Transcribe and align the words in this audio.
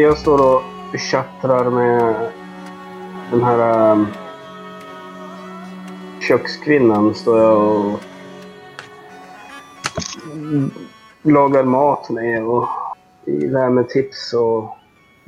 Jag, 0.00 0.18
står 0.18 0.56
och 0.56 0.62
tjattrar 0.98 1.70
med 1.70 2.30
den 3.30 3.42
här 3.42 3.92
um, 3.92 4.06
kökskvinnan. 6.20 7.14
Står 7.14 7.38
jag 7.38 7.56
och 7.56 8.00
lagar 11.22 11.64
mat 11.64 12.10
med 12.10 12.44
och 12.44 12.68
lär 13.26 13.70
mig 13.70 13.84
tips 13.88 14.32
och 14.34 14.76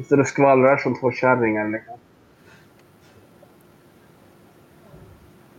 står 0.04 0.20
och 0.20 0.26
skvallrar 0.26 0.76
som 0.76 1.00
två 1.00 1.10
kärringar. 1.10 1.68
Liksom. 1.68 1.94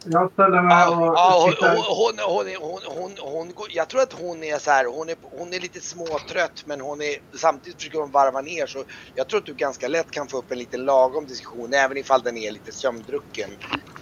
Jag 0.06 0.32
ställer 0.32 0.62
mig 0.62 0.88
och 0.88 1.16
Ja, 1.16 1.54
hon, 1.90 2.20
hon, 2.20 2.48
hon, 2.58 2.82
hon, 2.88 3.18
hon, 3.56 3.68
jag 3.70 3.90
tror 3.90 4.02
att 4.02 4.14
hon 4.14 4.44
är 4.44 4.60
så 4.60 4.72
här, 4.72 4.86
hon 4.86 5.10
är, 5.10 5.18
hon 5.22 5.54
är 5.54 5.60
lite 5.60 5.82
småtrött 5.82 6.64
men 6.66 6.82
hon 6.82 7.02
är, 7.02 7.16
samtidigt 7.38 7.78
försöker 7.80 8.00
hon 8.00 8.12
varva 8.12 8.42
ner 8.42 8.68
så 8.68 8.86
jag 9.14 9.30
tror 9.30 9.40
att 9.40 9.46
du 9.46 9.56
ganska 9.56 9.88
lätt 9.88 10.12
kan 10.12 10.28
få 10.28 10.38
upp 10.38 10.52
en 10.52 10.58
lite 10.58 10.78
lagom 10.78 11.28
diskussion 11.28 11.74
även 11.74 11.98
ifall 11.98 12.24
den 12.24 12.38
är 12.38 12.52
lite 12.52 12.72
sömndrucken 12.72 13.50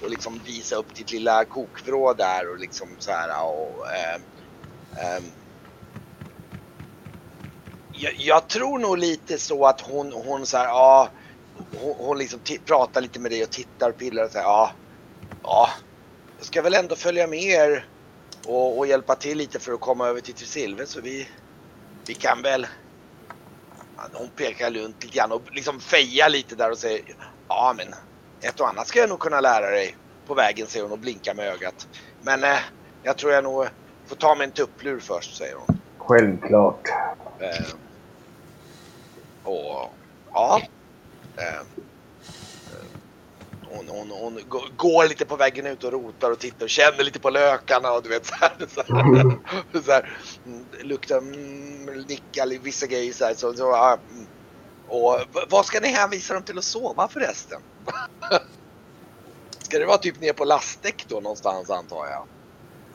och 0.01 0.09
liksom 0.09 0.39
visa 0.45 0.75
upp 0.75 0.95
ditt 0.95 1.11
lilla 1.11 1.45
kokvrå 1.45 2.13
där 2.13 2.51
och 2.51 2.59
liksom 2.59 2.95
så 2.99 3.11
här 3.11 3.29
och 3.45 3.87
ehm, 3.93 4.21
ehm, 5.05 5.31
jag, 7.91 8.13
jag 8.17 8.49
tror 8.49 8.79
nog 8.79 8.97
lite 8.97 9.37
så 9.37 9.65
att 9.65 9.81
hon, 9.81 10.13
hon 10.13 10.45
så 10.45 10.57
här, 10.57 10.65
ja, 10.65 11.13
hon, 11.53 11.95
hon 12.07 12.17
liksom 12.17 12.41
pratar 12.67 13.01
lite 13.01 13.19
med 13.19 13.31
dig 13.31 13.43
och 13.43 13.51
tittar 13.51 13.89
och 13.89 13.97
pillar 13.97 14.25
och 14.25 14.31
säger 14.31 14.45
ja, 14.45 14.71
ja, 15.43 15.69
ska 16.41 16.61
väl 16.61 16.73
ändå 16.73 16.95
följa 16.95 17.27
med 17.27 17.43
er 17.43 17.85
och, 18.47 18.77
och 18.77 18.87
hjälpa 18.87 19.15
till 19.15 19.37
lite 19.37 19.59
för 19.59 19.73
att 19.73 19.79
komma 19.79 20.07
över 20.07 20.21
till 20.21 20.33
Tresilve 20.33 20.85
så 20.85 21.01
vi, 21.01 21.27
vi 22.07 22.13
kan 22.13 22.41
väl. 22.41 22.67
Hon 24.13 24.29
pekar 24.29 24.71
runt 24.71 25.03
lite 25.03 25.17
grann 25.17 25.31
och 25.31 25.41
liksom 25.51 25.79
fejar 25.79 26.29
lite 26.29 26.55
där 26.55 26.71
och 26.71 26.77
säger 26.77 27.01
ja 27.47 27.73
men 27.77 27.87
ett 28.41 28.59
och 28.59 28.69
annat 28.69 28.87
ska 28.87 28.99
jag 28.99 29.09
nog 29.09 29.19
kunna 29.19 29.41
lära 29.41 29.69
dig 29.69 29.95
på 30.27 30.33
vägen 30.33 30.67
säger 30.67 30.83
hon 30.83 30.91
och 30.91 30.99
blinkar 30.99 31.33
med 31.33 31.47
ögat. 31.47 31.87
Men 32.21 32.43
eh, 32.43 32.59
jag 33.03 33.17
tror 33.17 33.33
jag 33.33 33.43
nog 33.43 33.67
får 34.05 34.15
ta 34.15 34.35
mig 34.35 34.45
en 34.45 34.51
tupplur 34.51 34.99
först 34.99 35.37
säger 35.37 35.55
hon. 35.55 35.77
Självklart. 35.97 36.87
Eh, 37.39 37.65
och 39.43 39.93
ja. 40.33 40.61
Eh, 41.37 41.61
hon, 43.73 43.87
hon, 43.87 44.11
hon 44.11 44.39
gå- 44.47 44.67
går 44.77 45.07
lite 45.07 45.25
på 45.25 45.35
vägen 45.35 45.65
ut 45.65 45.83
och 45.83 45.91
rotar 45.91 46.31
och 46.31 46.39
tittar 46.39 46.65
och 46.65 46.69
känner 46.69 47.03
lite 47.03 47.19
på 47.19 47.29
lökarna 47.29 47.91
och 47.91 48.03
du 48.03 48.09
vet 48.09 48.25
så 48.25 48.35
här. 48.35 48.53
Så 48.69 48.81
här, 48.81 49.81
så 49.83 49.91
här 49.91 50.17
mm, 50.45 50.65
luktar, 50.81 51.17
mm, 51.17 51.85
nickar 51.85 52.63
vissa 52.63 52.87
grejer 52.87 53.13
så 53.13 53.25
här. 53.25 53.33
Så, 53.33 53.53
så, 53.53 53.75
mm. 53.75 53.99
och 54.87 55.19
vad 55.49 55.65
ska 55.65 55.79
ni 55.79 55.87
hänvisa 55.87 56.33
dem 56.33 56.43
till 56.43 56.57
att 56.57 56.63
sova 56.63 57.07
förresten? 57.07 57.61
Ska 59.71 59.79
det 59.79 59.85
vara 59.85 59.97
typ 59.97 60.19
ner 60.19 60.33
på 60.33 60.45
lastdäck 60.45 61.05
då 61.07 61.19
någonstans 61.19 61.69
antar 61.69 62.07
jag? 62.07 62.27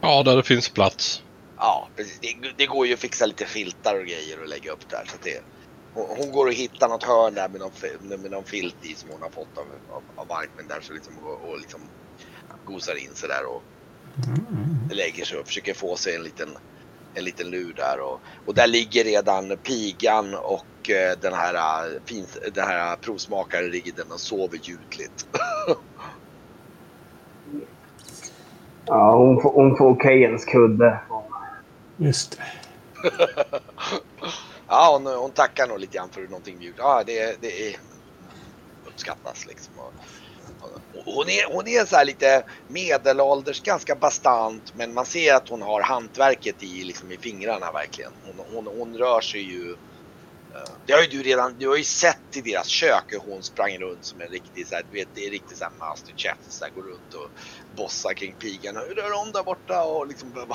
Ja, 0.00 0.22
där 0.22 0.36
det 0.36 0.42
finns 0.42 0.68
plats. 0.68 1.22
Ja, 1.56 1.88
precis. 1.96 2.18
Det, 2.20 2.52
det 2.56 2.66
går 2.66 2.86
ju 2.86 2.94
att 2.94 3.00
fixa 3.00 3.26
lite 3.26 3.44
filtar 3.46 3.94
och 3.94 4.06
grejer 4.06 4.40
och 4.40 4.48
lägga 4.48 4.72
upp 4.72 4.88
där. 4.88 5.04
Så 5.06 5.16
det, 5.22 5.42
hon, 5.96 6.06
hon 6.18 6.32
går 6.32 6.46
och 6.46 6.52
hittar 6.52 6.88
något 6.88 7.04
hörn 7.04 7.34
där 7.34 7.48
med 7.48 7.60
någon, 7.60 8.20
med 8.22 8.30
någon 8.30 8.44
filt 8.44 8.76
i 8.82 8.94
som 8.94 9.10
hon 9.10 9.22
har 9.22 9.30
fått 9.30 9.58
av, 9.58 9.66
av, 9.90 10.02
av 10.16 10.26
Markman 10.28 10.68
där. 10.68 10.80
Så 10.80 10.92
liksom, 10.92 11.14
och, 11.24 11.50
och 11.50 11.58
liksom 11.60 11.80
gosar 12.64 12.94
in 12.94 13.14
sig 13.14 13.28
där 13.28 13.46
och 13.46 13.62
lägger 14.90 15.24
sig 15.24 15.38
och 15.38 15.46
försöker 15.46 15.74
få 15.74 15.96
sig 15.96 16.14
en 16.14 16.22
liten, 16.22 16.48
en 17.14 17.24
liten 17.24 17.50
lur 17.50 17.72
där. 17.76 18.00
Och, 18.00 18.20
och 18.46 18.54
där 18.54 18.66
ligger 18.66 19.04
redan 19.04 19.56
pigan 19.62 20.34
och 20.34 20.90
eh, 20.90 21.18
den 21.20 21.32
här, 21.32 21.54
eh, 21.54 22.00
fin, 22.04 22.26
den 22.54 22.66
här 22.66 22.96
provsmakaren 22.96 23.70
ligger 23.70 23.92
den 23.92 24.12
och 24.12 24.20
sover 24.20 24.58
ljudligt. 24.62 25.26
Ja, 28.88 29.16
hon 29.16 29.42
får, 29.42 29.52
hon 29.52 29.76
får 29.76 30.02
Keyens 30.02 30.44
kudde. 30.44 31.00
Just 31.96 32.38
det. 32.38 32.44
Ja, 34.68 34.92
hon, 34.92 35.06
hon 35.06 35.32
tackar 35.32 35.68
nog 35.68 35.80
lite 35.80 35.96
grann 35.96 36.10
för 36.10 36.22
någonting 36.22 36.58
mjukt. 36.58 36.78
Ja, 36.78 37.02
det, 37.06 37.36
det 37.40 37.68
är 37.68 37.76
uppskattas 38.96 39.46
liksom. 39.46 39.74
Och, 39.78 39.92
hon, 41.04 41.28
är, 41.28 41.54
hon 41.54 41.68
är 41.68 41.84
så 41.84 41.96
här 41.96 42.04
lite 42.04 42.44
medelålders, 42.68 43.62
ganska 43.62 43.94
bastant, 43.94 44.74
men 44.74 44.94
man 44.94 45.06
ser 45.06 45.34
att 45.34 45.48
hon 45.48 45.62
har 45.62 45.82
hantverket 45.82 46.62
i, 46.62 46.84
liksom, 46.84 47.12
i 47.12 47.16
fingrarna 47.16 47.72
verkligen. 47.72 48.12
Hon, 48.24 48.46
hon, 48.54 48.66
hon 48.78 48.98
rör 48.98 49.20
sig 49.20 49.40
ju. 49.40 49.70
Eh, 49.70 50.70
det 50.86 50.92
har 50.92 51.02
ju 51.02 51.06
du 51.06 51.22
redan, 51.22 51.58
du 51.58 51.68
har 51.68 51.76
ju 51.76 51.84
sett 51.84 52.36
i 52.36 52.40
deras 52.40 52.66
kök 52.66 53.04
hur 53.06 53.32
hon 53.32 53.42
sprang 53.42 53.78
runt 53.78 54.04
som 54.04 54.20
en 54.20 54.28
riktig 54.28 54.66
så 54.66 54.74
här, 54.74 54.84
du 54.90 54.98
vet, 54.98 55.08
det 55.14 55.26
är 55.26 55.30
riktigt 55.30 55.58
så 55.58 55.64
här 55.64 55.72
masterchef, 55.78 56.36
så 56.48 56.64
här, 56.64 56.72
går 56.72 56.82
runt 56.82 57.14
och 57.14 57.30
bossar 57.76 58.12
kring 58.12 58.34
pigan. 58.38 58.76
Hur 58.76 58.94
rör 58.94 59.12
om 59.12 59.32
där 59.32 59.42
borta 59.42 59.82
och 59.82 60.06
liksom 60.06 60.32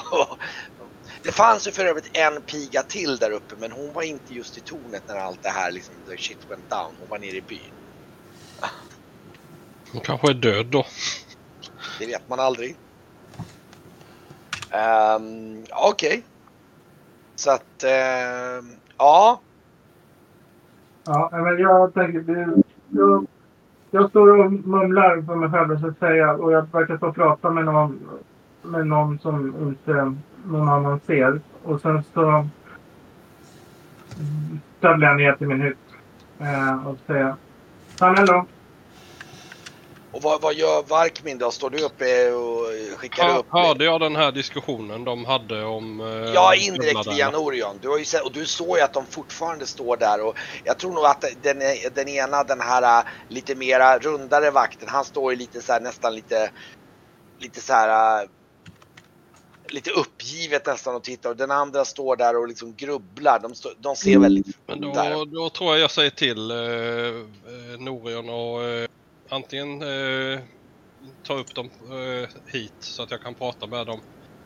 Det 1.24 1.32
fanns 1.32 1.68
ju 1.68 1.72
för 1.72 1.86
övrigt 1.86 2.18
en 2.18 2.42
piga 2.42 2.84
till 2.84 3.18
där 3.18 3.32
uppe 3.32 3.56
men 3.58 3.72
hon 3.72 3.94
var 3.94 4.02
inte 4.02 4.34
just 4.34 4.58
i 4.58 4.62
tornet 4.62 5.04
när 5.08 5.16
allt 5.16 5.44
det 5.44 5.50
här 5.50 5.72
liksom, 5.72 5.96
the 6.06 6.18
shit 6.18 6.50
went 6.50 6.70
down. 6.70 6.96
Hon 7.00 7.10
var 7.10 7.20
nere 7.20 7.38
i 7.38 7.42
byn. 7.42 7.74
Hon 9.92 10.02
kanske 10.02 10.30
är 10.30 10.34
död 10.34 10.66
då. 10.66 10.86
Det 12.00 12.06
vet 12.06 12.30
man 12.30 12.40
aldrig. 12.40 12.76
Um, 14.74 15.66
Okej. 15.72 16.24
Så 17.36 17.52
att, 17.52 17.84
ehm, 17.84 18.72
ja. 18.98 19.42
Ja, 21.04 21.30
men 21.32 21.60
jag 21.60 21.94
tänker... 21.94 22.54
Jag, 22.90 23.28
jag 23.92 24.10
står 24.10 24.40
och 24.40 24.52
mumlar 24.52 25.22
för 25.22 25.36
mig 25.36 25.50
själv 25.50 25.80
så 25.80 25.88
att 25.88 26.00
säga 26.00 26.34
och 26.34 26.52
jag 26.52 26.72
verkar 26.72 26.98
stå 26.98 27.08
och 27.08 27.16
prata 27.16 27.50
med 27.50 27.66
någon, 27.66 28.10
med 28.62 28.88
någon 28.88 29.20
som 29.20 29.56
inte 29.68 30.16
någon 30.46 30.70
annan 30.70 31.00
ser. 31.08 31.42
Och 31.64 31.82
sen 31.82 32.04
så 32.14 32.48
stövlar 34.78 35.08
jag 35.08 35.18
ner 35.18 35.34
till 35.34 35.48
min 35.48 35.62
hytt 35.62 35.78
eh, 36.40 36.88
och 36.88 36.98
säger 37.08 37.36
Samhäll 37.96 38.26
då. 38.26 38.46
Och 40.14 40.22
vad, 40.22 40.42
vad 40.42 40.54
gör 40.54 40.84
Varkmin 40.90 41.38
då? 41.38 41.52
Står 41.52 41.70
du 41.70 41.84
uppe 41.84 42.32
och 42.32 42.66
skickar 43.00 43.24
Hör, 43.24 43.40
upp? 43.40 43.46
hörde 43.50 43.86
jag 43.86 44.00
den 44.02 44.16
här 44.16 44.32
diskussionen 44.32 45.04
de 45.04 45.26
hade 45.26 45.64
om... 45.64 46.00
eh, 46.02 46.08
Ja, 46.34 46.56
indirekt 46.56 47.08
via 47.08 47.30
Norion. 47.30 47.78
Du 47.82 47.90
har 47.90 47.98
ju 47.98 48.06
sett, 48.06 48.22
och 48.26 48.32
du 48.32 48.46
såg 48.46 48.78
ju 48.78 48.84
att 48.84 48.94
de 48.94 49.06
fortfarande 49.06 49.66
står 49.66 49.98
där 49.98 50.26
och 50.28 50.38
jag 50.64 50.78
tror 50.78 50.94
nog 50.94 51.06
att 51.06 51.26
den, 51.42 51.60
den 51.96 52.08
ena, 52.08 52.44
den 52.44 52.62
här 52.62 53.00
äh, 53.00 53.06
lite 53.28 53.56
mera 53.56 53.98
rundare 53.98 54.52
vakten, 54.52 54.90
han 54.90 55.06
står 55.06 55.32
ju 55.32 55.38
lite 55.40 55.62
så 55.62 55.74
här 55.74 55.80
nästan 55.82 56.16
lite, 56.16 56.52
lite 57.40 57.62
så 57.62 57.74
här 57.74 58.22
äh, 58.24 58.30
lite 59.74 59.92
uppgivet 59.92 60.66
nästan 60.66 60.96
och 60.96 61.04
tittar 61.04 61.30
och 61.30 61.38
den 61.38 61.52
andra 61.52 61.86
står 61.86 62.16
där 62.16 62.38
och 62.38 62.48
liksom 62.48 62.76
grubblar. 62.76 63.40
De, 63.40 63.56
står, 63.56 63.74
de 63.80 63.96
ser 63.96 64.20
väldigt 64.20 64.58
Men 64.68 64.82
där. 64.82 65.14
då, 65.14 65.26
då 65.26 65.50
tror 65.50 65.72
jag 65.72 65.80
jag 65.80 65.92
säger 65.92 66.10
till 66.10 66.52
eh, 66.52 66.58
eh, 66.58 67.80
Norion 67.80 68.30
och 68.30 68.64
eh, 68.64 68.88
antingen 69.30 69.82
eh, 69.82 70.40
ta 71.24 71.34
upp 71.34 71.56
dem 71.56 71.70
eh, 71.90 72.30
hit 72.46 72.74
så 72.80 73.04
att 73.04 73.12
jag 73.12 73.22
kan 73.22 73.34
prata 73.34 73.68
med 73.68 73.88
dem. 73.88 74.00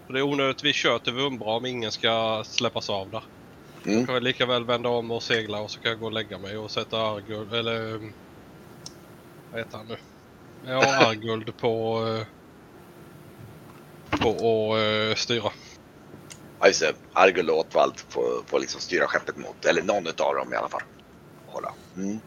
För 0.05 0.13
det 0.13 0.19
är 0.19 0.23
onödigt 0.23 0.63
vi 0.63 0.73
kör 0.73 0.99
till 0.99 1.13
Vumbra 1.13 1.49
om 1.49 1.65
ingen 1.65 1.91
ska 1.91 2.43
släppas 2.45 2.89
av 2.89 3.09
där. 3.09 3.23
Mm. 3.85 3.99
Då 3.99 4.05
kan 4.05 4.13
jag 4.13 4.23
lika 4.23 4.45
väl 4.45 4.65
vända 4.65 4.89
om 4.89 5.11
och 5.11 5.23
segla 5.23 5.61
och 5.61 5.71
så 5.71 5.79
kan 5.79 5.91
jag 5.91 5.99
gå 5.99 6.05
och 6.05 6.11
lägga 6.11 6.37
mig 6.37 6.57
och 6.57 6.71
sätta 6.71 6.97
Arguld, 6.97 7.53
eller 7.53 7.93
eh, 7.93 8.01
vad 9.51 9.59
heter 9.59 9.77
han 9.77 9.87
nu? 9.87 9.97
Ja, 10.65 11.07
Arguld 11.07 11.57
på 11.57 12.05
eh, 12.07 12.27
på 14.17 14.29
att 14.29 14.79
eh, 14.79 15.15
styra. 15.15 15.51
Ja 16.59 16.67
just 16.67 16.79
det, 16.79 16.93
Argul 17.13 17.49
och 17.49 17.57
Åtvald 17.57 17.93
får, 18.09 18.43
får 18.45 18.59
liksom 18.59 18.81
styra 18.81 19.07
skeppet 19.07 19.37
mot, 19.37 19.65
eller 19.65 19.81
någon 19.81 20.07
utav 20.07 20.35
dem 20.35 20.53
i 20.53 20.55
alla 20.55 20.69
fall. 20.69 20.81
Hålla. 21.47 21.73
Mm. 21.97 22.19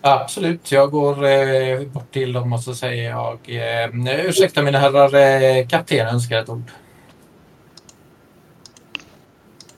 Absolut, 0.00 0.72
jag 0.72 0.90
går 0.90 1.24
eh, 1.24 1.80
bort 1.80 2.12
till 2.12 2.32
dem 2.32 2.52
och 2.52 2.60
så 2.60 2.74
säger 2.74 3.10
jag 3.10 3.38
eh, 3.46 4.26
ursäkta 4.26 4.62
mina 4.62 4.78
herrar, 4.78 5.14
eh, 5.14 5.68
kaptenen 5.68 6.14
önskar 6.14 6.38
ett 6.38 6.48
ord. 6.48 6.70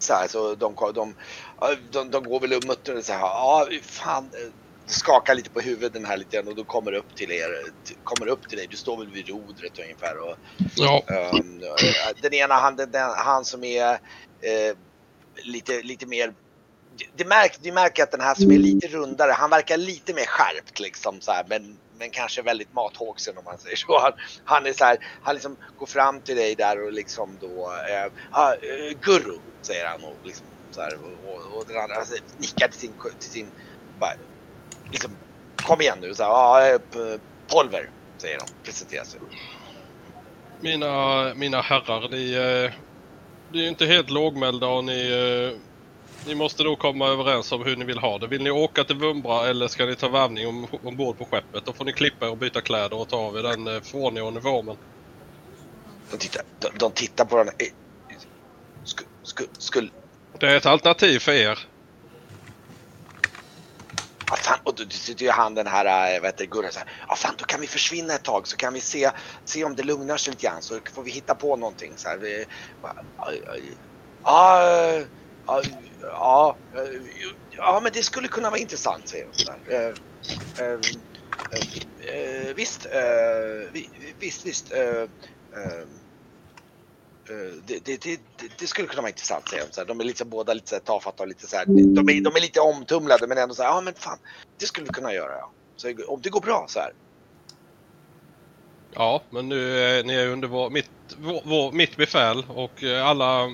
så 0.08 0.14
här, 0.14 0.28
så 0.28 0.54
de, 0.54 0.74
de, 0.94 1.14
de, 1.90 2.10
de 2.10 2.24
går 2.24 2.40
väl 2.40 2.52
och 2.52 2.64
muttrar 2.66 3.00
så 3.00 3.12
här, 3.12 3.20
ja 3.20 3.68
fan, 3.82 4.30
eh, 4.32 4.52
skakar 4.88 5.34
lite 5.34 5.50
på 5.50 5.60
huvudet 5.60 6.06
här 6.06 6.16
lite 6.16 6.40
och 6.40 6.54
då 6.54 6.64
kommer 6.64 6.92
upp 6.92 7.16
till 7.16 7.30
er, 7.32 7.48
kommer 8.04 8.26
upp 8.26 8.48
till 8.48 8.58
dig, 8.58 8.66
du 8.70 8.76
står 8.76 8.98
väl 8.98 9.10
vid 9.10 9.28
rodret 9.28 9.78
ungefär 9.78 10.18
och 10.18 10.36
Ja, 10.76 11.02
ehm, 11.08 11.60
den 12.22 12.34
ena 12.34 12.54
han, 12.54 12.76
den, 12.76 12.90
den, 12.90 13.10
han 13.16 13.44
som 13.44 13.64
är 13.64 13.92
eh, 14.40 14.76
lite, 15.44 15.82
lite 15.82 16.06
mer 16.06 16.32
det 17.16 17.24
märk, 17.24 17.58
du 17.62 17.72
märker 17.72 18.02
att 18.02 18.10
den 18.10 18.20
här 18.20 18.34
som 18.34 18.50
är 18.50 18.58
lite 18.58 18.86
rundare, 18.86 19.32
han 19.32 19.50
verkar 19.50 19.76
lite 19.76 20.14
mer 20.14 20.24
skärpt 20.26 20.80
liksom 20.80 21.20
så 21.20 21.32
här, 21.32 21.44
men, 21.48 21.78
men 21.98 22.10
kanske 22.10 22.42
väldigt 22.42 22.72
mathågsen 22.74 23.38
om 23.38 23.44
man 23.44 23.58
säger 23.58 23.76
så. 23.76 23.98
Han, 23.98 24.12
han 24.44 24.66
är 24.66 24.72
så 24.72 24.84
här, 24.84 24.98
han 25.22 25.34
liksom 25.34 25.56
går 25.78 25.86
fram 25.86 26.20
till 26.20 26.36
dig 26.36 26.54
där 26.54 26.84
och 26.84 26.92
liksom 26.92 27.38
då, 27.40 27.72
eh, 27.88 28.04
eh, 28.04 28.98
Gurru 29.00 29.38
säger 29.62 29.86
han 29.86 30.04
och 30.04 30.16
liksom 30.24 30.46
så 30.70 30.80
här 30.80 30.94
och, 30.94 31.32
och, 31.32 31.56
och 31.56 31.64
den 31.68 31.76
andra 31.76 31.96
alltså, 31.96 32.14
nickar 32.38 32.68
till 32.68 32.80
sin, 32.80 32.92
till 33.18 33.30
sin 33.30 33.50
bara, 33.98 34.14
liksom, 34.90 35.18
kom 35.62 35.80
igen 35.80 35.98
nu. 36.00 36.14
Så 36.14 36.22
här, 36.22 36.78
p- 36.78 37.22
Polver, 37.52 37.90
säger 38.22 38.38
de. 38.38 38.44
Presenterar 38.64 39.04
sig. 39.04 39.20
Mina, 40.60 41.34
mina 41.34 41.60
herrar, 41.60 42.08
ni, 42.08 42.32
eh, 42.34 42.72
ni 43.52 43.64
är 43.64 43.68
inte 43.68 43.86
helt 43.86 44.10
lågmälda 44.10 44.66
och 44.66 44.84
ni, 44.84 45.10
eh, 45.10 45.58
ni 46.26 46.34
måste 46.34 46.62
då 46.62 46.76
komma 46.76 47.08
överens 47.08 47.52
om 47.52 47.64
hur 47.64 47.76
ni 47.76 47.84
vill 47.84 47.98
ha 47.98 48.18
det. 48.18 48.26
Vill 48.26 48.42
ni 48.42 48.50
åka 48.50 48.84
till 48.84 48.96
Vumbra 48.96 49.46
eller 49.48 49.68
ska 49.68 49.86
ni 49.86 49.96
ta 49.96 50.08
värvning 50.08 50.48
om, 50.48 50.66
ombord 50.82 51.18
på 51.18 51.24
skeppet? 51.24 51.64
Då 51.64 51.72
får 51.72 51.84
ni 51.84 51.92
klippa 51.92 52.26
er 52.26 52.30
och 52.30 52.38
byta 52.38 52.60
kläder 52.60 52.94
och 52.98 53.08
ta 53.08 53.16
av 53.16 53.36
er 53.36 53.42
den 53.42 53.66
eh, 53.66 53.80
förordningen 53.80 54.26
och 54.26 54.32
nivå. 54.32 54.62
Men 54.62 54.76
De 56.10 56.16
tittar, 56.18 56.42
de, 56.60 56.68
de 56.78 56.92
tittar 56.92 57.24
på 57.24 57.36
den. 57.36 57.48
Eh, 57.48 57.66
Sku, 58.84 59.04
sku, 59.22 59.44
skulle... 59.58 59.90
det 60.40 60.46
är 60.50 60.56
ett 60.56 60.66
alternativ 60.66 61.18
för 61.18 61.32
er 61.32 61.58
ah, 64.30 64.36
fan, 64.36 64.58
och 64.64 64.74
då 64.74 64.84
sitter 64.90 65.24
ju 65.24 65.30
han 65.30 65.54
den 65.54 65.66
här, 65.66 66.14
eh, 66.14 66.20
vad 66.20 66.28
heter 66.28 66.46
Gurra 66.46 66.70
så 66.70 66.78
här. 66.78 66.88
Ja 67.08 67.16
fan, 67.16 67.34
då 67.38 67.44
kan 67.44 67.60
vi 67.60 67.66
försvinna 67.66 68.14
ett 68.14 68.24
tag 68.24 68.48
så 68.48 68.56
kan 68.56 68.74
vi 68.74 68.80
se, 68.80 69.10
se 69.44 69.64
om 69.64 69.76
det 69.76 69.82
lugnar 69.82 70.16
sig 70.16 70.30
lite 70.30 70.46
grann 70.46 70.62
så 70.62 70.80
får 70.94 71.02
vi 71.02 71.10
hitta 71.10 71.34
på 71.34 71.56
någonting 71.56 71.92
så 71.96 72.08
här. 72.08 72.18
Ja, 74.24 74.62
eh, 74.62 75.06
ja, 75.46 75.62
ja, 75.62 75.62
ja, 76.00 76.58
ja, 76.72 76.88
ja, 77.56 77.80
men 77.82 77.92
det 77.92 78.02
skulle 78.02 78.28
kunna 78.28 78.50
vara 78.50 78.60
intressant 78.60 79.08
säger 79.08 79.26
de. 79.26 79.74
Eh, 79.74 79.94
eh, 80.66 80.74
eh, 81.52 82.48
eh, 82.48 82.54
Visst, 82.54 82.86
eh, 82.86 83.82
visst, 84.18 84.46
visst 84.46 84.72
eh, 87.30 87.62
det, 87.66 88.00
det, 88.02 88.20
det, 88.58 88.66
skulle 88.66 88.88
kunna 88.88 89.02
vara 89.02 89.10
intressant 89.10 89.48
säger 89.48 89.66
de. 89.76 89.84
De 89.84 90.00
är 90.00 90.04
liksom 90.04 90.28
båda 90.28 90.54
lite 90.54 90.68
så 90.68 90.78
tafatta 90.78 91.22
och 91.22 91.28
lite 91.28 91.46
så 91.46 91.56
här, 91.56 91.64
de, 91.66 92.08
är, 92.08 92.20
de 92.20 92.36
är 92.36 92.40
lite 92.40 92.60
omtumlade 92.60 93.26
men 93.26 93.38
ändå 93.38 93.54
så 93.54 93.62
här, 93.62 93.70
ja 93.70 93.80
men 93.80 93.94
fan, 93.94 94.18
det 94.58 94.66
skulle 94.66 94.86
vi 94.86 94.92
kunna 94.92 95.12
göra 95.12 95.32
ja. 95.32 95.50
Så 95.76 95.94
om 96.08 96.20
det 96.22 96.30
går 96.30 96.40
bra 96.40 96.66
så 96.68 96.80
här. 96.80 96.92
Ja, 98.94 99.22
men 99.30 99.48
nu 99.48 99.78
är 99.78 100.04
ni 100.04 100.14
är 100.14 100.28
under 100.28 100.48
vår, 100.48 100.70
mitt, 100.70 100.90
vår, 101.18 101.42
vår, 101.44 101.72
mitt 101.72 101.96
befäl 101.96 102.44
och 102.48 102.84
eh, 102.84 103.06
alla... 103.06 103.44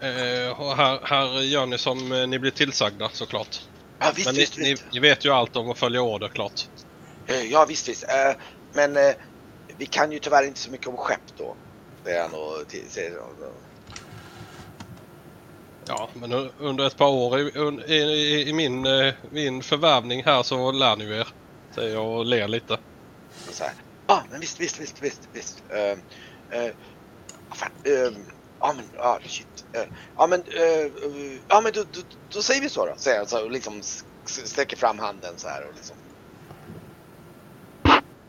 Eh, 0.00 0.74
här, 0.76 1.00
här 1.04 1.42
gör 1.42 1.66
ni 1.66 1.78
som 1.78 2.12
eh, 2.12 2.26
ni 2.26 2.38
blir 2.38 2.50
tillsagda 2.50 3.08
såklart. 3.12 3.60
Ja 3.98 4.12
visst, 4.16 4.26
Men 4.26 4.34
ni, 4.34 4.40
visst, 4.40 4.58
ni, 4.58 4.70
visst. 4.70 4.84
ni 4.92 5.00
vet 5.00 5.24
ju 5.24 5.30
allt 5.30 5.56
om 5.56 5.70
att 5.70 5.78
följa 5.78 6.02
order 6.02 6.28
klart. 6.28 6.68
Ja 7.50 7.64
visst, 7.68 7.88
visst. 7.88 8.04
Men 8.72 8.98
vi 9.78 9.86
kan 9.86 10.12
ju 10.12 10.18
tyvärr 10.18 10.46
inte 10.46 10.60
så 10.60 10.70
mycket 10.70 10.86
om 10.86 10.96
skepp 10.96 11.36
då. 11.38 11.56
Säger 12.04 12.22
han 12.22 12.34
och 12.34 12.70
säger. 12.90 13.18
Ja, 15.86 16.10
men 16.14 16.32
under 16.58 16.86
ett 16.86 16.96
par 16.96 17.08
år 17.08 17.40
i, 17.40 17.42
i, 17.86 17.94
i, 17.94 18.48
i 18.48 18.52
min, 18.52 18.86
eh, 18.86 19.14
min 19.30 19.62
förvärvning 19.62 20.24
här 20.24 20.42
så 20.42 20.72
lär 20.72 20.96
ni 20.96 21.04
er. 21.04 21.28
Säger 21.74 21.94
jag 21.94 22.06
och 22.06 22.26
ler 22.26 22.48
lite. 22.48 22.78
Ja, 24.06 24.24
men 24.30 24.40
visst, 24.40 24.60
visst, 24.60 24.80
visst, 24.80 25.02
visst, 25.02 25.28
visst. 25.32 25.62
Eh, 25.68 26.58
eh, 26.60 26.72
fan, 27.54 27.70
eh, 27.84 28.12
ja, 28.60 28.72
men, 28.76 28.90
ja, 28.92 29.18
shit. 29.26 29.64
Eh, 29.72 29.84
ja, 30.16 30.26
men, 30.26 30.44
ja, 31.48 31.60
men 31.60 31.72
då, 31.72 31.82
då, 31.82 32.00
då 32.28 32.42
säger 32.42 32.60
vi 32.60 32.68
så 32.68 32.86
då. 32.86 32.94
Säger 32.96 33.18
han 33.18 33.26
så 33.26 33.44
och 33.44 33.50
liksom 33.50 33.82
sträcker 34.24 34.76
fram 34.76 34.98
handen 34.98 35.38
så 35.38 35.48
här 35.48 35.68
och 35.68 35.74
liksom. 35.74 35.96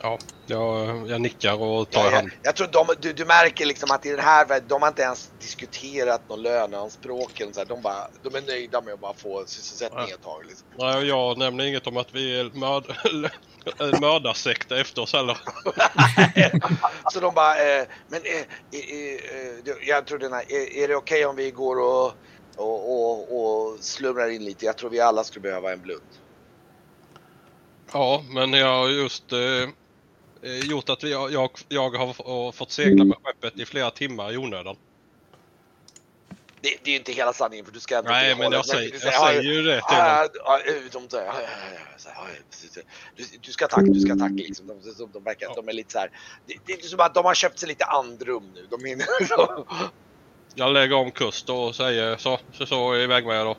Ja, 0.06 0.18
jag, 0.46 1.10
jag 1.10 1.22
nickar 1.22 1.62
och 1.62 1.90
tar 1.90 2.04
Ja, 2.04 2.12
i 2.12 2.14
hand. 2.16 2.32
jag, 2.42 2.56
tror 2.56 2.68
de, 2.68 2.88
du, 3.00 3.14
du 3.14 3.26
märker 3.26 3.66
liksom 3.66 3.92
att 3.92 4.06
i 4.06 4.10
den 4.10 4.20
här 4.20 4.46
världen, 4.46 4.68
de 4.68 4.82
har 4.82 4.90
inte 4.90 5.02
ens 5.02 5.32
diskuterat 5.40 6.30
någon 6.30 6.42
löneanspråken. 6.42 7.54
Så 7.54 7.60
här, 7.60 7.66
de, 7.68 7.82
bara, 7.82 8.08
de 8.24 8.36
är 8.36 8.42
nöjda 8.42 8.82
med 8.82 8.94
att 8.94 9.00
bara 9.00 9.14
få 9.14 9.44
sysselsättning 9.46 10.10
ett 10.10 10.22
tag. 10.22 10.46
Liksom. 10.48 10.68
Nej, 10.78 11.08
jag 11.08 11.38
nämner 11.38 11.66
inget 11.66 11.88
om 11.88 11.98
att 11.98 12.14
vi 12.14 12.40
är 12.40 12.44
mörd, 12.60 12.84
en 13.94 14.00
mördarsekta 14.02 14.80
efter 14.80 15.02
oss 15.02 15.14
heller. 15.14 15.38
Så 17.12 17.20
de 17.20 17.34
bara, 17.34 17.56
eh, 17.56 17.86
men 18.08 18.22
eh, 18.26 18.80
eh, 18.80 19.76
jag 19.88 20.08
tror 20.08 20.20
den 20.20 20.34
här, 20.34 20.44
är, 20.50 20.84
är 20.84 20.88
det 20.88 20.96
okej 20.96 21.26
om 21.26 21.36
vi 21.36 21.52
går 21.52 21.80
och, 21.80 22.14
och, 22.56 22.92
och, 22.92 23.40
och 23.40 23.80
slumrar 23.80 24.30
in 24.30 24.46
lite? 24.46 24.66
Jag 24.66 24.78
tror 24.78 24.90
vi 24.90 25.00
alla 25.00 25.24
skulle 25.24 25.44
behöva 25.44 25.72
en 25.74 25.82
blund. 25.82 26.02
Ja, 27.94 28.24
men 28.30 28.54
jag 28.54 28.68
har 28.78 28.90
just 28.90 29.32
eh, 29.32 29.40
gjort 30.46 30.90
att 30.90 31.04
jag, 31.04 31.32
jag, 31.32 31.50
jag 31.68 31.90
har 31.90 32.52
fått 32.52 32.72
segla 32.72 33.04
med 33.04 33.18
skeppet 33.24 33.60
i 33.60 33.66
flera 33.66 33.92
timmar 33.92 34.34
i 34.34 34.38
onödan. 34.38 34.76
Det, 36.62 36.78
det 36.84 36.90
är 36.90 36.92
ju 36.92 36.98
inte 36.98 37.12
hela 37.12 37.34
sanningen 37.34 37.66
för 37.66 37.74
du 37.74 37.80
ska 37.80 37.98
ändå 37.98 38.10
Nej, 38.10 38.36
men 38.36 38.52
jag 38.52 38.66
säger, 38.66 38.92
jag 39.04 39.14
ja, 39.14 39.28
säger 39.28 39.42
ju 39.42 39.62
det 39.62 39.76
till 39.76 39.82
ja, 39.90 40.08
ja, 40.24 40.30
ja, 40.34 40.60
ja, 40.66 40.74
ja, 40.94 41.10
ja, 41.12 41.22
ja, 41.22 41.42
ja, 42.06 42.12
ja, 42.16 42.28
precis. 42.50 42.78
Du, 43.16 43.24
du 43.42 43.52
ska 43.52 43.68
tacka, 43.68 43.86
du 43.86 44.00
ska 44.00 44.16
tacka 44.16 44.34
liksom. 44.34 44.68
De, 44.68 44.82
de, 44.98 45.12
de, 45.12 45.24
verkar, 45.24 45.48
Ja. 45.48 45.54
de 45.56 45.70
är 45.70 45.74
lite 45.74 45.92
så 45.92 46.00
här. 46.00 46.10
Det, 46.46 46.58
det 46.66 46.74
är 46.74 46.82
som 46.88 47.00
att 47.00 47.14
de 47.14 47.26
har 47.26 47.34
köpt 47.34 47.60
sig 47.60 47.70
lite 47.70 47.86
andrum 47.86 48.52
nu. 48.54 48.68
De 48.70 48.86
hinner, 48.86 49.08
Jag 50.56 50.74
lägger 50.74 50.96
om 50.96 51.12
kurs 51.12 51.44
då 51.44 51.58
och 51.58 51.76
säger 51.76 52.18
så, 52.18 52.40
så, 52.54 52.66
så 52.66 52.96
iväg 52.96 53.26
med 53.26 53.42
er 53.42 53.46
då. 53.46 53.58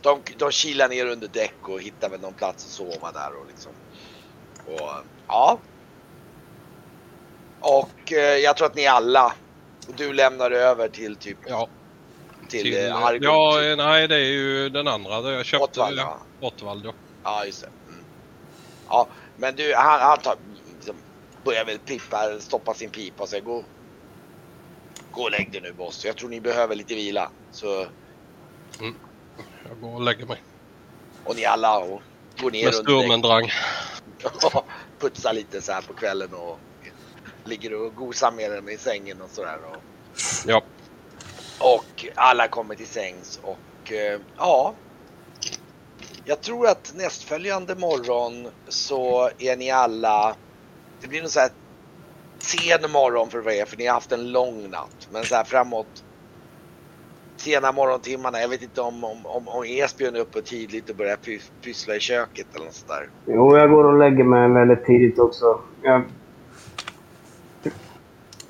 de, 0.00 0.22
de 0.38 0.50
kilar 0.50 0.88
ner 0.88 1.06
under 1.06 1.28
däck 1.28 1.68
och 1.68 1.80
hittar 1.80 2.08
väl 2.08 2.20
någon 2.20 2.34
plats 2.34 2.64
att 2.64 2.70
sova 2.70 3.12
där 3.12 3.40
och 3.40 3.46
liksom. 3.46 3.72
Och 4.66 4.90
ja. 5.26 5.60
Och 7.62 8.12
eh, 8.12 8.18
jag 8.36 8.56
tror 8.56 8.66
att 8.66 8.74
ni 8.74 8.86
alla, 8.86 9.34
du 9.96 10.12
lämnar 10.12 10.50
över 10.50 10.88
till 10.88 11.16
typ 11.16 11.38
Ja, 11.46 11.68
till, 12.48 12.62
till, 12.62 12.86
eh, 12.88 12.96
Argon. 13.04 13.22
ja 13.22 13.58
typ. 13.60 13.70
eh, 13.78 13.84
nej 13.86 14.08
det 14.08 14.14
är 14.16 14.18
ju 14.30 14.68
den 14.68 14.88
andra. 14.88 15.32
Jag 15.32 15.44
köpte 15.46 15.64
Ottwald, 15.64 15.98
ja. 15.98 16.18
Ottwald, 16.40 16.84
ja. 16.86 16.92
Ja, 17.24 17.44
just 17.44 17.60
det. 17.60 17.68
Mm. 17.88 18.04
Ja, 18.88 19.08
men 19.36 19.56
du, 19.56 19.74
han, 19.74 20.00
han 20.00 20.18
tar, 20.18 20.36
liksom, 20.76 20.96
börjar 21.44 21.64
väl 21.64 21.78
pipa, 21.78 22.40
stoppa 22.40 22.74
sin 22.74 22.90
pipa 22.90 23.22
och 23.22 23.28
säger 23.28 23.42
gå, 23.44 23.64
gå 25.12 25.22
och 25.22 25.30
lägg 25.30 25.52
dig 25.52 25.60
nu 25.60 25.72
boss. 25.72 26.04
Jag 26.04 26.16
tror 26.16 26.28
ni 26.28 26.40
behöver 26.40 26.74
lite 26.74 26.94
vila. 26.94 27.30
Så, 27.50 27.86
Jag 29.68 29.80
går 29.80 29.94
och 29.94 30.00
lägger 30.02 30.26
mig. 30.26 30.42
och 31.24 31.36
ni 31.36 31.44
alla 31.44 31.78
och 31.78 32.02
går 32.40 32.50
ner 32.50 32.64
Med 32.64 32.74
sturmendrang. 32.74 33.50
och 34.54 34.64
putsar 35.00 35.32
lite 35.32 35.62
så 35.62 35.72
här 35.72 35.82
på 35.82 35.94
kvällen 35.94 36.34
och 36.34 36.58
ligger 37.44 37.74
och 37.86 37.94
gosar 37.94 38.30
med 38.32 38.50
den 38.50 38.68
i 38.68 38.76
sängen 38.78 39.20
och 39.22 39.30
sådär. 39.30 39.58
Och, 39.70 39.76
Ja. 40.46 40.62
och 41.60 42.06
alla 42.14 42.48
kommer 42.48 42.74
till 42.74 42.86
sängs 42.86 43.40
och 43.42 43.92
eh, 43.92 44.20
ja. 44.38 44.74
Jag 46.24 46.40
tror 46.40 46.66
att 46.66 46.92
nästföljande 46.96 47.74
morgon 47.74 48.48
så 48.68 49.30
är 49.38 49.56
ni 49.56 49.70
alla. 49.70 50.34
Det 51.00 51.08
blir 51.08 51.20
nog 51.20 51.30
så 51.30 51.40
här 51.40 51.50
sen 52.38 52.90
morgon 52.90 53.30
för 53.30 53.50
er 53.50 53.64
för 53.64 53.76
ni 53.76 53.86
har 53.86 53.94
haft 53.94 54.12
en 54.12 54.32
lång 54.32 54.70
natt. 54.70 55.08
Men 55.12 55.24
så 55.24 55.34
här 55.34 55.44
framåt 55.44 56.04
sena 57.36 57.72
morgontimmarna. 57.72 58.40
Jag 58.40 58.48
vet 58.48 58.62
inte 58.62 58.80
om, 58.80 59.04
om, 59.04 59.26
om, 59.26 59.48
om 59.48 59.64
Esbjörn 59.66 60.16
är 60.16 60.20
uppe 60.20 60.42
tidigt 60.42 60.90
och 60.90 60.96
börjar 60.96 61.16
pys- 61.16 61.50
pyssla 61.62 61.96
i 61.96 62.00
köket 62.00 62.46
eller 62.54 62.64
något 62.64 62.74
sånt 62.74 62.88
där. 62.88 63.08
Jo, 63.26 63.56
jag 63.56 63.70
går 63.70 63.84
och 63.84 63.98
lägger 63.98 64.24
mig 64.24 64.48
väldigt 64.48 64.86
tidigt 64.86 65.18
också. 65.18 65.60
Jag 65.82 66.02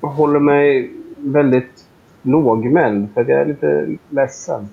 håller 0.07 0.39
mig 0.39 0.91
väldigt 1.17 1.85
lågmäld 2.21 3.07
för 3.13 3.25
jag 3.29 3.41
är 3.41 3.45
lite 3.45 3.97
ledsen. 4.09 4.69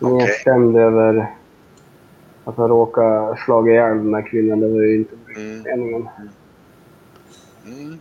Okej. 0.00 0.16
Nedstämd 0.26 0.76
över 0.76 1.34
att 2.44 2.56
ha 2.56 2.68
råkat 2.68 3.38
slaga 3.40 3.72
ihjäl 3.72 3.96
den 3.96 4.14
här 4.14 4.28
kvinnan. 4.28 4.60
Det 4.60 4.68
var 4.68 4.80
ju 4.82 4.96
inte 4.96 5.14
Mm. 5.36 5.62
meningen. 5.62 6.08
Mm. 7.66 8.00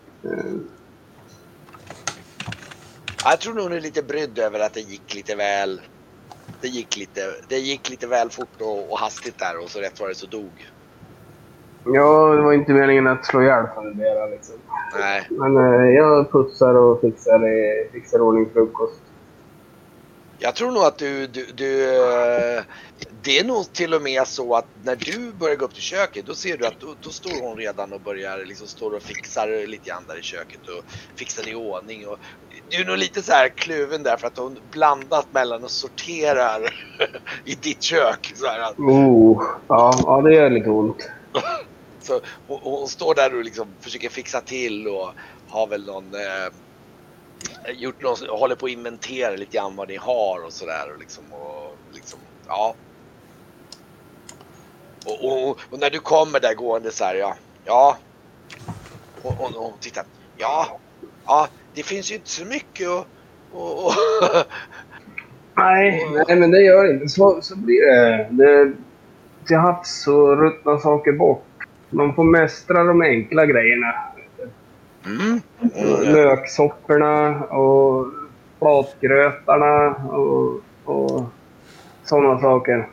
Ja, 3.23 3.29
Jag 3.31 3.39
tror 3.39 3.53
nog 3.53 3.69
du 3.69 3.75
är 3.77 3.81
lite 3.81 4.03
brydd 4.03 4.39
över 4.39 4.59
att 4.59 4.73
det 4.73 4.79
gick 4.81 5.15
lite 5.15 5.35
väl. 5.35 5.81
Det 6.61 6.67
gick 6.67 6.97
lite, 6.97 7.21
det 7.49 7.57
gick 7.57 7.89
lite 7.89 8.07
väl 8.07 8.29
fort 8.29 8.61
och, 8.61 8.91
och 8.91 8.99
hastigt 8.99 9.39
där 9.39 9.63
och 9.63 9.69
så 9.69 9.79
rätt 9.79 9.99
var 9.99 10.07
det 10.07 10.15
så 10.15 10.25
dog. 10.27 10.67
Ja, 11.93 12.35
det 12.35 12.41
var 12.41 12.53
inte 12.53 12.73
meningen 12.73 13.07
att 13.07 13.25
slå 13.25 13.41
ihjäl 13.41 13.65
Fundera 13.75 14.25
liksom. 14.25 14.55
Nej. 14.99 15.27
Men 15.29 15.57
eh, 15.57 15.95
jag 15.95 16.31
putsar 16.31 16.75
och 16.75 17.01
fixar, 17.01 17.41
fixar 17.91 18.21
ordning 18.21 18.49
frukost. 18.53 19.01
Jag 20.39 20.55
tror 20.55 20.71
nog 20.71 20.83
att 20.83 20.97
du, 20.97 21.27
du, 21.27 21.45
du 21.45 21.95
eh, 21.95 22.63
Det 23.23 23.39
är 23.39 23.43
nog 23.43 23.73
till 23.73 23.93
och 23.93 24.01
med 24.01 24.27
så 24.27 24.55
att 24.55 24.67
när 24.83 24.95
du 24.95 25.33
börjar 25.33 25.55
gå 25.55 25.65
upp 25.65 25.73
till 25.73 25.83
köket 25.83 26.25
då 26.25 26.33
ser 26.33 26.57
du 26.57 26.67
att 26.67 26.79
då, 26.79 26.95
då 26.99 27.09
står 27.09 27.41
hon 27.41 27.57
redan 27.57 27.93
och 27.93 28.01
börjar 28.01 28.45
liksom 28.45 28.67
står 28.67 28.91
och 28.95 29.01
fixar 29.03 29.67
lite 29.67 29.89
grann 29.89 30.05
där 30.07 30.19
i 30.19 30.21
köket 30.21 30.67
och 30.67 30.83
fixar 31.17 31.49
i 31.49 31.55
ordning. 31.55 32.07
Och, 32.07 32.17
du 32.69 32.81
är 32.81 32.85
nog 32.85 32.97
lite 32.97 33.21
så 33.21 33.31
här 33.31 33.49
kluven 33.49 34.03
där 34.03 34.17
för 34.17 34.27
att 34.27 34.37
hon 34.37 34.57
blandat 34.71 35.31
mellan 35.31 35.63
och 35.63 35.71
sorterar 35.71 36.61
i 37.45 37.55
ditt 37.55 37.81
kök. 37.81 38.31
Så 38.35 38.47
här, 38.47 38.73
Oh, 38.77 39.43
ja, 39.67 39.93
ja, 40.03 40.21
det 40.21 40.33
gör 40.33 40.49
lite 40.49 40.69
ont. 40.69 41.09
Så 42.07 42.21
hon, 42.47 42.59
hon 42.63 42.87
står 42.87 43.15
där 43.15 43.35
och 43.35 43.43
liksom 43.43 43.67
försöker 43.79 44.09
fixa 44.09 44.41
till 44.41 44.87
och 44.87 45.09
har 45.47 45.67
väl 45.67 45.85
någon 45.85 46.13
eh, 46.15 46.51
gjort 47.73 48.01
någon, 48.01 48.17
håller 48.29 48.55
på 48.55 48.65
att 48.65 48.71
inventera 48.71 49.35
lite 49.35 49.57
grann 49.57 49.75
vad 49.75 49.87
ni 49.87 49.95
har 49.95 50.45
och 50.45 50.53
sådär 50.53 50.91
och 50.93 50.99
liksom 50.99 51.23
och 51.33 51.77
liksom 51.93 52.19
ja. 52.47 52.75
Och, 55.05 55.25
och, 55.25 55.59
och 55.71 55.79
när 55.79 55.89
du 55.89 55.99
kommer 55.99 56.39
där 56.39 56.53
gående 56.53 56.91
så 56.91 57.03
här, 57.03 57.15
ja. 57.15 57.35
Ja. 57.65 57.97
Hon, 59.21 59.33
hon, 59.33 59.53
hon 59.53 59.73
tittar, 59.79 60.03
Ja. 60.37 60.79
Ja, 61.25 61.47
det 61.73 61.83
finns 61.83 62.11
ju 62.11 62.15
inte 62.15 62.29
så 62.29 62.45
mycket 62.45 62.87
att... 62.89 63.07
Och, 63.51 63.85
och, 63.85 63.93
Nej, 65.55 66.07
nej, 66.27 66.39
men 66.39 66.51
det 66.51 66.61
gör 66.61 66.83
det 66.83 66.93
inte. 66.93 67.09
Så, 67.09 67.41
så 67.41 67.55
blir 67.55 67.85
det. 67.85 68.27
det. 68.31 68.73
Till 69.45 69.57
havs 69.57 70.03
så 70.03 70.35
ruttnar 70.35 70.77
saker 70.77 71.11
bort. 71.11 71.56
Man 71.89 72.15
får 72.15 72.23
mästra 72.23 72.83
de 72.83 73.01
enkla 73.01 73.45
grejerna. 73.45 73.93
mm. 75.05 75.41
Löksopporna 76.13 77.43
och 77.43 78.07
flatgrötarna 78.59 79.95
och, 79.95 80.61
och 80.85 81.23
sådana 82.05 82.39
saker. 82.39 82.89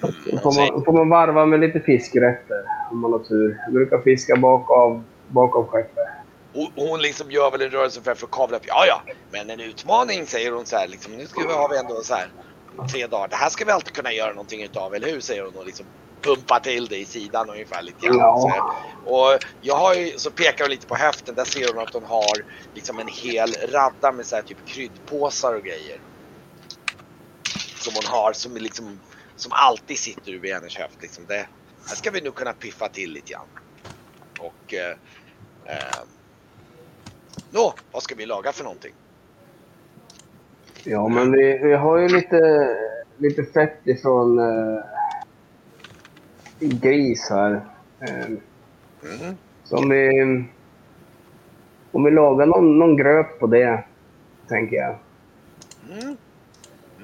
Då 0.00 0.38
får 0.38 0.72
man, 0.72 0.84
får 0.84 0.92
man 0.92 1.08
varva 1.08 1.46
med 1.46 1.60
lite 1.60 1.80
fiskrätter 1.80 2.64
om 2.90 2.98
man 3.00 3.12
har 3.12 3.18
tur. 3.18 3.58
Jag 3.64 3.74
brukar 3.74 3.98
fiska 3.98 4.36
bakom, 4.36 5.04
bakom 5.28 5.66
skeppet. 5.66 6.04
Och 6.54 6.88
hon 6.88 7.02
liksom 7.02 7.30
gör 7.30 7.50
väl 7.50 7.62
en 7.62 7.70
rörelse 7.70 8.00
för 8.02 8.10
att 8.12 8.30
kavla 8.30 8.56
upp. 8.56 8.62
Ja, 8.66 8.84
ja, 8.86 9.12
men 9.32 9.50
en 9.50 9.60
utmaning 9.60 10.26
säger 10.26 10.52
hon 10.52 10.66
så 10.66 10.76
här. 10.76 10.88
Liksom, 10.88 11.12
nu 11.12 11.26
ska 11.26 11.40
vi 11.48 11.54
ha 11.54 11.68
vi 11.68 11.78
ändå 11.78 11.94
så 11.94 12.14
här 12.14 12.28
tre 12.92 13.06
dagar. 13.06 13.28
Det 13.28 13.36
här 13.36 13.48
ska 13.48 13.64
vi 13.64 13.70
alltid 13.70 13.92
kunna 13.92 14.12
göra 14.12 14.30
någonting 14.30 14.62
utav, 14.62 14.94
eller 14.94 15.08
hur? 15.08 15.20
Säger 15.20 15.44
hon 15.44 15.56
och 15.56 15.66
liksom 15.66 15.86
pumpar 16.22 16.60
till 16.60 16.86
det 16.86 16.96
i 16.96 17.04
sidan 17.04 17.50
ungefär 17.50 17.82
lite 17.82 18.06
grann. 18.06 18.16
Ja. 18.16 18.74
Och 19.04 19.38
jag 19.60 19.76
har 19.76 19.94
ju, 19.94 20.18
så 20.18 20.30
pekar 20.30 20.64
hon 20.64 20.70
lite 20.70 20.86
på 20.86 20.96
höften. 20.96 21.34
Där 21.34 21.44
ser 21.44 21.72
hon 21.72 21.82
att 21.82 21.94
hon 21.94 22.04
har 22.04 22.44
liksom 22.74 22.98
en 22.98 23.08
hel 23.08 23.54
radda 23.72 24.12
med 24.12 24.26
så 24.26 24.36
här 24.36 24.42
typ 24.42 24.66
kryddpåsar 24.66 25.54
och 25.54 25.62
grejer. 25.62 26.00
Som 27.76 27.92
hon 27.94 28.04
har 28.06 28.32
som 28.32 28.56
liksom 28.56 29.00
som 29.36 29.52
alltid 29.54 29.98
sitter 29.98 30.32
vid 30.32 30.54
hennes 30.54 30.76
höft. 30.76 31.02
Liksom 31.02 31.24
det, 31.28 31.46
här 31.88 31.96
ska 31.96 32.10
vi 32.10 32.20
nog 32.20 32.34
kunna 32.34 32.52
piffa 32.52 32.88
till 32.88 33.12
lite 33.12 33.32
grann. 33.32 33.46
Och 34.38 34.74
eh, 34.74 34.96
eh, 35.64 36.02
Nå, 37.50 37.74
vad 37.92 38.02
ska 38.02 38.14
vi 38.14 38.26
laga 38.26 38.52
för 38.52 38.64
någonting? 38.64 38.92
Ja, 40.84 41.08
men 41.08 41.32
vi, 41.32 41.58
vi 41.58 41.74
har 41.74 41.98
ju 41.98 42.08
lite, 42.08 42.68
lite 43.16 43.44
fett 43.44 43.86
ifrån 43.86 44.38
eh, 44.38 44.84
gris 46.60 47.26
här. 47.30 47.64
Eh, 48.00 48.36
Mm. 49.02 49.36
så 49.64 49.76
om 49.76 49.88
vi, 49.88 50.22
om 51.92 52.04
vi 52.04 52.10
lagar 52.10 52.46
någon, 52.46 52.78
någon 52.78 52.96
gröt 52.96 53.38
på 53.40 53.46
det, 53.46 53.84
tänker 54.48 54.76
jag. 54.76 54.96
Mm. 55.90 56.16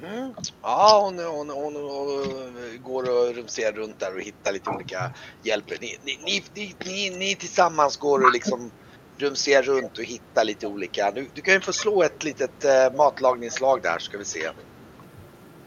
Mm. 0.03 0.33
Ja, 0.61 1.01
hon, 1.03 1.19
hon, 1.19 1.49
hon, 1.49 1.75
hon 1.75 2.81
går 2.83 3.03
och 3.03 3.35
rumsterar 3.35 3.71
runt 3.71 3.99
där 3.99 4.15
och 4.15 4.21
hittar 4.21 4.51
lite 4.51 4.69
olika 4.69 5.11
hjälper. 5.43 5.77
Ni, 5.81 5.97
ni, 6.03 6.43
ni, 6.55 6.75
ni, 6.85 7.17
ni, 7.17 7.35
tillsammans 7.35 7.97
går 7.97 8.19
och 8.19 8.33
liksom 8.33 8.71
rumsterar 9.17 9.63
runt 9.63 9.97
och 9.97 10.03
hittar 10.03 10.43
lite 10.43 10.67
olika. 10.67 11.11
Du, 11.11 11.27
du 11.33 11.41
kan 11.41 11.53
ju 11.53 11.59
få 11.59 11.73
slå 11.73 12.03
ett 12.03 12.23
litet 12.23 12.65
eh, 12.65 12.97
matlagningsslag 12.97 13.81
där 13.81 13.99
ska 13.99 14.17
vi 14.17 14.25
se. 14.25 14.49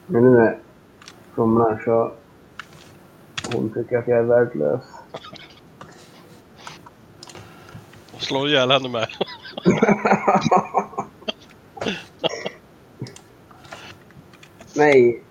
Men 0.07 0.33
nu 0.33 0.59
somnar 1.35 1.83
så 1.85 2.12
hon 3.52 3.72
tycker 3.74 3.98
att 3.98 4.08
jag 4.08 4.18
är 4.18 4.22
värdelös. 4.22 4.84
Och 8.12 8.22
slår 8.22 8.48
ihjäl 8.48 8.70
henne 8.70 8.88
med. 8.88 9.08
Nej, 14.74 15.22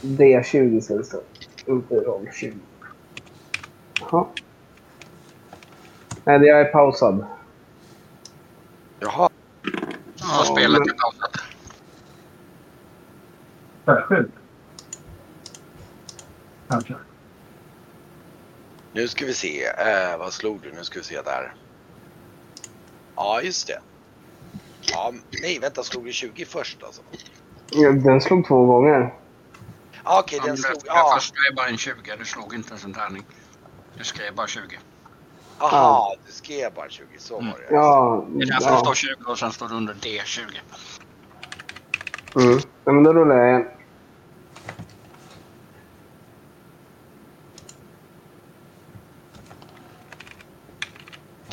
D20 0.00 0.80
sen 0.80 1.04
så. 1.04 1.20
Inte 1.66 1.94
roll 1.94 2.28
20. 2.32 2.58
Jaha. 4.00 4.26
Nej, 6.24 6.40
jag 6.42 6.60
är 6.60 6.64
pausad. 6.72 7.24
Jaha. 9.00 9.28
Ja, 10.16 10.44
spelet 10.44 10.80
är 10.80 10.94
pausat. 10.94 11.40
Särskilt. 13.84 14.32
Kanske. 16.68 16.94
Nu 18.94 19.08
ska 19.08 19.26
vi 19.26 19.34
se. 19.34 19.64
Eh, 19.64 20.18
vad 20.18 20.32
slog 20.32 20.60
du? 20.62 20.72
Nu 20.72 20.84
ska 20.84 20.98
vi 20.98 21.04
se 21.04 21.22
där. 21.22 21.54
Ja, 23.16 23.42
just 23.42 23.66
det. 23.66 23.80
Ja, 24.92 25.12
nej, 25.42 25.58
vänta. 25.58 25.82
Slog 25.82 26.04
du 26.04 26.12
20 26.12 26.44
först 26.44 26.82
alltså? 26.82 27.02
Ja, 27.70 27.92
Den 27.92 28.20
slog 28.20 28.46
två 28.46 28.66
gånger. 28.66 29.14
Ja, 30.04 30.20
Okej, 30.20 30.38
Ja, 30.38 30.46
den 30.46 30.56
slog... 30.56 30.74
det 30.74 30.86
Ja, 30.86 31.12
första 31.16 31.34
är 31.50 31.56
bara 31.56 31.66
en 31.68 31.76
20. 31.76 32.16
Du 32.18 32.24
slog 32.24 32.54
inte 32.54 32.68
ens 32.68 32.84
en 32.84 32.94
tärning. 32.94 33.24
Du 33.98 34.04
skrev 34.04 34.34
bara 34.34 34.46
20. 34.46 34.78
aha. 35.58 36.14
Du 36.26 36.32
skrev 36.32 36.74
bara 36.74 36.88
20. 36.88 37.06
Så 37.18 37.38
Mm. 37.40 37.50
var 37.52 37.58
det. 37.58 37.66
Ja, 37.74 38.26
Det 38.28 38.42
är 38.42 38.46
därför 38.46 38.70
det 38.72 38.78
står 38.78 38.88
ja. 38.88 38.94
20 38.94 39.30
och 39.30 39.38
sen 39.38 39.52
står 39.52 39.68
det 39.68 39.74
under 39.74 39.94
D20. 39.94 40.40
Mm. 42.36 42.60
Ja, 42.84 42.92
men 42.92 43.04
då 43.04 43.12
rullar 43.12 43.36
jag 43.36 43.48
igen. 43.48 43.68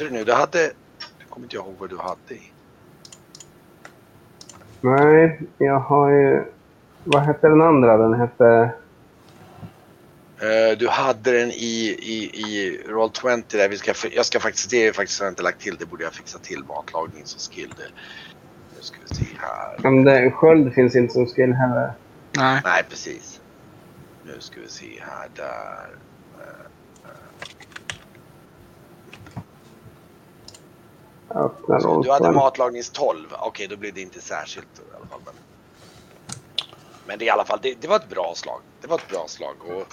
Du 0.01 0.09
nu, 0.09 0.23
du 0.23 0.33
hade... 0.33 0.61
Jag 1.19 1.29
kommer 1.29 1.45
inte 1.45 1.55
ihåg 1.55 1.75
vad 1.79 1.89
du 1.89 1.97
hade 1.97 2.33
i. 2.33 2.51
Nej, 4.81 5.41
jag 5.57 5.79
har 5.79 6.09
ju... 6.09 6.43
Vad 7.03 7.21
hette 7.21 7.47
den 7.47 7.61
andra? 7.61 7.97
Den 7.97 8.13
hette... 8.13 8.71
Eh, 10.39 10.77
du 10.77 10.87
hade 10.87 11.31
den 11.31 11.51
i, 11.51 11.97
i, 11.99 12.31
i 12.33 12.81
Roll20 12.87 13.43
där 13.47 13.69
vi 13.69 13.77
ska, 13.77 13.93
jag 14.11 14.25
ska 14.25 14.39
faktiskt, 14.39 14.69
det 14.69 14.87
är 14.87 14.93
faktiskt 14.93 15.19
har 15.19 15.25
jag 15.25 15.31
inte 15.31 15.43
lagt 15.43 15.61
till, 15.61 15.75
det 15.75 15.85
borde 15.85 16.03
jag 16.03 16.13
fixa 16.13 16.39
till 16.39 16.63
matlagning 16.63 17.25
som 17.25 17.39
skill. 17.39 17.73
Det, 17.77 17.83
nu 18.75 18.81
ska 18.81 18.97
vi 19.09 19.15
se 19.15 19.25
här. 19.37 19.77
Men 19.77 20.03
det, 20.03 20.31
sköld 20.31 20.73
finns 20.73 20.95
inte 20.95 21.13
som 21.13 21.25
skill 21.25 21.53
heller. 21.53 21.93
Nej. 22.31 22.61
Nej, 22.63 22.83
precis. 22.89 23.41
Nu 24.23 24.35
ska 24.39 24.61
vi 24.61 24.69
se 24.69 25.01
här, 25.01 25.27
där. 25.35 26.10
Så 31.81 32.01
du 32.03 32.11
hade 32.11 32.31
matlagnings 32.31 32.89
12. 32.89 33.27
Okej, 33.39 33.67
då 33.67 33.77
blir 33.77 33.91
det 33.91 34.01
inte 34.01 34.21
särskilt 34.21 34.79
i 34.79 34.95
alla 34.95 35.05
fall. 35.05 35.19
Men, 35.25 35.33
men 37.07 37.19
det 37.19 37.25
är 37.25 37.27
i 37.27 37.29
alla 37.29 37.45
fall, 37.45 37.59
det, 37.61 37.81
det 37.81 37.87
var 37.87 37.95
ett 37.95 38.09
bra 38.09 38.33
slag. 38.35 38.61
Det 38.81 38.87
var 38.87 38.97
ett 38.97 39.09
bra 39.09 39.27
slag. 39.27 39.55
Och, 39.59 39.85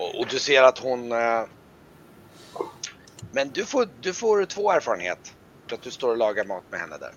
och, 0.00 0.20
och 0.20 0.26
du 0.30 0.38
ser 0.38 0.62
att 0.62 0.78
hon... 0.78 1.12
Eh, 1.12 1.42
men 3.32 3.50
du 3.50 3.64
får, 3.64 3.88
du 4.00 4.14
får 4.14 4.44
två 4.44 4.72
erfarenhet. 4.72 5.34
För 5.66 5.76
att 5.76 5.82
du 5.82 5.90
står 5.90 6.10
och 6.10 6.16
lagar 6.16 6.44
mat 6.44 6.64
med 6.70 6.80
henne 6.80 6.96
där. 6.98 7.12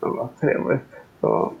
Vad 0.00 0.40
trevligt. 0.40 0.80
Så 1.20 1.54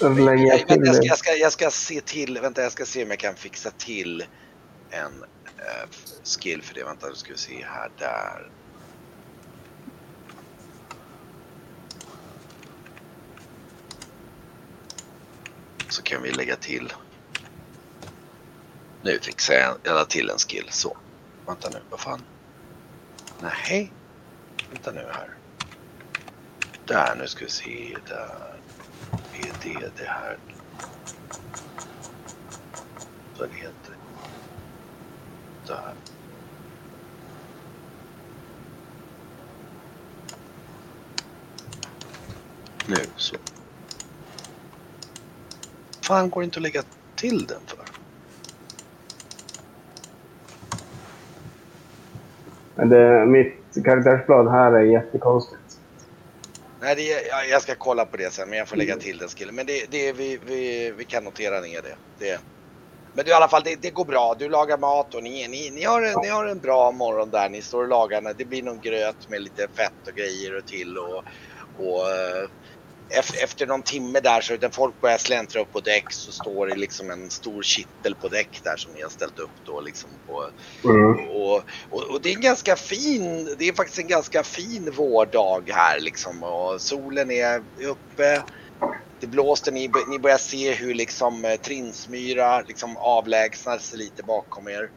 då 0.00 0.08
lägger 0.08 0.46
jag 0.46 0.68
till 0.68 0.82
jag, 0.84 0.96
ska, 0.96 1.04
jag, 1.04 1.18
ska, 1.18 1.32
jag 1.32 1.52
ska 1.52 1.70
se 1.70 2.00
till, 2.00 2.38
vänta 2.38 2.62
jag 2.62 2.72
ska 2.72 2.84
se 2.84 3.04
om 3.04 3.10
jag 3.10 3.18
kan 3.18 3.34
fixa 3.34 3.70
till 3.70 4.24
en 4.90 5.24
eh, 5.58 5.88
skill 6.24 6.62
för 6.62 6.74
det. 6.74 6.84
Vänta, 6.84 7.06
nu 7.06 7.14
ska 7.14 7.32
vi 7.32 7.38
se 7.38 7.64
här, 7.64 7.90
där. 7.98 8.50
Så 15.94 16.02
kan 16.02 16.22
vi 16.22 16.30
lägga 16.30 16.56
till. 16.56 16.92
Nu 19.02 19.18
fixar 19.22 19.54
jag, 19.54 19.76
jag 19.82 19.94
la 19.94 20.04
till 20.04 20.30
en 20.30 20.38
skill, 20.38 20.66
så. 20.70 20.96
Vänta 21.46 21.70
nu, 21.70 21.78
vad 21.90 22.00
fan. 22.00 22.22
Nej. 23.40 23.92
Vänta 24.70 24.92
nu 24.92 25.00
här. 25.12 25.28
Där, 26.86 27.16
nu 27.18 27.26
ska 27.26 27.44
vi 27.44 27.50
se, 27.50 27.96
där. 28.08 28.60
Är 29.32 29.52
det 29.62 29.90
det 29.96 30.06
här? 30.06 30.38
Vad 33.38 33.48
det 33.48 33.54
heter. 33.54 33.96
Där. 35.66 35.94
Nu 42.86 43.06
så. 43.16 43.36
Fan 46.04 46.30
går 46.30 46.40
det 46.40 46.44
inte 46.44 46.58
att 46.58 46.62
lägga 46.62 46.82
till 47.16 47.46
den 47.46 47.60
för? 47.66 47.78
Men 52.74 52.88
det, 52.88 53.26
mitt 53.26 53.84
karaktärsblad 53.84 54.50
här 54.50 54.72
är 54.72 54.82
jättekonstigt. 54.82 55.60
Nej, 56.80 56.94
det 56.96 57.12
är, 57.12 57.50
jag, 57.50 57.62
ska 57.62 57.74
kolla 57.74 58.04
på 58.06 58.16
det 58.16 58.32
sen, 58.32 58.48
men 58.48 58.58
jag 58.58 58.68
får 58.68 58.76
lägga 58.76 58.96
till 58.96 59.18
den 59.18 59.28
skillen. 59.28 59.54
Men 59.54 59.66
det, 59.66 59.90
det, 59.90 60.12
vi, 60.12 60.38
vi, 60.46 60.92
vi 60.96 61.04
kan 61.04 61.24
notera 61.24 61.60
ner 61.60 61.82
det. 61.82 61.96
det. 62.18 62.40
Men 63.12 63.24
du, 63.24 63.30
i 63.30 63.34
alla 63.34 63.48
fall, 63.48 63.62
det, 63.64 63.82
det 63.82 63.90
går 63.90 64.04
bra. 64.04 64.34
Du 64.38 64.48
lagar 64.48 64.78
mat 64.78 65.14
och 65.14 65.22
ni, 65.22 65.48
ni, 65.48 65.70
ni, 65.70 65.84
har 65.84 66.02
en, 66.02 66.14
ni 66.22 66.28
har 66.28 66.46
en 66.46 66.58
bra 66.58 66.92
morgon 66.92 67.30
där. 67.30 67.48
Ni 67.48 67.62
står 67.62 67.82
och 67.82 67.88
lagar. 67.88 68.34
Det 68.38 68.44
blir 68.44 68.62
någon 68.62 68.80
gröt 68.80 69.28
med 69.28 69.42
lite 69.42 69.68
fett 69.74 70.08
och 70.08 70.14
grejer 70.14 70.56
och 70.56 70.66
till. 70.66 70.98
Och, 70.98 71.24
och, 71.78 72.10
eh, 72.10 72.48
efter 73.42 73.66
någon 73.66 73.82
timme 73.82 74.20
där 74.20 74.40
så 74.40 74.56
när 74.56 74.70
folk 74.70 75.00
börjar 75.00 75.18
släntra 75.18 75.60
upp 75.60 75.72
på 75.72 75.80
däck 75.80 76.12
så 76.12 76.32
står 76.32 76.66
det 76.66 76.76
liksom 76.76 77.10
en 77.10 77.30
stor 77.30 77.62
kittel 77.62 78.14
på 78.14 78.28
däck 78.28 78.60
där 78.64 78.76
som 78.76 78.92
ni 78.92 79.02
har 79.02 79.10
ställt 79.10 79.38
upp 79.38 79.64
då 79.64 79.80
liksom 79.80 80.10
på. 80.26 80.50
Mm. 80.88 81.28
Och, 81.28 81.62
och, 81.90 82.02
och 82.10 82.20
det 82.22 82.28
är 82.28 82.34
en 82.34 82.40
ganska 82.40 82.76
fin, 82.76 83.54
det 83.58 83.68
är 83.68 83.72
faktiskt 83.72 83.98
en 83.98 84.08
ganska 84.08 84.42
fin 84.42 84.90
vårdag 84.90 85.70
här 85.70 86.00
liksom 86.00 86.42
och 86.42 86.80
solen 86.80 87.30
är 87.30 87.62
uppe. 87.80 88.42
Det 89.20 89.26
blåser, 89.26 89.72
ni, 89.72 89.90
ni 90.08 90.18
börjar 90.18 90.38
se 90.38 90.72
hur 90.72 90.94
liksom 90.94 91.44
eh, 91.44 91.56
Trinsmyra 91.56 92.60
liksom 92.60 92.96
avlägsnar 92.96 93.78
sig 93.78 93.98
lite 93.98 94.22
bakom 94.22 94.68
er. 94.68 94.90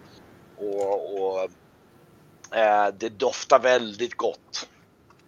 Och, 0.57 1.21
och 1.21 1.43
eh, 2.57 2.93
det 2.99 3.09
doftar 3.09 3.59
väldigt 3.59 4.17
gott 4.17 4.67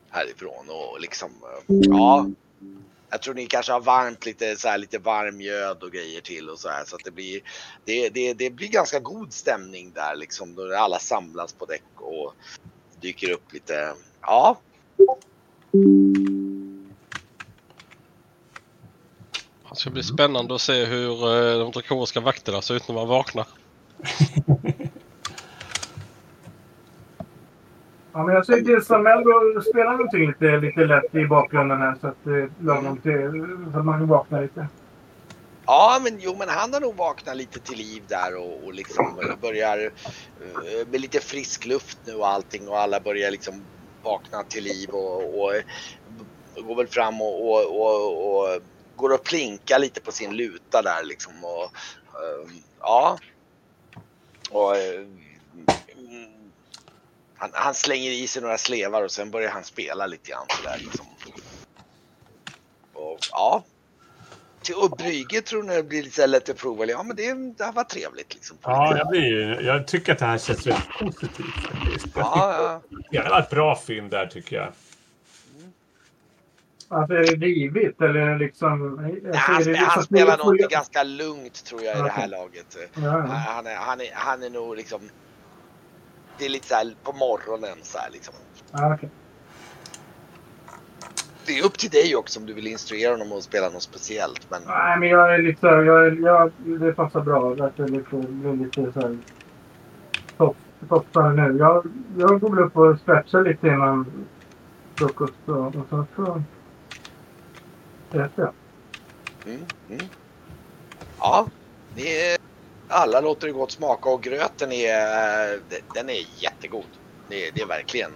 härifrån 0.10 0.70
och 0.70 1.00
liksom, 1.00 1.30
eh, 1.30 1.64
ja. 1.68 2.26
Jag 3.12 3.22
tror 3.22 3.34
ni 3.34 3.48
kanske 3.48 3.72
har 3.72 3.82
varmt 3.82 4.26
lite 4.26 4.56
så 4.56 4.68
här, 4.68 4.78
lite 4.78 5.00
varm 5.00 5.38
mjöd 5.38 5.84
och 5.84 5.92
grejer 5.92 6.22
till 6.22 6.50
och 6.50 6.60
så 6.60 6.70
här 6.70 6.86
så 6.86 6.96
att 6.96 7.04
det 7.06 7.12
blir 7.12 7.42
det, 7.86 8.10
det, 8.10 8.34
det 8.34 8.50
blir 8.50 8.68
ganska 8.68 9.00
god 9.00 9.34
stämning 9.34 9.92
där 9.94 10.16
liksom 10.16 10.56
då 10.56 10.76
alla 10.76 11.00
samlas 11.00 11.54
på 11.54 11.66
däck 11.66 12.02
och 12.02 12.34
dyker 13.02 13.32
upp 13.32 13.54
lite. 13.54 13.94
Ja, 14.22 14.62
Det 19.70 19.76
ska 19.76 19.90
bli 19.90 20.04
spännande 20.04 20.56
att 20.56 20.62
se 20.62 20.86
hur 20.86 21.12
eh, 21.12 21.60
de 21.60 21.72
drakoniska 21.72 22.20
vakterna 22.20 22.62
ser 22.62 22.76
ut 22.76 22.88
när 22.88 22.96
man 22.96 23.08
vaknar. 23.08 23.48
Ja, 28.14 28.24
men 28.24 28.36
jag 28.36 28.46
säger 28.46 28.64
till 28.64 28.86
Samuel 28.86 29.58
att 29.58 29.66
spela 29.66 29.92
någonting 29.92 30.28
lite, 30.28 30.58
lite 30.58 30.86
lätt 30.86 31.16
i 31.16 31.26
bakgrunden 31.26 31.82
här 31.82 31.96
så 32.02 32.08
att 32.08 32.28
eh, 32.28 32.66
lagom 32.66 32.98
till 32.98 33.48
så 33.74 33.80
att 33.80 33.86
man 33.86 34.08
vaknar 34.08 34.42
lite. 34.42 34.68
Ja, 35.66 36.00
men 36.04 36.20
jo, 36.20 36.36
men 36.40 36.50
han 36.50 36.74
har 36.74 36.82
nog 36.82 36.96
vaknat 36.96 37.38
lite 37.38 37.60
till 37.60 37.78
liv 37.78 38.04
där 38.08 38.36
och, 38.36 38.64
och 38.64 38.74
liksom 38.74 39.36
börjar 39.42 39.78
eh, 39.78 40.88
med 40.92 41.02
lite 41.02 41.20
frisk 41.20 41.66
luft 41.66 41.98
nu 42.06 42.14
och 42.14 42.28
allting 42.28 42.68
och 42.68 42.80
alla 42.80 43.00
börjar 43.00 43.32
liksom 43.32 43.64
vakna 44.04 44.44
till 44.44 44.64
liv 44.64 44.90
och, 44.90 45.44
och 45.44 45.54
går 46.68 46.76
väl 46.76 46.88
fram 46.88 47.22
och, 47.22 47.50
och, 47.50 47.82
och, 47.82 48.44
och 48.44 48.62
går 48.96 49.14
och 49.14 49.24
plinkar 49.24 49.80
lite 49.80 50.02
på 50.02 50.12
sin 50.12 50.36
luta 50.36 50.82
där 50.82 51.04
liksom 51.04 51.34
och 51.44 51.64
eh, 51.64 52.52
ja. 52.80 53.18
Och 54.52 54.76
han, 57.40 57.50
han 57.54 57.74
slänger 57.74 58.12
i 58.12 58.28
sig 58.28 58.42
några 58.42 58.58
slevar 58.58 59.04
och 59.04 59.12
sen 59.12 59.32
börjar 59.32 59.52
han 59.52 59.64
spela 59.64 60.08
lite 60.08 60.32
grann 60.32 60.46
sådär 60.50 60.78
liksom. 60.80 61.06
Och 62.94 63.18
ja, 63.32 63.64
till 64.62 64.76
och 64.76 64.90
Brygge 64.90 65.42
tror 65.42 65.64
ni 65.64 65.76
det 65.76 65.84
blir 65.84 66.04
lite 66.04 66.28
lätt 66.28 66.50
att 66.50 66.58
prova. 66.58 66.86
Ja 66.86 67.04
men 67.04 67.16
det, 67.16 67.34
det 67.34 67.64
här 67.64 67.72
var 67.72 67.84
trevligt 67.84 68.34
liksom. 68.34 68.58
Ja, 68.62 68.98
jag, 68.98 69.08
blir, 69.08 69.62
jag 69.62 69.88
tycker 69.88 70.14
att 70.14 70.20
det 70.20 70.26
här 70.26 70.38
känns 70.38 70.68
väldigt 70.68 70.90
positivt 71.00 71.56
faktiskt. 71.68 72.08
Ja, 72.16 72.82
ja. 72.92 72.98
Det 73.12 73.30
var 73.30 73.40
ett 73.40 73.50
bra 73.50 73.76
fynd 73.76 74.12
där 74.12 74.28
tycker 74.28 74.56
jag. 74.56 74.72
Alltså 76.92 77.14
är 77.14 77.24
det 77.24 77.46
rivigt 77.46 78.02
eller 78.02 78.40
liksom? 78.40 78.96
Nej, 78.96 79.22
alltså, 79.26 79.40
han, 79.40 79.58
det 79.58 79.64
spe- 79.64 79.72
liksom 79.72 79.88
han 79.90 80.04
spelar 80.04 80.38
nog 80.38 80.58
ganska 80.58 81.04
lugnt 81.04 81.66
tror 81.66 81.84
jag 81.84 82.00
i 82.00 82.02
det 82.02 82.10
här 82.10 82.28
laget. 82.28 82.78
Ja, 82.78 83.02
ja. 83.02 83.20
Han 83.26 83.68
är, 83.68 83.76
han, 83.76 84.02
är, 84.02 84.12
han 84.14 84.44
är 84.44 84.50
nog 84.50 84.76
liksom... 84.76 85.10
Det 86.40 86.46
är 86.46 86.50
lite 86.50 86.68
så 86.68 86.76
här 86.76 86.94
på 87.04 87.14
morgonen 87.14 87.78
så 87.84 87.98
här 87.98 88.10
liksom. 88.12 88.34
Ja, 88.72 88.94
okej. 88.94 89.10
Det 91.46 91.60
är 91.60 91.66
upp 91.66 91.78
till 91.78 91.90
dig 91.90 92.16
också 92.16 92.40
om 92.40 92.46
du 92.46 92.54
vill 92.54 92.68
instruera 92.68 93.12
honom 93.12 93.32
att 93.38 93.44
spela 93.44 93.70
något 93.70 93.84
speciellt. 93.84 94.50
Men 94.52 94.62
Nej, 94.68 95.00
men 95.00 95.10
jag 95.10 95.34
är 95.36 95.38
lite 95.38 95.60
så 95.60 95.68
här, 95.68 95.84
jag, 95.84 96.06
är- 96.08 96.26
jag, 96.26 96.52
det 96.80 96.94
passar 96.94 97.22
bra. 97.22 97.56
Det 97.56 97.88
liksom 97.88 98.22
blir 98.42 98.66
lite 98.66 98.92
så 98.94 99.00
här 99.02 99.18
topp, 100.38 100.58
toppar 100.90 101.30
nu. 101.30 101.58
Jag, 101.60 101.86
jag 102.18 102.40
går 102.40 102.50
väl 102.56 102.60
upp 102.66 102.78
och 102.78 103.00
stretchar 103.00 103.42
lite 103.44 103.68
innan 103.68 104.28
frukost 104.96 105.34
och, 105.46 105.66
och 105.76 105.86
sen 105.90 106.08
så 106.16 106.42
äter 108.12 108.30
jag. 108.36 108.54
Mm, 109.46 109.66
mm. 109.90 110.06
Ja, 111.20 111.48
det 111.96 112.32
är, 112.34 112.38
alla 112.90 113.22
låter 113.22 113.48
det 113.48 113.54
gott 113.54 113.72
smaka 113.72 114.10
och 114.10 114.24
gröten 114.24 114.72
är, 114.72 115.60
den 115.94 116.10
är 116.10 116.44
jättegod. 116.44 116.90
Det, 117.30 117.52
det 117.52 117.62
är 117.62 117.68
verkligen, 117.68 118.12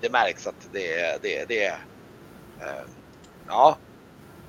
det 0.00 0.12
märks 0.12 0.46
att 0.46 0.68
det 0.72 1.00
är, 1.00 1.18
det, 1.22 1.44
det 1.48 1.64
är, 1.64 1.72
eh, 2.60 2.84
ja. 3.46 3.78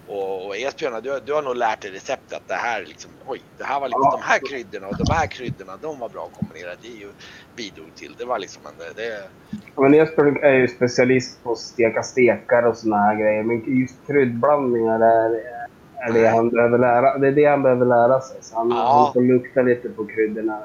Och, 0.07 0.47
och 0.47 0.57
Esbjörn, 0.57 1.03
du, 1.03 1.19
du 1.25 1.33
har 1.33 1.41
nog 1.41 1.55
lärt 1.55 1.81
dig 1.81 1.91
receptet 1.91 2.37
att 2.37 2.47
det 2.47 2.53
här 2.53 2.85
liksom, 2.85 3.11
oj, 3.25 3.41
det 3.57 3.63
här 3.63 3.79
var 3.79 3.87
liksom 3.87 4.11
de 4.11 4.21
här 4.21 4.39
kryddorna 4.49 4.87
och 4.87 4.97
de 4.97 5.13
här 5.13 5.27
kryddorna, 5.27 5.77
de 5.77 5.99
var 5.99 6.09
bra 6.09 6.29
kombinerade. 6.29 6.77
Det 6.81 6.87
är 6.87 6.97
ju 6.97 7.13
bidrog 7.55 7.95
till. 7.95 8.15
Det 8.17 8.25
var 8.25 8.39
liksom 8.39 8.65
en, 8.65 8.77
det, 8.95 9.29
Men 9.77 9.93
Jesper 9.93 10.45
är 10.45 10.53
ju 10.53 10.67
specialist 10.67 11.43
på 11.43 11.51
att 11.51 11.57
steka 11.57 12.03
stekar 12.03 12.63
och 12.63 12.77
såna 12.77 12.97
här 12.97 13.15
grejer. 13.15 13.43
Men 13.43 13.79
just 13.79 14.07
kryddblandningar 14.07 14.99
är, 14.99 15.66
är 15.99 16.13
det 16.13 16.27
han 16.27 16.49
behöver 16.49 16.77
lära 16.77 17.17
Det 17.17 17.27
är 17.27 17.31
det 17.31 17.45
han 17.45 17.63
behöver 17.63 17.85
lära 17.85 18.21
sig. 18.21 18.37
Så 18.41 18.55
han, 18.55 18.69
Ja. 18.69 19.03
han 19.03 19.13
får 19.13 19.21
lukta 19.21 19.61
lite 19.61 19.89
på 19.89 20.05
kryddorna. 20.05 20.59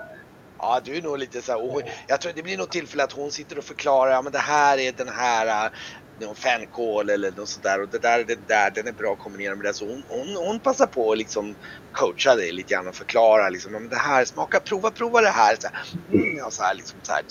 Ja, 0.58 0.80
du 0.84 0.96
är 0.96 1.02
nog 1.02 1.18
lite 1.18 1.42
så 1.42 1.52
här, 1.52 1.74
och 1.74 1.82
jag 2.06 2.20
tror 2.20 2.32
det 2.36 2.42
blir 2.42 2.58
nog 2.58 2.70
tillfälle 2.70 3.04
att 3.04 3.12
hon 3.12 3.30
sitter 3.30 3.58
och 3.58 3.64
förklarar, 3.64 4.10
ja 4.10 4.22
men 4.22 4.32
det 4.32 4.38
här 4.38 4.78
är 4.78 4.92
den 4.92 5.08
här, 5.08 5.66
äh, 5.66 5.72
någon 6.18 6.34
fänkål 6.34 7.10
eller 7.10 7.30
något 7.36 7.48
sådär 7.48 7.82
och 7.82 7.88
det 7.88 7.98
där, 7.98 8.24
det 8.24 8.48
där, 8.48 8.70
den 8.70 8.86
är 8.88 8.92
bra 8.92 9.14
kombinerad 9.14 9.56
med 9.56 9.66
det. 9.66 9.74
Så 9.74 9.88
hon, 9.88 10.02
hon, 10.08 10.36
hon 10.46 10.58
passar 10.60 10.86
på 10.86 11.12
att 11.12 11.18
liksom 11.18 11.54
coacha 11.92 12.34
dig 12.36 12.52
lite 12.52 12.74
grann 12.74 12.88
och 12.88 12.94
förklara 12.94 13.48
liksom, 13.48 13.74
ja, 13.74 13.80
men 13.80 13.88
det 13.88 13.96
här, 13.96 14.24
smaka, 14.24 14.60
prova, 14.60 14.90
prova 14.90 15.20
det 15.20 15.28
här. 15.28 15.56
Så 15.60 15.68
här, 15.68 15.76
mm, 16.12 16.36
ja, 16.36 16.50
så 16.50 16.62
här, 16.62 16.74
liksom, 16.74 16.98
så 17.02 17.12
här, 17.12 17.22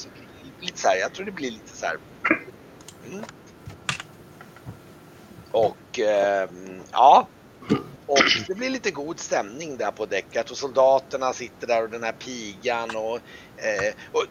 lite 0.60 0.80
så 0.80 0.88
här, 0.88 0.98
jag 0.98 1.14
tror 1.14 1.26
det 1.26 1.32
blir 1.32 1.52
lite 1.52 1.78
så 1.78 1.86
här. 1.86 1.98
Mm. 3.12 3.24
Och 5.52 6.00
ehm, 6.00 6.82
ja, 6.92 7.28
och 8.12 8.20
det 8.48 8.56
blir 8.56 8.70
lite 8.70 8.92
god 8.92 9.20
stämning 9.20 9.78
där 9.78 9.92
på 9.92 10.06
däcket 10.06 10.52
och 10.52 10.58
soldaterna 10.58 11.34
sitter 11.34 11.68
där 11.68 11.84
och 11.84 11.90
den 11.90 12.04
här 12.04 12.12
pigan 12.12 12.96
och, 12.96 13.16
eh, 13.66 13.94
och 14.12 14.26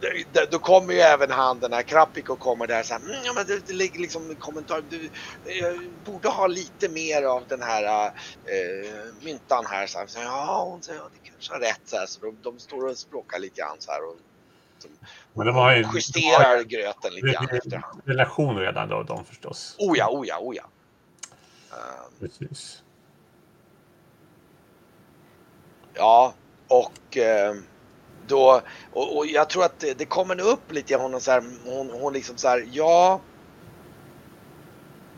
då 0.50 0.58
kommer 0.58 0.94
ju 0.94 1.00
även 1.00 1.30
han 1.30 1.60
den 1.60 1.72
här 1.72 1.82
Krapik 1.82 2.30
och 2.30 2.38
kommer 2.38 2.66
där 2.66 2.82
så 2.82 2.94
här, 2.94 3.00
mm, 3.00 3.16
ja, 3.24 3.32
men 3.32 3.46
det, 3.46 3.66
det 3.66 3.72
ligger 3.72 4.00
liksom 4.00 4.30
en 4.30 4.36
kommentar, 4.36 4.84
du 4.88 5.04
eh, 5.04 5.80
borde 6.04 6.28
ha 6.28 6.46
lite 6.46 6.88
mer 6.88 7.22
av 7.22 7.44
den 7.48 7.62
här 7.62 8.06
eh, 8.06 9.14
myntan 9.20 9.66
här. 9.66 9.86
Så 9.86 9.98
här, 9.98 10.06
så, 10.06 10.18
ja, 10.18 10.64
hon 10.70 10.82
säger, 10.82 11.00
ja, 11.00 11.08
det 11.12 11.30
kanske 11.30 11.52
har 11.52 11.60
rätt 11.60 11.82
så 11.84 11.96
här, 11.96 12.06
så 12.06 12.20
de, 12.20 12.36
de 12.42 12.58
står 12.58 12.86
och 12.86 12.96
språkar 12.96 13.38
lite 13.38 13.60
grann 13.60 13.76
så 13.78 13.90
här 13.90 14.08
och 14.08 14.16
som, 14.78 14.90
Men 15.32 15.46
de 15.46 15.56
har 15.56 15.76
ju 15.76 15.84
justerar 15.94 16.62
gröten 16.62 17.14
lite 17.14 17.28
grann 17.28 17.48
efterhand. 17.50 18.02
ju 18.06 18.12
relation 18.12 18.56
redan 18.56 18.88
då, 18.88 19.02
de 19.02 19.24
förstås. 19.24 19.76
Oh 19.78 19.98
ja, 19.98 20.08
oh 20.10 20.26
ja, 20.26 20.38
oh 20.40 20.56
ja. 20.56 20.68
Eh, 21.70 21.76
Precis. 22.20 22.82
Ja, 25.94 26.34
och 26.68 27.16
eh, 27.16 27.54
då, 28.26 28.62
och, 28.92 29.16
och 29.16 29.26
jag 29.26 29.50
tror 29.50 29.64
att 29.64 29.78
det, 29.78 29.98
det 29.98 30.06
kommer 30.06 30.40
upp 30.40 30.72
lite 30.72 30.92
i 30.92 30.96
honom 30.96 31.20
så 31.20 31.30
här, 31.30 31.42
hon, 31.64 31.90
hon 31.90 32.12
liksom 32.12 32.36
så 32.36 32.48
här, 32.48 32.68
ja. 32.72 33.20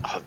Har, 0.03 0.23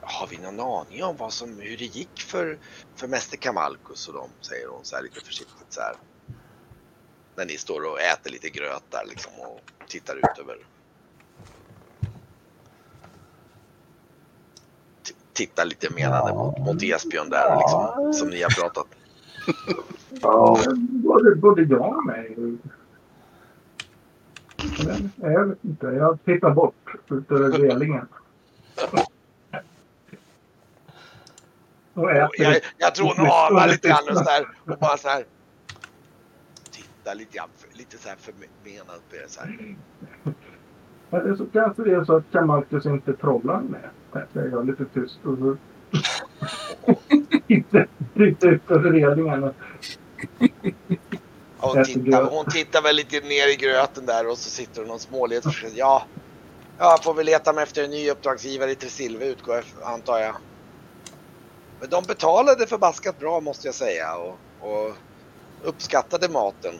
har 0.00 0.26
vi 0.26 0.38
någon 0.38 0.60
aning 0.60 1.04
om 1.04 1.16
vad 1.16 1.32
som, 1.32 1.60
hur 1.60 1.76
det 1.76 1.84
gick 1.84 2.20
för, 2.20 2.58
för 2.96 3.08
Mäster 3.08 3.36
Kamalkus 3.36 4.08
och 4.08 4.14
dem, 4.14 4.30
säger 4.40 4.68
hon 4.68 4.84
så 4.84 4.96
här 4.96 5.02
lite 5.02 5.20
försiktigt 5.20 5.72
så 5.72 5.80
här. 5.80 5.94
När 7.36 7.46
ni 7.46 7.56
står 7.58 7.84
och 7.92 8.00
äter 8.00 8.30
lite 8.30 8.48
gröt 8.50 8.84
där 8.90 9.04
liksom 9.08 9.32
och 9.40 9.60
tittar 9.88 10.16
ut 10.16 10.38
över. 10.38 10.56
Tittar 15.32 15.64
lite 15.64 15.90
menande 15.90 16.34
mot, 16.34 16.58
mot 16.58 16.82
Esbjörn 16.82 17.30
där 17.30 17.56
liksom, 17.56 18.12
som 18.14 18.28
ni 18.28 18.42
har 18.42 18.50
pratat. 18.50 18.86
Ja, 20.22 20.58
både, 20.78 21.34
både 21.36 21.62
jag 21.62 21.96
och 21.96 22.06
mig. 22.06 22.36
Men, 24.78 25.12
Jag 25.16 25.46
vet 25.46 25.64
inte. 25.64 25.86
Jag 25.86 26.18
tittar 26.24 26.50
bort 26.50 26.94
ut 27.10 27.30
över 27.30 27.58
relingen. 27.58 28.08
Jag, 31.94 32.30
jag 32.78 32.94
tror 32.94 33.06
hon 33.16 33.26
anar 33.26 33.68
lite 33.68 33.88
grann 33.88 34.08
och 34.10 34.16
så 34.16 34.30
här, 34.30 34.46
och 34.64 34.78
bara 34.78 34.96
så 34.96 35.08
här. 35.08 35.24
Titta 36.70 37.14
lite 37.14 37.36
grann, 37.36 37.48
för- 37.56 37.78
lite 37.78 37.98
så 37.98 38.08
här 38.08 38.16
förmenat 38.16 39.02
på 39.10 39.16
er 39.16 39.24
så 39.28 39.40
här. 39.40 39.76
Eller 41.10 41.36
så 41.36 41.46
kanske 41.46 41.82
det 41.84 41.94
är 41.94 42.04
så 42.04 42.16
att 42.16 42.30
Kamalkus 42.32 42.86
inte 42.86 43.12
trollar 43.12 43.60
med. 43.60 43.90
Jag 44.32 44.66
lite 44.66 44.84
tyst. 44.84 45.18
Och 45.24 45.38
så... 45.38 45.56
inte, 47.46 47.86
inte 48.24 48.46
ut 48.46 48.70
över 48.70 48.90
Och 51.58 51.68
hon, 51.76 51.84
tittar, 51.84 52.24
hon 52.24 52.44
tittar 52.50 52.82
väl 52.82 52.96
lite 52.96 53.20
ner 53.20 53.48
i 53.52 53.56
gröten 53.56 54.06
där 54.06 54.28
och 54.28 54.38
så 54.38 54.50
sitter 54.50 54.82
hon 54.82 54.90
och 54.90 55.00
säger 55.00 55.72
ja. 55.74 56.06
Jag 56.78 57.04
får 57.04 57.14
väl 57.14 57.26
leta 57.26 57.52
mig 57.52 57.62
efter 57.62 57.84
en 57.84 57.90
ny 57.90 58.10
uppdragsgivare 58.10 58.70
i 58.70 58.74
Tresilve 58.74 59.26
utgår 59.26 59.64
antar 59.82 60.18
jag. 60.18 60.36
Men 61.80 61.90
de 61.90 62.04
betalade 62.04 62.66
förbaskat 62.66 63.18
bra 63.18 63.40
måste 63.40 63.68
jag 63.68 63.74
säga 63.74 64.14
och, 64.14 64.38
och 64.60 64.96
uppskattade 65.62 66.28
maten. 66.28 66.74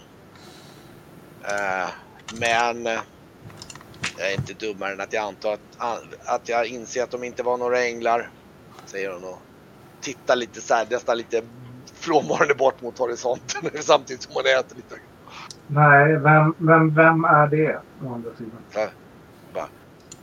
Eh, 1.43 1.89
men 2.41 2.87
eh, 2.87 3.01
jag 4.19 4.33
är 4.33 4.35
inte 4.35 4.55
dummare 4.67 4.93
än 4.93 5.01
att 5.01 5.13
jag 5.13 5.25
antar 5.25 5.53
att, 5.79 6.01
att 6.25 6.49
jag 6.49 6.67
inser 6.67 7.03
att 7.03 7.11
de 7.11 7.25
inte 7.25 7.43
var 7.43 7.57
några 7.57 7.85
änglar. 7.85 8.31
Säger 8.87 9.13
hon 9.13 9.25
och 9.25 9.39
tittar 10.07 10.37
lite 10.37 10.61
så 10.61 10.75
här, 10.75 10.87
nästan 10.91 11.17
lite 11.19 11.43
frånvarande 11.95 12.55
bort 12.55 12.81
mot 12.83 12.99
horisonten 12.99 13.71
samtidigt 13.83 14.23
som 14.23 14.33
hon 14.35 14.45
äter 14.61 14.77
lite. 14.77 14.95
Nej, 15.67 16.17
vem, 16.19 16.55
vem, 16.59 16.95
vem 16.95 17.25
är 17.25 17.47
det? 17.47 17.83
Å 18.05 18.15
andra 18.15 18.31
sidan. 18.37 18.91
Bara. 19.55 19.69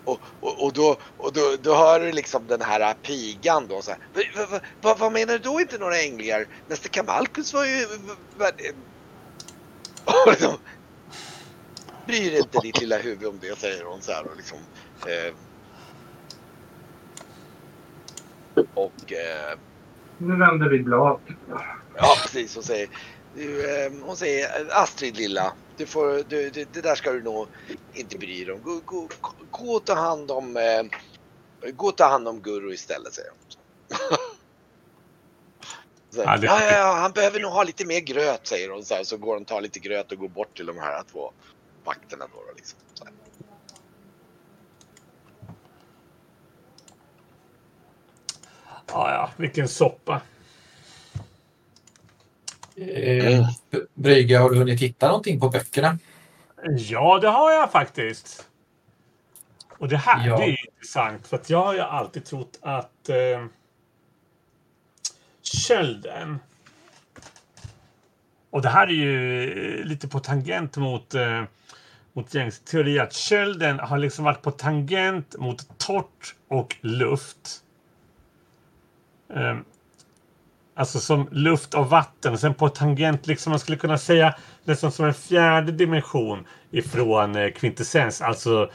Och, 0.04 0.20
och, 0.40 0.66
och, 0.66 0.74
då, 0.74 0.98
och 1.18 1.34
då, 1.34 1.42
då 1.62 1.76
hör 1.76 2.00
du 2.00 2.12
liksom 2.12 2.48
den 2.48 2.62
här 2.62 2.94
pigan 2.94 3.68
då 3.68 3.82
så 3.82 3.92
här. 3.92 4.00
"Va- 4.14 4.22
va- 4.36 4.48
va- 4.52 4.62
va- 4.82 4.96
vad 5.00 5.12
menar 5.12 5.34
du 5.34 5.40
då 5.40 5.62
inte 5.62 5.78
några 5.78 5.98
änglar? 6.02 6.46
Nästa 6.68 6.90
Kamalkus 6.90 7.54
var 7.54 7.66
ju... 7.66 7.86
Och 10.06 10.32
liksom, 10.32 10.58
Bryr 12.08 12.32
dig 12.32 12.40
inte 12.40 12.60
ditt 12.60 12.82
lilla 12.82 12.98
huvud 12.98 13.28
om 13.30 13.40
det 13.40 13.60
säger 13.60 13.84
hon 13.84 14.02
så 14.02 14.12
här 14.12 14.28
och 14.28 14.38
liksom. 14.38 14.60
Eh, 15.08 15.34
och 18.74 19.12
eh, 19.14 19.58
Nu 20.28 20.38
vänder 20.38 20.70
vi 20.70 20.80
blad. 20.80 21.22
Ja, 21.96 22.16
precis. 22.24 22.56
Hon 22.56 22.64
säger, 22.64 22.90
du, 23.34 23.76
eh, 23.86 23.92
hon 24.06 24.18
säger 24.18 24.48
Astrid 24.84 25.18
lilla, 25.18 25.54
du 25.78 25.86
får, 25.86 26.24
du, 26.30 26.50
du, 26.50 26.66
det 26.66 26.82
där 26.82 26.96
ska 26.96 27.12
du 27.12 27.24
nog 27.24 27.48
inte 27.94 28.18
bry 28.18 28.44
dig 28.46 28.54
om. 28.54 28.62
Gå, 28.62 28.82
gå, 28.86 29.10
gå 29.50 29.72
och 29.76 29.86
ta 29.86 29.94
hand 29.94 30.32
om, 30.32 30.58
eh, 30.58 30.84
gå 31.74 31.88
och 31.88 31.98
ta 31.98 32.06
hand 32.08 32.28
om 32.28 32.42
Gurro 32.42 32.72
istället, 32.72 33.14
säger 33.14 33.30
hon. 33.30 33.40
Så, 36.14 36.22
Ja, 36.22 36.38
det- 36.38 36.48
ja, 36.48 36.72
ja, 36.72 36.94
han 37.02 37.12
behöver 37.12 37.40
nog 37.40 37.52
ha 37.52 37.64
lite 37.64 37.86
mer 37.86 38.00
gröt, 38.00 38.48
säger 38.48 38.70
hon. 38.70 38.86
Så, 38.86 38.94
här, 38.96 39.04
så 39.04 39.18
går 39.18 39.34
hon 39.34 39.42
och 39.42 39.48
tar 39.48 39.62
lite 39.62 39.80
gröt 39.80 40.12
och 40.12 40.18
går 40.18 40.30
bort 40.30 40.56
till 40.58 40.66
de 40.66 40.78
här 40.78 41.04
två 41.12 41.32
vakterna. 41.84 42.26
Då, 42.32 42.38
då, 42.48 42.54
liksom, 42.56 42.80
så 42.94 43.06
här. 43.06 43.14
Ja, 48.88 49.12
ja, 49.12 49.30
vilken 49.38 49.68
soppa. 49.68 50.22
Eh, 52.76 53.50
Brygge, 53.94 54.38
har 54.38 54.50
du 54.50 54.58
hunnit 54.58 54.80
titta 54.80 55.08
någonting 55.08 55.40
på 55.40 55.50
böckerna? 55.50 55.98
Ja, 56.78 57.20
det 57.20 57.30
har 57.30 57.52
jag 57.52 57.72
faktiskt. 57.72 58.48
Och 59.78 59.90
det 59.90 59.98
här 59.98 60.28
Ja. 60.28 60.38
det 60.38 60.44
är 60.44 60.66
intressant 60.68 61.28
för 61.28 61.42
jag 61.48 61.64
har 61.64 61.74
ju 61.74 61.80
alltid 61.80 62.26
trott 62.26 62.60
att 62.62 63.10
eh, 63.10 63.46
kölden 65.42 66.40
och 68.54 68.62
det 68.62 68.70
här 68.70 68.88
är 68.88 68.92
ju 68.92 69.44
eh, 69.80 69.86
lite 69.86 70.08
på 70.08 70.20
tangent 70.20 70.78
mot, 70.78 71.14
eh, 71.14 71.44
mot 72.14 72.34
gängs 72.34 72.60
teori 72.60 73.00
att 73.00 73.14
kölden 73.14 73.80
har 73.80 73.98
liksom 73.98 74.26
varit 74.26 74.42
på 74.42 74.52
tangent 74.52 75.36
mot 75.38 75.78
torrt 75.78 76.36
och 76.48 76.76
luft. 76.82 77.63
Eh, 79.36 79.58
Alltså 80.76 81.00
som 81.00 81.28
luft 81.32 81.74
och 81.74 81.90
vatten. 81.90 82.34
Och 82.34 82.40
sen 82.40 82.54
på 82.54 82.70
tangent, 82.70 83.28
liksom 83.28 83.50
man 83.50 83.60
skulle 83.60 83.78
kunna 83.78 83.98
säga 83.98 84.36
nästan 84.64 84.92
som 84.92 85.06
en 85.06 85.14
fjärde 85.14 85.72
dimension 85.72 86.46
ifrån 86.72 87.36
eh, 87.36 87.52
kvintessens, 87.52 88.22
alltså 88.22 88.70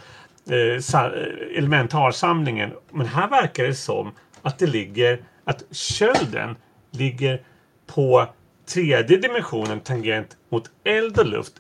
eh, 0.51 1.01
eh, 1.01 1.59
elementarsamlingen. 1.59 2.73
Men 2.91 3.07
här 3.07 3.29
verkar 3.29 3.65
det 3.65 3.75
som 3.75 4.13
att 4.43 4.59
det 4.59 4.67
ligger, 4.67 5.21
att 5.45 5.65
kölden 5.71 6.57
ligger 6.91 7.43
på 7.87 8.27
tredje 8.67 9.17
dimensionen 9.17 9.81
tangent 9.81 10.37
mot 10.49 10.71
eld 10.85 11.19
och 11.19 11.27
luft. 11.27 11.53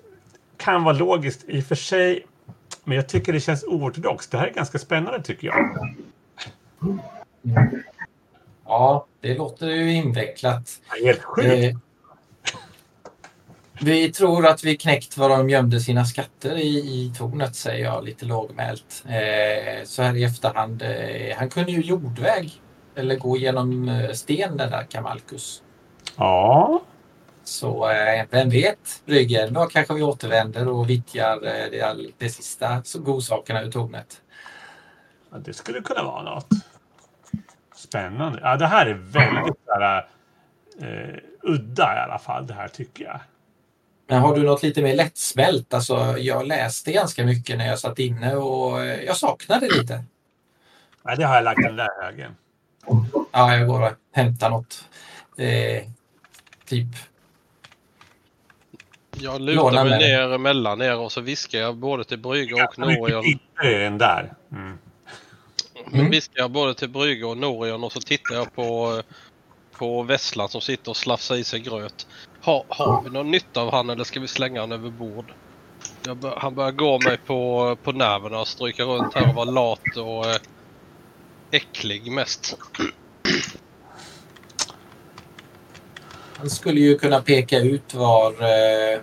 Kan 0.56 0.84
vara 0.84 0.96
logiskt 0.96 1.44
i 1.48 1.60
och 1.60 1.64
för 1.64 1.74
sig, 1.74 2.26
men 2.84 2.96
jag 2.96 3.08
tycker 3.08 3.32
det 3.32 3.40
känns 3.40 3.64
oortodoxt. 3.64 4.30
Det 4.30 4.38
här 4.38 4.46
är 4.46 4.52
ganska 4.52 4.78
spännande 4.78 5.22
tycker 5.22 5.46
jag. 5.46 5.58
Mm. 6.82 7.82
Ja, 8.68 9.06
det 9.20 9.34
låter 9.34 9.66
ju 9.66 9.92
invecklat. 9.92 10.80
Helt 11.04 11.22
sjukt. 11.22 11.48
Eh, 11.48 11.76
vi 13.80 14.12
tror 14.12 14.46
att 14.46 14.64
vi 14.64 14.76
knäckt 14.76 15.16
var 15.16 15.28
de 15.28 15.50
gömde 15.50 15.80
sina 15.80 16.04
skatter 16.04 16.56
i, 16.56 16.78
i 16.78 17.12
tornet, 17.18 17.56
säger 17.56 17.84
jag 17.84 18.04
lite 18.04 18.24
lågmält. 18.24 19.04
Eh, 19.06 19.84
så 19.84 20.02
här 20.02 20.16
i 20.16 20.24
efterhand. 20.24 20.82
Eh, 20.82 21.36
han 21.36 21.50
kunde 21.50 21.72
ju 21.72 21.80
jordväg 21.80 22.62
eller 22.94 23.16
gå 23.16 23.36
genom 23.36 23.88
eh, 23.88 24.10
sten 24.12 24.56
den 24.56 24.70
där 24.70 24.84
Kamalkus. 24.90 25.62
Ja, 26.16 26.82
Så 27.44 27.90
eh, 27.90 28.26
vem 28.30 28.50
vet, 28.50 29.02
Bryggen, 29.04 29.52
då 29.52 29.66
kanske 29.66 29.94
vi 29.94 30.02
återvänder 30.02 30.68
och 30.68 30.90
vittjar 30.90 31.36
eh, 31.46 31.70
det, 31.70 32.10
det 32.18 32.28
sista 32.28 32.82
godsakerna 32.94 33.62
ur 33.62 33.70
tornet. 33.70 34.22
Ja, 35.30 35.38
det 35.38 35.54
skulle 35.54 35.80
kunna 35.80 36.02
vara 36.02 36.22
något. 36.22 36.46
Spännande. 37.78 38.40
Ja, 38.42 38.56
det 38.56 38.66
här 38.66 38.86
är 38.86 38.94
väldigt 38.94 39.56
så 39.66 39.80
här, 39.80 40.06
eh, 40.80 41.18
udda 41.42 41.96
i 41.96 41.98
alla 41.98 42.18
fall, 42.18 42.46
det 42.46 42.54
här 42.54 42.68
tycker 42.68 43.04
jag. 43.04 43.20
Men 44.08 44.20
har 44.20 44.36
du 44.36 44.42
något 44.42 44.62
lite 44.62 44.82
mer 44.82 44.94
lättsmält? 44.94 45.74
Alltså, 45.74 46.18
jag 46.18 46.46
läste 46.46 46.92
ganska 46.92 47.24
mycket 47.24 47.58
när 47.58 47.66
jag 47.66 47.78
satt 47.78 47.98
inne 47.98 48.36
och 48.36 48.80
eh, 48.80 49.04
jag 49.04 49.16
saknade 49.16 49.68
lite. 49.68 50.04
Nej, 51.02 51.16
det 51.16 51.24
har 51.24 51.34
jag 51.34 51.44
lagt 51.44 51.62
den 51.62 51.76
där 51.76 52.02
högen. 52.02 52.36
Ja, 53.32 53.56
jag 53.56 53.66
går 53.66 53.82
och 53.82 53.92
hämtar 54.12 54.50
något. 54.50 54.88
Eh, 55.36 55.82
typ. 56.66 56.86
Jag 59.12 59.40
Låna 59.40 59.70
lutar 59.70 59.84
mig 59.84 59.98
ner 59.98 60.38
mellan 60.38 60.82
er 60.82 60.98
och 60.98 61.12
så 61.12 61.20
viskar 61.20 61.58
jag 61.58 61.76
både 61.76 62.04
till 62.04 62.18
Brygge 62.18 62.54
och 62.54 62.74
tittare 63.24 63.74
i 63.74 63.78
den 63.78 63.98
där. 63.98 64.32
Mm. 64.52 64.78
Mm. 65.92 66.10
viskar 66.10 66.40
jag 66.40 66.50
både 66.50 66.74
till 66.74 66.88
Brygge 66.88 67.26
och 67.26 67.36
Norion 67.36 67.84
och 67.84 67.92
så 67.92 68.00
tittar 68.00 68.34
jag 68.34 68.54
på, 68.54 69.02
på 69.72 70.02
Vesslan 70.02 70.48
som 70.48 70.60
sitter 70.60 70.90
och 70.90 70.96
slafsar 70.96 71.36
i 71.36 71.44
sig 71.44 71.60
gröt. 71.60 72.06
Har, 72.40 72.64
har 72.68 73.02
vi 73.02 73.10
någon 73.10 73.30
nytta 73.30 73.60
av 73.60 73.72
han 73.72 73.90
eller 73.90 74.04
ska 74.04 74.20
vi 74.20 74.28
slänga 74.28 74.60
han 74.60 74.72
över 74.72 74.90
bord? 74.90 75.32
Jag 76.06 76.16
bör, 76.16 76.36
han 76.36 76.54
börjar 76.54 76.72
gå 76.72 76.98
mig 76.98 77.18
på, 77.26 77.76
på 77.82 77.92
nerverna 77.92 78.40
och 78.40 78.48
stryka 78.48 78.82
runt 78.82 79.14
här 79.14 79.28
och 79.28 79.34
vara 79.34 79.50
lat 79.50 79.96
och 79.96 80.26
eh, 80.26 80.36
äcklig 81.50 82.12
mest. 82.12 82.56
Han 86.34 86.50
skulle 86.50 86.80
ju 86.80 86.98
kunna 86.98 87.20
peka 87.20 87.58
ut 87.58 87.94
var, 87.94 88.30
eh, 88.30 89.00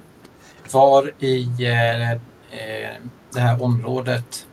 var 0.72 1.14
i 1.20 1.48
eh, 1.60 2.12
eh, 2.12 2.96
det 3.34 3.40
här 3.40 3.64
området 3.64 4.48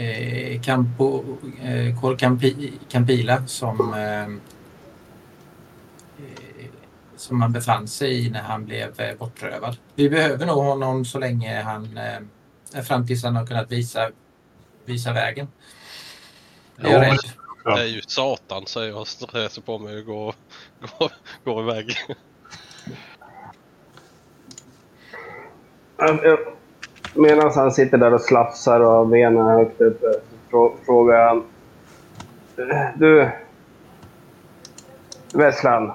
eh, 0.00 0.60
Campo, 0.60 1.24
eh, 1.62 2.00
Cor 2.00 2.16
Campi, 2.16 2.72
Campila 2.88 3.46
som, 3.46 3.94
eh, 3.94 4.22
eh, 6.24 6.68
som 7.16 7.42
han 7.42 7.52
befann 7.52 7.88
sig 7.88 8.26
i 8.26 8.30
när 8.30 8.42
han 8.42 8.64
blev 8.64 9.00
eh, 9.00 9.16
bortrövad. 9.18 9.76
Vi 9.94 10.10
behöver 10.10 10.46
nog 10.46 10.64
honom 10.64 11.04
så 11.04 11.18
länge 11.18 11.62
han 11.62 11.98
eh, 12.74 12.82
fram 12.82 13.06
tills 13.06 13.24
han 13.24 13.36
har 13.36 13.46
kunnat 13.46 13.72
visa, 13.72 14.10
visa 14.84 15.12
vägen. 15.12 15.48
Jag 16.76 16.90
är 16.90 17.02
Ja, 17.02 17.12
rädd. 17.12 17.18
Ja. 17.64 17.76
Det 17.76 17.82
är 17.82 17.86
ju 17.86 18.02
satan 18.02 18.66
säger 18.66 18.88
jag 18.88 19.06
reser 19.32 19.62
på 19.62 19.78
mig 19.78 19.98
och 19.98 20.04
går, 20.04 20.34
går, 20.98 21.12
går 21.44 21.62
iväg. 21.62 21.96
Medan 27.14 27.50
han 27.54 27.72
sitter 27.72 27.98
där 27.98 28.14
och 28.14 28.20
slafsar 28.20 28.80
och 28.80 28.90
har 28.90 29.04
benen 29.04 29.46
högt 29.46 29.80
uppe 29.80 30.06
frå- 30.50 30.74
frågar 30.84 31.26
han. 31.28 31.44
Du. 32.96 33.30
Vesslan. 35.32 35.92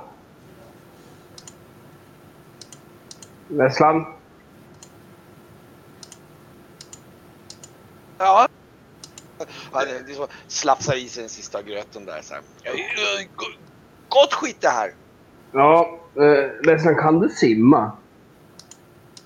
Vesslan. 3.47 4.05
Ja. 8.17 8.47
Är 9.73 10.13
så, 10.13 10.27
slafsar 10.47 10.95
i 10.95 11.09
sig 11.09 11.23
den 11.23 11.29
sista 11.29 11.61
gröten 11.61 12.05
där 12.05 12.21
så 12.21 12.33
här. 12.33 12.43
Gott 14.09 14.33
skit 14.33 14.57
det 14.61 14.69
här! 14.69 14.93
Ja, 15.51 15.99
eh, 16.15 16.49
Vesslan 16.67 16.95
kan 16.95 17.19
du 17.19 17.29
simma? 17.29 17.91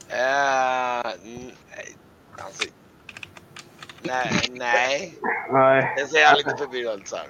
Eh, 0.10 0.98
alltså, 1.06 1.20
nej, 4.10 4.48
nej. 4.52 5.14
Nej. 5.52 5.94
Det 5.98 6.06
säger 6.08 6.26
jag 6.26 6.38
lite 6.38 6.56
förvirrad 6.58 7.02
så 7.06 7.16
här. 7.16 7.26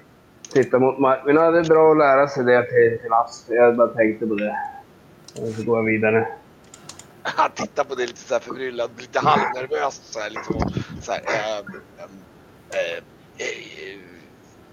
Titta 0.53 0.79
mot 0.79 0.99
marken. 0.99 1.35
Ja, 1.35 1.51
det 1.51 1.59
är 1.59 1.63
bra 1.63 1.91
att 1.91 1.97
lära 1.97 2.27
sig 2.27 2.43
det 2.45 2.63
till, 2.63 2.99
till 3.01 3.09
last. 3.09 3.45
Jag 3.49 3.75
bara 3.77 3.87
tänkte 3.87 4.27
på 4.27 4.35
det. 4.35 4.59
Och 5.41 5.47
så 5.47 5.63
går 5.63 5.77
jag 5.77 5.85
vidare. 5.85 6.27
Han 7.23 7.51
tittar 7.51 7.83
på 7.83 7.95
det 7.95 8.05
lite 8.05 8.19
så 8.19 8.33
här 8.33 8.41
förbryllad, 8.41 8.89
lite 8.97 9.19
halvnervöst 9.19 10.13
så 10.13 10.19
här 10.19 10.29
liksom. 10.29 10.55
och 10.55 10.71
Så 11.03 11.11
här, 11.11 11.21
eh, 11.27 11.57
eh, 12.69 12.97
eh, 13.37 13.99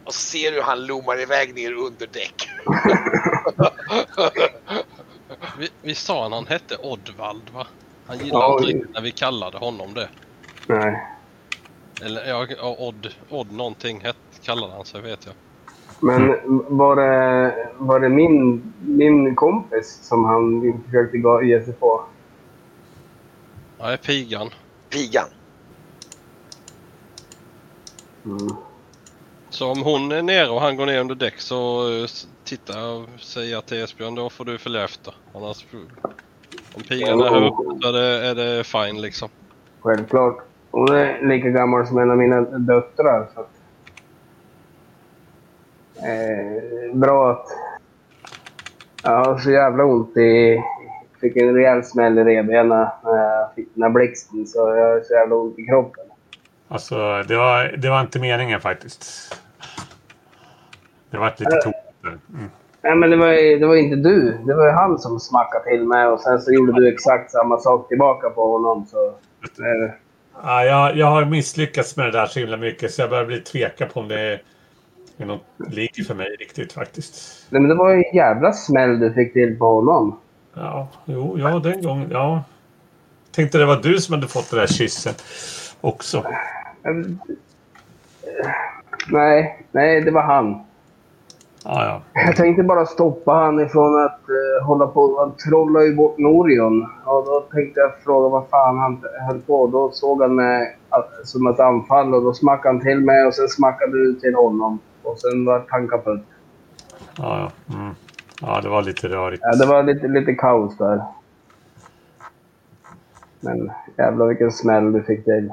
Och 0.04 0.14
så 0.14 0.20
ser 0.20 0.50
du 0.50 0.56
hur 0.56 0.62
han 0.62 0.86
lommar 0.86 1.20
iväg 1.22 1.54
ner 1.54 1.72
under 1.72 2.06
däck. 2.06 2.48
Vi, 5.58 5.68
vi 5.82 5.94
sa 5.94 6.22
han 6.22 6.32
han 6.32 6.46
hette 6.46 6.76
Oddvald 6.76 7.50
va? 7.54 7.66
Han 8.06 8.18
gillade 8.18 8.44
Ja, 8.44 8.52
inte 8.58 8.66
det- 8.66 8.72
riktigt 8.78 8.94
när 8.94 9.00
vi 9.00 9.10
kallade 9.10 9.58
honom 9.58 9.94
det. 9.94 10.08
Nej. 10.66 11.06
Eller 12.02 12.28
ja, 12.28 12.46
Odd, 12.78 13.14
Odd 13.28 13.52
någonting 13.52 14.02
kallade 14.42 14.72
han 14.72 14.84
sig 14.84 15.00
vet 15.00 15.26
jag. 15.26 15.34
Men 16.00 16.36
var 16.68 16.96
det, 16.96 17.68
var 17.78 18.00
det 18.00 18.08
min, 18.08 18.72
min 18.80 19.34
kompis 19.34 19.98
som 20.02 20.24
han 20.24 20.82
försökte 20.84 21.16
ge 21.46 21.64
sig 21.64 21.74
på? 21.74 22.04
Nej, 23.78 23.98
pigan. 23.98 24.50
Pigan. 24.90 25.28
Mm. 28.24 28.56
Så 29.50 29.70
om 29.70 29.82
hon 29.82 30.12
är 30.12 30.22
nere 30.22 30.48
och 30.48 30.60
han 30.60 30.76
går 30.76 30.86
ner 30.86 31.00
under 31.00 31.14
däck 31.14 31.40
så 31.40 31.88
uh, 31.88 32.06
titta 32.44 32.88
och 32.88 33.08
säga 33.20 33.60
till 33.60 33.82
Esbjörn 33.82 34.14
då 34.14 34.30
får 34.30 34.44
du 34.44 34.58
följa 34.58 34.84
efter. 34.84 35.14
Annars, 35.34 35.66
om 36.74 36.82
pigan 36.82 37.20
är 37.20 37.28
här 37.28 37.46
uppe 37.46 37.80
så 37.82 37.88
är 37.88 37.92
det, 37.92 38.26
är 38.26 38.34
det 38.34 38.64
fine 38.64 39.00
liksom. 39.00 39.28
Självklart. 39.80 40.45
Hon 40.76 40.88
är 40.88 41.26
lika 41.26 41.48
gammal 41.48 41.86
som 41.86 41.98
en 41.98 42.10
av 42.10 42.16
mina 42.16 42.40
döttrar. 42.40 43.26
Så 43.34 43.40
att, 43.40 43.50
eh, 45.96 46.96
bra 46.96 47.30
att... 47.30 47.46
Jag 49.02 49.24
har 49.24 49.38
så 49.38 49.50
jävla 49.50 49.84
ont 49.84 50.16
i... 50.16 50.62
Fick 51.20 51.36
en 51.36 51.54
rejäl 51.54 51.84
smäll 51.84 52.18
i 52.18 52.24
revbenen 52.24 52.68
när 53.04 53.16
jag 53.16 53.54
fick 53.54 53.68
den 53.74 53.82
här 53.82 53.90
blixten. 53.90 54.46
Så 54.46 54.58
jag 54.58 54.94
har 54.94 55.00
så 55.00 55.14
jävla 55.14 55.36
ont 55.36 55.58
i 55.58 55.66
kroppen. 55.66 56.04
Alltså, 56.68 57.22
det 57.28 57.36
var, 57.36 57.76
det 57.76 57.90
var 57.90 58.00
inte 58.00 58.20
meningen 58.20 58.60
faktiskt. 58.60 59.34
Det 61.10 61.18
var 61.18 61.34
lite 61.38 61.50
tokigt. 61.50 62.04
Mm. 62.04 62.50
Nej, 62.82 62.96
men 62.96 63.10
det 63.10 63.16
var, 63.16 63.60
det 63.60 63.66
var 63.66 63.76
inte 63.76 63.96
du. 63.96 64.38
Det 64.46 64.54
var 64.54 64.66
ju 64.66 64.72
han 64.72 64.98
som 64.98 65.20
smackade 65.20 65.64
till 65.64 65.88
mig 65.88 66.06
och 66.06 66.20
sen 66.20 66.40
så 66.40 66.52
gjorde 66.52 66.72
du 66.72 66.88
exakt 66.92 67.30
samma 67.30 67.58
sak 67.58 67.88
tillbaka 67.88 68.30
på 68.30 68.52
honom. 68.52 68.86
Så, 68.86 69.06
eh, 69.06 69.90
Ja, 70.42 70.64
jag, 70.64 70.96
jag 70.96 71.06
har 71.06 71.24
misslyckats 71.24 71.96
med 71.96 72.06
det 72.06 72.12
där 72.12 72.26
så 72.26 72.40
himla 72.40 72.56
mycket 72.56 72.94
så 72.94 73.02
jag 73.02 73.10
börjar 73.10 73.24
bli 73.24 73.40
tveka 73.40 73.86
på 73.86 74.00
om 74.00 74.08
det 74.08 74.20
är, 74.20 74.42
är 75.16 75.26
något 75.26 75.44
ligger 75.70 76.04
för 76.04 76.14
mig 76.14 76.26
riktigt 76.38 76.72
faktiskt. 76.72 77.46
nej, 77.50 77.60
men 77.60 77.68
det 77.68 77.74
var 77.74 77.90
ju 77.90 77.96
en 77.96 78.16
jävla 78.16 78.52
smäll 78.52 78.98
du 78.98 79.12
fick 79.12 79.32
till 79.32 79.58
på 79.58 79.66
honom. 79.66 80.18
Ja, 80.54 80.88
jo, 81.04 81.38
ja, 81.38 81.58
den 81.58 81.82
gången, 81.82 82.08
ja. 82.10 82.44
Tänkte 83.30 83.58
det 83.58 83.66
var 83.66 83.76
du 83.76 84.00
som 84.00 84.14
hade 84.14 84.28
fått 84.28 84.50
den 84.50 84.60
där 84.60 84.66
kyssen 84.66 85.14
också. 85.80 86.24
Nej, 89.08 89.66
nej, 89.72 90.00
det 90.00 90.10
var 90.10 90.22
han. 90.22 90.64
Ja, 91.68 91.84
ja. 91.84 92.22
Jag 92.26 92.36
tänkte 92.36 92.62
bara 92.62 92.86
stoppa 92.86 93.32
han 93.32 93.60
ifrån 93.60 94.04
att 94.04 94.20
eh, 94.28 94.66
hålla 94.66 94.86
på. 94.86 95.16
Han 95.18 95.32
trollade 95.36 95.86
ju 95.86 95.94
bort 95.94 96.18
Norion. 96.18 96.82
Och 97.04 97.24
då 97.24 97.44
tänkte 97.52 97.80
jag 97.80 97.90
fråga 98.04 98.28
vad 98.28 98.48
fan 98.48 98.78
han 98.78 99.04
höll 99.28 99.40
på. 99.40 99.66
Då 99.66 99.90
såg 99.90 100.22
han 100.22 100.34
mig 100.34 100.78
som 101.24 101.46
ett 101.46 101.60
anfall 101.60 102.14
och 102.14 102.22
då 102.22 102.34
smackade 102.34 102.74
han 102.74 102.80
till 102.80 103.00
mig 103.00 103.26
och 103.26 103.34
sen 103.34 103.48
smackade 103.48 103.92
du 103.92 104.14
till 104.14 104.34
honom. 104.34 104.78
Och 105.02 105.18
sen 105.18 105.44
var 105.44 105.64
han 105.68 105.88
kaputt. 105.88 106.24
Ja, 107.18 107.50
ja. 107.68 107.74
Mm. 107.74 107.94
ja, 108.40 108.60
det 108.60 108.68
var 108.68 108.82
lite 108.82 109.08
rörigt. 109.08 109.42
Ja, 109.44 109.56
det 109.56 109.66
var 109.66 109.82
lite, 109.82 110.08
lite 110.08 110.34
kaos 110.34 110.76
där. 110.78 111.02
Men 113.40 113.70
jävlar 113.96 114.26
vilken 114.26 114.52
smäll 114.52 114.92
du 114.92 115.02
fick 115.02 115.24
till. 115.24 115.52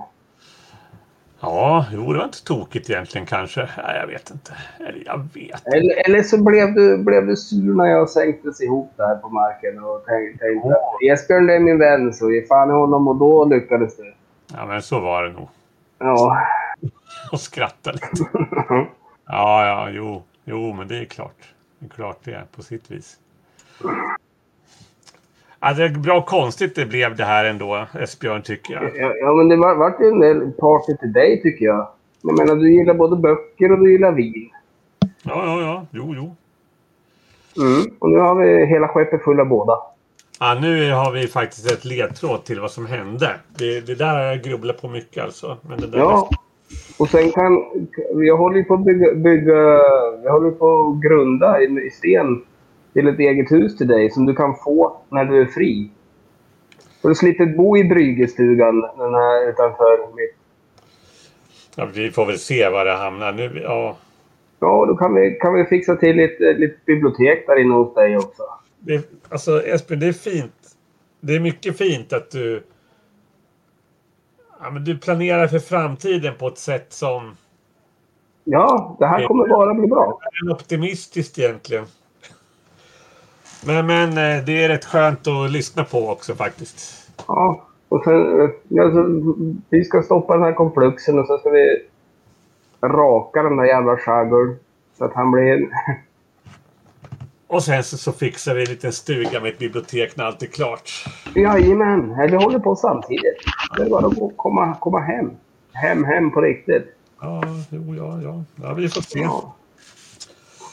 Ja, 1.45 1.85
jo, 1.91 2.13
det 2.13 2.17
var 2.17 2.25
inte 2.25 2.43
tokigt 2.43 2.89
egentligen 2.89 3.27
kanske. 3.27 3.69
Ja, 3.77 3.95
jag 3.95 4.07
vet 4.07 4.31
inte. 4.31 4.53
Eller 4.79 5.03
jag 5.05 5.27
vet. 5.33 5.67
Eller, 5.67 6.05
eller 6.05 6.23
så 6.23 6.43
blev 6.43 6.73
du, 6.73 6.97
blev 6.97 7.27
du 7.27 7.35
sur 7.35 7.75
när 7.75 7.85
jag 7.85 8.09
sänktes 8.09 8.61
ihop 8.61 8.93
där 8.97 9.15
på 9.15 9.29
marken 9.29 9.83
och 9.83 10.05
tänkte, 10.05 10.45
att 10.45 11.11
Esbjörn 11.11 11.47
det 11.47 11.55
är 11.55 11.59
min 11.59 11.79
vän 11.79 12.13
så 12.13 12.31
ge 12.31 12.47
fan 12.47 12.69
i 12.69 12.73
honom 12.73 13.07
och 13.07 13.15
då 13.15 13.45
lyckades 13.45 13.97
du. 13.97 14.13
Ja, 14.53 14.65
men 14.65 14.81
så 14.81 14.99
var 14.99 15.23
det 15.23 15.31
nog. 15.31 15.47
Ja. 15.97 16.47
Och 17.31 17.39
skratta 17.39 17.91
lite. 17.91 18.25
Ja, 19.25 19.65
ja, 19.65 19.89
jo. 19.89 20.23
Jo, 20.43 20.73
men 20.73 20.87
det 20.87 20.97
är 20.97 21.05
klart. 21.05 21.53
Det 21.79 21.85
är 21.85 21.89
klart 21.89 22.19
det 22.23 22.33
är 22.33 22.45
på 22.55 22.63
sitt 22.63 22.91
vis. 22.91 23.17
Är 25.63 25.89
bra 25.89 26.21
konstigt 26.21 26.75
det 26.75 26.85
blev 26.85 27.15
det 27.15 27.23
här 27.23 27.45
ändå, 27.45 27.87
Esbjörn, 27.99 28.41
tycker 28.41 28.73
jag. 28.73 28.83
Ja, 28.83 29.13
ja, 29.15 29.33
men 29.33 29.49
det 29.49 29.55
var, 29.55 29.75
vart 29.75 30.01
ju 30.01 30.07
en 30.07 30.19
del 30.19 30.51
party 30.51 30.97
till 30.97 31.13
dig 31.13 31.41
tycker 31.41 31.65
jag. 31.65 31.87
Jag 32.21 32.37
menar, 32.37 32.55
du 32.55 32.73
gillar 32.73 32.93
både 32.93 33.15
böcker 33.15 33.71
och 33.71 33.79
du 33.79 33.91
gillar 33.91 34.11
vin. 34.11 34.49
Ja, 34.99 35.09
ja, 35.45 35.61
ja. 35.61 35.85
Jo, 35.91 36.13
jo. 36.15 36.35
Mm. 37.65 37.95
Och 37.99 38.09
nu 38.09 38.19
har 38.19 38.35
vi 38.35 38.65
hela 38.65 38.87
skeppet 38.87 39.23
fulla 39.23 39.45
båda. 39.45 39.77
Ja, 40.39 40.57
nu 40.61 40.91
har 40.91 41.11
vi 41.11 41.27
faktiskt 41.27 41.71
ett 41.71 41.85
ledtråd 41.85 42.43
till 42.43 42.59
vad 42.59 42.71
som 42.71 42.85
hände. 42.85 43.29
Det, 43.57 43.87
det 43.87 43.95
där 43.95 44.13
har 44.13 44.21
jag 44.21 44.41
grubblat 44.41 44.81
på 44.81 44.87
mycket 44.87 45.23
alltså. 45.23 45.57
Men 45.61 45.79
det 45.79 45.87
där 45.87 45.99
Ja. 45.99 46.29
Och 46.97 47.09
sen 47.09 47.31
kan... 47.31 47.65
Jag 48.13 48.37
håller 48.37 48.57
ju 48.57 48.63
på 48.63 48.73
att 48.73 48.85
bygga... 48.85 49.13
bygga 49.13 49.53
jag 50.23 50.31
håller 50.31 50.51
på 50.51 50.79
att 50.79 51.03
grunda 51.03 51.61
i, 51.61 51.65
i 51.87 51.89
sten 51.89 52.41
till 52.93 53.07
ett 53.07 53.19
eget 53.19 53.51
hus 53.51 53.77
till 53.77 53.87
dig 53.87 54.11
som 54.11 54.25
du 54.25 54.35
kan 54.35 54.55
få 54.55 54.97
när 55.09 55.25
du 55.25 55.41
är 55.41 55.45
fri. 55.45 55.91
Och 57.01 57.09
du 57.09 57.15
slipper 57.15 57.45
bo 57.45 57.77
i 57.77 57.83
Brygestugan 57.83 58.81
den 58.81 59.13
här 59.13 59.49
utanför 59.49 60.15
mitt... 60.15 60.35
Ja, 61.75 61.87
vi 61.93 62.11
får 62.11 62.25
väl 62.25 62.39
se 62.39 62.69
var 62.69 62.85
det 62.85 62.93
hamnar. 62.93 63.33
Nu, 63.33 63.61
ja, 63.63 63.97
Ja, 64.63 64.85
då 64.85 64.95
kan 64.95 65.13
vi, 65.13 65.37
kan 65.41 65.53
vi 65.53 65.65
fixa 65.65 65.95
till 65.95 66.19
ett, 66.19 66.41
ett 66.41 66.85
bibliotek 66.85 67.47
där 67.47 67.61
inne 67.61 67.73
hos 67.73 67.93
dig 67.93 68.17
också. 68.17 68.43
det, 68.79 69.11
alltså 69.29 69.65
Esbjörn, 69.65 69.99
det 69.99 70.07
är 70.07 70.13
fint. 70.13 70.75
Det 71.19 71.35
är 71.35 71.39
mycket 71.39 71.77
fint 71.77 72.13
att 72.13 72.31
du... 72.31 72.63
Ja, 74.61 74.69
men 74.71 74.83
du 74.83 74.97
planerar 74.97 75.47
för 75.47 75.59
framtiden 75.59 76.33
på 76.39 76.47
ett 76.47 76.57
sätt 76.57 76.93
som 76.93 77.35
Ja, 78.43 78.95
det 78.99 79.05
här 79.05 79.27
kommer 79.27 79.47
bara 79.47 79.73
bli 79.73 79.87
bra. 79.87 80.19
är 80.45 80.51
optimistiskt 80.51 81.39
egentligen. 81.39 81.85
Men, 83.65 83.85
men 83.85 84.09
eh, 84.09 84.45
det 84.45 84.63
är 84.63 84.69
rätt 84.69 84.85
skönt 84.85 85.27
att 85.27 85.51
lyssna 85.51 85.83
på 85.83 86.09
också 86.09 86.35
faktiskt. 86.35 87.09
Ja, 87.27 87.63
och 87.89 88.03
sen... 88.03 88.41
eh, 88.41 88.49
Ja, 88.67 88.91
så, 88.91 89.23
vi 89.69 89.83
ska 89.83 90.01
stoppa 90.03 90.33
den 90.33 90.43
här 90.43 90.53
kompluxen 90.53 91.19
och 91.19 91.27
så 91.27 91.37
ska 91.37 91.49
vi 91.49 91.81
raka 92.83 93.43
den 93.43 93.57
där 93.57 93.65
jävla 93.65 93.97
Shagger. 93.97 94.55
Så 94.97 95.05
att 95.05 95.13
han 95.13 95.31
blir... 95.31 95.67
Och 97.47 97.63
sen 97.63 97.83
så, 97.83 97.97
så 97.97 98.11
fixar 98.11 98.55
vi 98.55 98.61
en 98.61 98.69
liten 98.69 98.91
stuga 98.93 99.39
med 99.39 99.49
ett 99.49 99.59
bibliotek 99.59 100.15
när 100.17 100.23
allt 100.23 100.43
är 100.43 100.47
klart. 100.47 101.05
Jajamän, 101.35 102.15
vi 102.29 102.35
håller 102.35 102.59
på 102.59 102.75
samtidigt. 102.75 103.37
Det 103.77 103.83
är 103.83 103.89
bara 103.89 104.07
att 104.07 104.37
komma, 104.37 104.75
komma 104.79 104.99
hem. 104.99 105.31
Hem, 105.73 106.03
hem 106.03 106.31
på 106.31 106.41
riktigt. 106.41 106.95
Ja, 107.21 107.43
jo, 107.69 107.95
ja, 107.95 108.21
ja. 108.21 108.43
Ja, 108.55 108.73
vi 108.73 108.89
får 108.89 109.01
se. 109.01 109.19
Ja. 109.19 109.53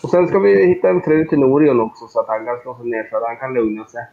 Och 0.03 0.11
sen 0.11 0.29
ska 0.29 0.39
vi 0.39 0.67
hitta 0.67 0.89
en 0.89 1.03
fru 1.03 1.25
till 1.25 1.39
Norion 1.39 1.81
också 1.81 2.07
så 2.09 2.21
att 2.21 2.29
han 2.29 2.45
kan 2.47 2.61
slå 2.63 2.77
sig 2.77 2.87
ner 2.87 3.09
så 3.11 3.17
att 3.17 3.23
han 3.27 3.37
kan 3.37 3.55
lugna 3.55 3.85
sig. 3.85 4.07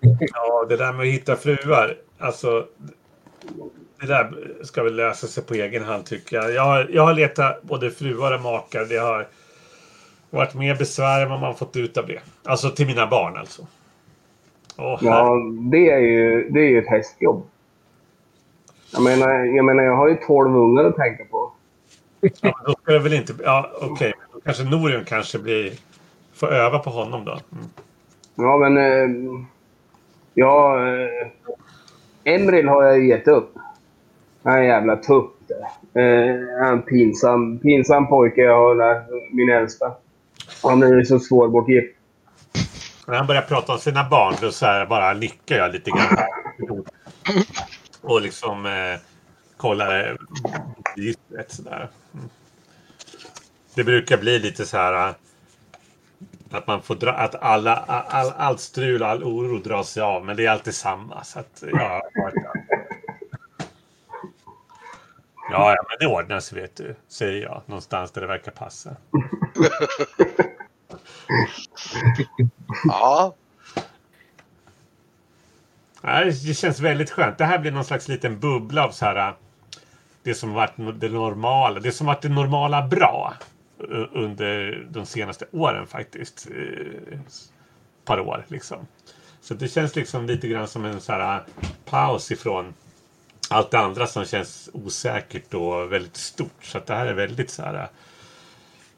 Ja, 0.32 0.66
det 0.68 0.76
där 0.76 0.92
med 0.92 1.00
att 1.00 1.06
hitta 1.12 1.36
fruar. 1.36 1.96
Alltså, 2.18 2.66
det 4.00 4.06
där 4.06 4.54
ska 4.62 4.82
väl 4.82 4.96
lösa 4.96 5.26
sig 5.26 5.44
på 5.44 5.54
egen 5.54 5.84
hand 5.84 6.06
tycker 6.06 6.36
jag. 6.36 6.52
Jag 6.52 6.62
har, 6.62 6.88
jag 6.92 7.02
har 7.02 7.14
letat 7.14 7.62
både 7.62 7.90
fruar 7.90 8.34
och 8.34 8.40
makar. 8.42 8.84
Det 8.84 8.96
har 8.96 9.28
varit 10.30 10.54
mer 10.54 10.76
besvär 10.76 11.22
än 11.22 11.30
vad 11.30 11.40
man 11.40 11.54
fått 11.54 11.76
ut 11.76 11.96
av 11.98 12.06
det. 12.06 12.20
Alltså 12.44 12.70
till 12.70 12.86
mina 12.86 13.06
barn 13.06 13.36
alltså. 13.36 13.66
Åh, 14.78 14.98
Ja, 15.02 15.36
det 15.72 15.90
är 15.90 15.98
ju, 15.98 16.48
det 16.50 16.60
är 16.60 16.68
ju 16.68 16.78
ett 16.78 16.88
hästjobb. 16.90 17.46
Jag 18.92 19.02
menar, 19.02 19.44
jag 19.44 19.64
menar, 19.64 19.82
jag 19.82 19.96
har 19.96 20.08
ju 20.08 20.16
12 20.16 20.56
ungar 20.56 20.84
att 20.84 20.96
tänka 20.96 21.24
på. 21.24 21.43
Ja, 22.40 22.60
då 22.66 22.72
ska 22.82 22.92
det 22.92 22.98
väl 22.98 23.12
inte... 23.12 23.34
Ja, 23.44 23.70
okej. 23.80 24.12
Då 24.32 24.40
kanske 24.40 24.64
Norion 24.64 25.04
kanske 25.04 25.38
blir... 25.38 25.72
Får 26.34 26.52
öva 26.52 26.78
på 26.78 26.90
honom 26.90 27.24
då. 27.24 27.32
Mm. 27.32 27.64
Ja, 28.34 28.56
men... 28.56 28.78
Eh, 28.78 29.40
ja... 30.34 30.86
Eh, 30.88 31.28
Emril 32.24 32.68
har 32.68 32.84
jag 32.84 32.98
ju 32.98 33.08
gett 33.08 33.28
upp. 33.28 33.54
Han 34.42 34.52
är 34.52 34.58
en 34.58 34.66
jävla 34.66 34.96
tupp 34.96 35.34
det. 35.48 36.00
Eh, 36.00 36.58
han 36.58 36.68
är 36.68 36.72
en 36.72 36.82
pinsam, 36.82 37.58
pinsam 37.58 38.08
pojke 38.08 38.40
jag 38.40 38.58
har 38.58 38.74
lärt 38.74 39.06
min 39.32 39.50
äldsta. 39.50 39.92
Han 40.62 40.82
är 40.82 40.94
ju 40.94 41.04
så 41.04 41.18
svårbortgift. 41.18 41.96
När 43.06 43.16
han 43.16 43.26
börjar 43.26 43.42
prata 43.42 43.72
om 43.72 43.78
sina 43.78 44.08
barn 44.08 44.34
då 44.40 44.50
så 44.50 44.66
här 44.66 44.86
bara 44.86 45.12
nickar 45.12 45.56
jag 45.56 45.72
lite 45.72 45.90
grann. 45.90 46.18
Och 48.00 48.20
liksom 48.20 48.66
eh, 48.66 49.00
kollar 49.56 50.16
registret 50.96 51.52
sådär. 51.52 51.90
Mm. 52.14 52.28
Det 53.74 53.84
brukar 53.84 54.18
bli 54.18 54.38
lite 54.38 54.66
så 54.66 54.76
här 54.76 55.08
eh, 55.08 55.14
att 56.50 56.66
man 56.66 56.82
får 56.82 56.94
dra, 56.94 57.12
att 57.12 57.34
alla, 57.34 57.76
all, 57.76 58.32
allt 58.36 58.60
strul 58.60 59.02
och 59.02 59.08
all 59.08 59.24
oro 59.24 59.58
dras 59.58 59.90
sig 59.90 60.02
av. 60.02 60.24
Men 60.24 60.36
det 60.36 60.46
är 60.46 60.50
alltid 60.50 60.74
samma. 60.74 61.24
Så 61.24 61.38
att, 61.38 61.64
ja, 61.72 62.02
ja, 62.14 62.30
Ja, 65.50 65.74
ja, 65.74 65.84
men 65.88 65.96
det 66.00 66.14
ordnar 66.14 66.40
sig 66.40 66.60
vet 66.60 66.76
du, 66.76 66.94
säger 67.08 67.42
jag. 67.42 67.62
Någonstans 67.66 68.10
där 68.10 68.20
det 68.20 68.26
verkar 68.26 68.52
passa. 68.52 68.96
Ja, 72.84 73.34
Nej, 76.06 76.24
det 76.24 76.54
känns 76.54 76.80
väldigt 76.80 77.10
skönt. 77.10 77.38
Det 77.38 77.44
här 77.44 77.58
blir 77.58 77.70
någon 77.70 77.84
slags 77.84 78.08
liten 78.08 78.40
bubbla 78.40 78.84
av 78.84 78.90
så 78.90 79.04
här. 79.04 79.34
Det 80.24 80.34
som 80.34 80.52
varit 80.52 81.00
det 81.00 81.08
normala. 81.08 81.80
Det 81.80 81.92
som 81.92 82.06
varit 82.06 82.22
det 82.22 82.28
normala 82.28 82.86
bra 82.86 83.34
eh, 83.78 84.06
under 84.12 84.86
de 84.90 85.06
senaste 85.06 85.46
åren 85.52 85.86
faktiskt. 85.86 86.46
Ett 86.46 88.04
par 88.04 88.20
år 88.20 88.44
liksom. 88.48 88.86
Så 89.40 89.54
det 89.54 89.68
känns 89.68 89.96
liksom 89.96 90.26
lite 90.26 90.48
grann 90.48 90.68
som 90.68 90.84
en 90.84 91.00
så 91.00 91.12
här 91.12 91.36
eh, 91.36 91.68
paus 91.84 92.32
ifrån 92.32 92.74
allt 93.50 93.70
det 93.70 93.78
andra 93.78 94.06
som 94.06 94.24
känns 94.24 94.70
osäkert 94.72 95.54
och 95.54 95.92
väldigt 95.92 96.16
stort. 96.16 96.64
Så 96.64 96.78
att 96.78 96.86
det 96.86 96.94
här 96.94 97.06
är 97.06 97.14
väldigt 97.14 97.50
så 97.50 97.62
här. 97.62 97.88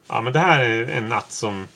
Ja, 0.07 0.21
men 0.21 0.33
det 0.33 0.39
här 0.39 0.59
är 0.59 0.89
en 0.89 1.09
natt 1.09 1.31
som 1.31 1.67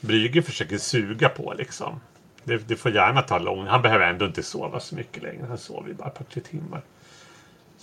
Brygge 0.00 0.42
försöker 0.42 0.78
suga 0.78 1.28
på 1.28 1.54
liksom. 1.58 2.00
Det, 2.44 2.68
det 2.68 2.76
får 2.76 2.92
gärna 2.92 3.22
ta 3.22 3.38
lång. 3.38 3.66
Han 3.66 3.82
behöver 3.82 4.06
ändå 4.06 4.26
inte 4.26 4.42
sova 4.42 4.80
så 4.80 4.94
mycket 4.94 5.22
längre. 5.22 5.46
Han 5.48 5.58
sover 5.58 5.88
ju 5.88 5.94
bara 5.94 6.08
ett 6.08 6.14
par 6.14 6.24
tre 6.24 6.42
timmar. 6.42 6.82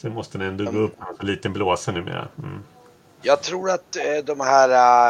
Sen 0.02 0.14
måste 0.14 0.38
han 0.38 0.48
ändå 0.48 0.72
gå 0.72 0.80
upp 0.80 1.00
med 1.00 1.08
en 1.20 1.28
liten 1.28 1.54
blåsa 1.54 1.92
numera. 1.92 2.28
Mm. 2.38 2.64
jag 3.22 3.44
tror 3.44 3.70
att 3.70 3.96
eh, 3.96 4.18
de 4.26 4.40
här 4.40 4.70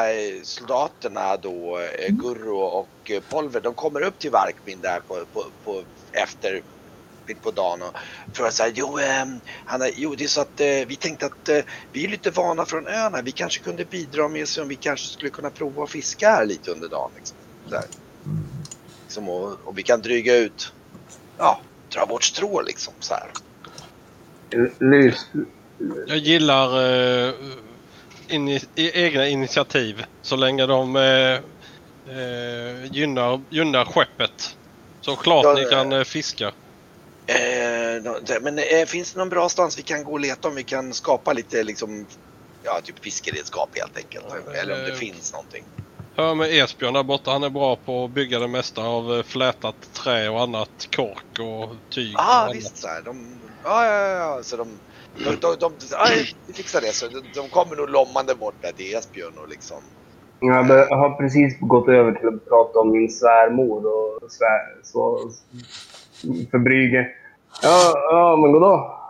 eh, 0.09 0.41
soldaterna 0.43 1.37
då, 1.37 1.79
eh, 1.79 2.09
Gurro 2.13 2.57
och 2.59 3.11
Polver, 3.29 3.61
de 3.61 3.73
kommer 3.73 4.01
upp 4.01 4.19
till 4.19 4.31
Varkmin 4.31 4.81
där 4.81 4.99
på, 4.99 5.25
på, 5.33 5.45
på 5.63 5.83
efter 6.11 6.61
mitt 7.27 7.41
på 7.41 7.51
dagen 7.51 7.81
och 7.81 7.97
frågar 8.33 8.51
så 8.51 8.63
här, 8.63 8.71
jo, 8.75 8.99
eh, 8.99 9.25
han, 9.65 9.81
är- 9.81 9.91
jo 9.95 10.15
det 10.15 10.23
är 10.23 10.27
så 10.27 10.41
att 10.41 10.59
vi 10.87 10.97
tänkte 10.99 11.25
att 11.25 11.49
vi 11.91 12.05
är 12.05 12.09
lite 12.09 12.31
vana 12.31 12.65
från 12.65 12.87
ön 12.87 13.13
här. 13.13 13.23
vi 13.23 13.31
kanske 13.31 13.63
kunde 13.63 13.85
bidra 13.85 14.27
med 14.27 14.47
så 14.47 14.61
om 14.61 14.67
vi 14.67 14.75
kanske 14.75 15.07
skulle 15.07 15.29
kunna 15.31 15.49
prova 15.49 15.83
att 15.83 15.91
fiska 15.91 16.29
här 16.29 16.45
lite 16.45 16.71
under 16.71 16.89
dagen. 16.89 17.11
Liksom. 17.15 17.37
Så 17.69 17.75
här. 17.75 17.85
Liksom, 19.03 19.29
och, 19.29 19.51
och 19.63 19.77
vi 19.77 19.83
kan 19.83 20.01
dryga 20.01 20.35
ut, 20.35 20.73
ja, 21.37 21.61
dra 21.93 22.05
vårt 22.05 22.23
strå 22.23 22.61
liksom 22.61 22.93
så 22.99 23.13
här. 23.13 23.31
Lys, 24.79 25.25
Jag 26.07 26.17
gillar 26.17 26.67
eh, 26.67 27.33
ini- 28.29 28.69
i- 28.75 29.03
egna 29.03 29.27
initiativ 29.27 30.03
så 30.21 30.35
länge 30.35 30.65
de 30.65 30.95
eh, 30.95 31.33
eh, 32.15 32.85
gynnar, 32.91 33.45
gynnar 33.49 33.85
skeppet. 33.85 34.57
Så 35.01 35.15
klart 35.15 35.43
Ja, 35.45 35.53
ni 35.53 35.61
eh, 35.61 35.69
kan 35.69 35.91
eh, 35.91 36.03
fiska. 36.03 36.53
Eh, 37.27 38.41
men 38.41 38.59
eh, 38.59 38.85
finns 38.87 39.13
det 39.13 39.19
någon 39.19 39.29
bra 39.29 39.49
stans 39.49 39.79
vi 39.79 39.83
kan 39.83 40.03
gå 40.03 40.11
och 40.11 40.19
leta 40.19 40.47
om 40.47 40.55
vi 40.55 40.63
kan 40.63 40.93
skapa 40.93 41.33
lite 41.33 41.63
liksom, 41.63 42.07
ja 42.63 42.81
typ 42.83 43.03
fiskeredskap 43.03 43.69
helt 43.77 43.97
enkelt. 43.97 44.25
Eller 44.55 44.73
om 44.73 44.79
det 44.83 44.91
Eh, 44.91 44.95
finns 44.97 45.33
någonting. 45.33 45.63
Hör 46.15 46.35
med 46.35 46.49
Esbjörn 46.51 46.93
där 46.93 47.03
borta. 47.03 47.31
Han 47.31 47.43
är 47.43 47.49
bra 47.49 47.75
på 47.75 48.05
att 48.05 48.11
bygga 48.11 48.39
det 48.39 48.47
mesta 48.47 48.83
av 48.83 49.13
eh, 49.13 49.23
flätat 49.23 49.75
trä 49.93 50.29
och 50.29 50.41
annat. 50.41 50.89
Kork 50.95 51.39
och 51.39 51.75
tyg. 51.89 52.15
och 52.15 52.21
Ja 52.21 52.23
ah, 52.27 52.43
annat. 52.43 52.55
visst 52.55 52.77
så 52.77 52.87
här. 52.87 53.01
De, 53.01 53.35
ja, 53.63 53.85
ja, 53.85 53.93
ja, 53.93 54.17
ja. 54.17 54.43
Så 54.43 54.57
de, 54.57 54.67
de, 55.17 55.35
de, 55.41 55.55
de, 55.59 55.71
vi 56.47 56.53
fixar 56.53 56.81
det. 56.81 56.93
Så 56.93 57.07
de, 57.07 57.21
de 57.35 57.49
kommer 57.49 57.75
nog 57.75 57.89
lommande 57.89 58.35
bort 58.35 58.55
där 58.61 58.71
till 58.71 58.95
Esbjörn 58.95 59.33
och 59.37 59.49
liksom. 59.49 59.77
jag 60.39 60.97
har 60.97 61.17
precis 61.17 61.59
gått 61.59 61.87
över 61.87 62.11
till 62.11 62.27
att 62.27 62.49
prata 62.49 62.79
om 62.79 62.91
min 62.91 63.09
svärmor 63.09 63.85
och 63.85 64.31
svär, 64.31 64.83
så, 64.83 65.19
för 66.51 66.57
Brygge. 66.57 67.07
Ja, 67.63 67.93
ja, 68.11 68.35
men 68.41 68.51
goddag. 68.51 69.00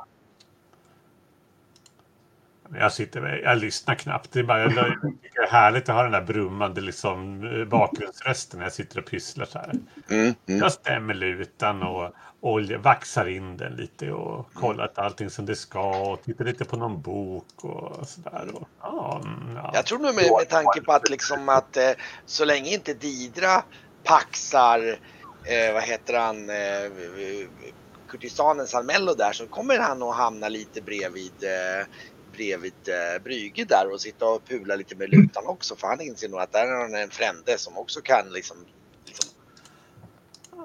Jag 2.79 2.93
sitter 2.93 3.41
jag 3.43 3.57
lyssnar 3.57 3.95
knappt. 3.95 4.31
Det 4.31 4.39
är 4.39 4.43
bara, 4.43 4.61
jag 4.61 4.69
tycker 4.69 5.41
det 5.41 5.47
är 5.47 5.51
härligt 5.51 5.89
att 5.89 5.95
ha 5.95 6.03
den 6.03 6.11
där 6.11 6.21
brummande 6.21 6.81
liksom, 6.81 7.43
eh, 7.43 7.65
bakgrundsrösten 7.65 8.59
när 8.59 8.65
jag 8.65 8.73
sitter 8.73 8.99
och 8.99 9.05
pysslar 9.05 9.45
så 9.45 9.59
här. 9.59 9.71
Mm, 10.09 10.33
mm. 10.47 10.59
Jag 10.59 10.71
stämmer 10.71 11.13
lutan 11.13 11.83
och 11.83 12.11
olja, 12.41 12.77
vaxar 12.77 13.27
in 13.27 13.57
den 13.57 13.75
lite 13.75 14.11
och 14.11 14.53
kollar 14.53 14.85
att 14.85 14.99
allting 14.99 15.29
som 15.29 15.45
det 15.45 15.55
ska 15.55 16.11
och 16.11 16.23
tittar 16.23 16.45
lite 16.45 16.65
på 16.65 16.77
någon 16.77 17.01
bok 17.01 17.63
och 17.63 18.07
sådär. 18.07 18.47
Ja, 18.81 19.21
mm, 19.23 19.55
ja. 19.55 19.71
Jag 19.73 19.85
tror 19.85 19.99
nog 19.99 20.15
med, 20.15 20.31
med 20.39 20.49
tanke 20.49 20.81
på 20.81 20.91
att 20.91 21.09
liksom 21.09 21.49
att 21.49 21.77
eh, 21.77 21.91
så 22.25 22.45
länge 22.45 22.73
inte 22.73 22.93
Didra 22.93 23.63
paxar, 24.03 24.97
eh, 25.45 25.73
vad 25.73 25.83
heter 25.83 26.19
han, 26.19 26.49
eh, 26.49 27.47
kurtisanens 28.11 28.75
Almello 28.75 29.13
där 29.13 29.33
så 29.33 29.47
kommer 29.47 29.79
han 29.79 30.03
att 30.03 30.15
hamna 30.15 30.49
lite 30.49 30.81
bredvid 30.81 31.43
eh, 31.43 31.85
bredvid 32.33 32.73
eh, 32.87 33.23
Brygge 33.23 33.65
där 33.65 33.93
och 33.93 34.01
sitta 34.01 34.25
och 34.25 34.45
pula 34.47 34.75
lite 34.75 34.95
med 34.95 35.09
lutan 35.09 35.47
också 35.47 35.75
för 35.75 35.87
han 35.87 36.01
inser 36.01 36.29
nog 36.29 36.39
att 36.39 36.51
där 36.51 36.67
har 36.67 36.81
han 36.81 36.95
en 36.95 37.09
frände 37.09 37.57
som 37.57 37.77
också 37.77 38.01
kan 38.01 38.29
liksom, 38.29 38.57
liksom 39.05 39.31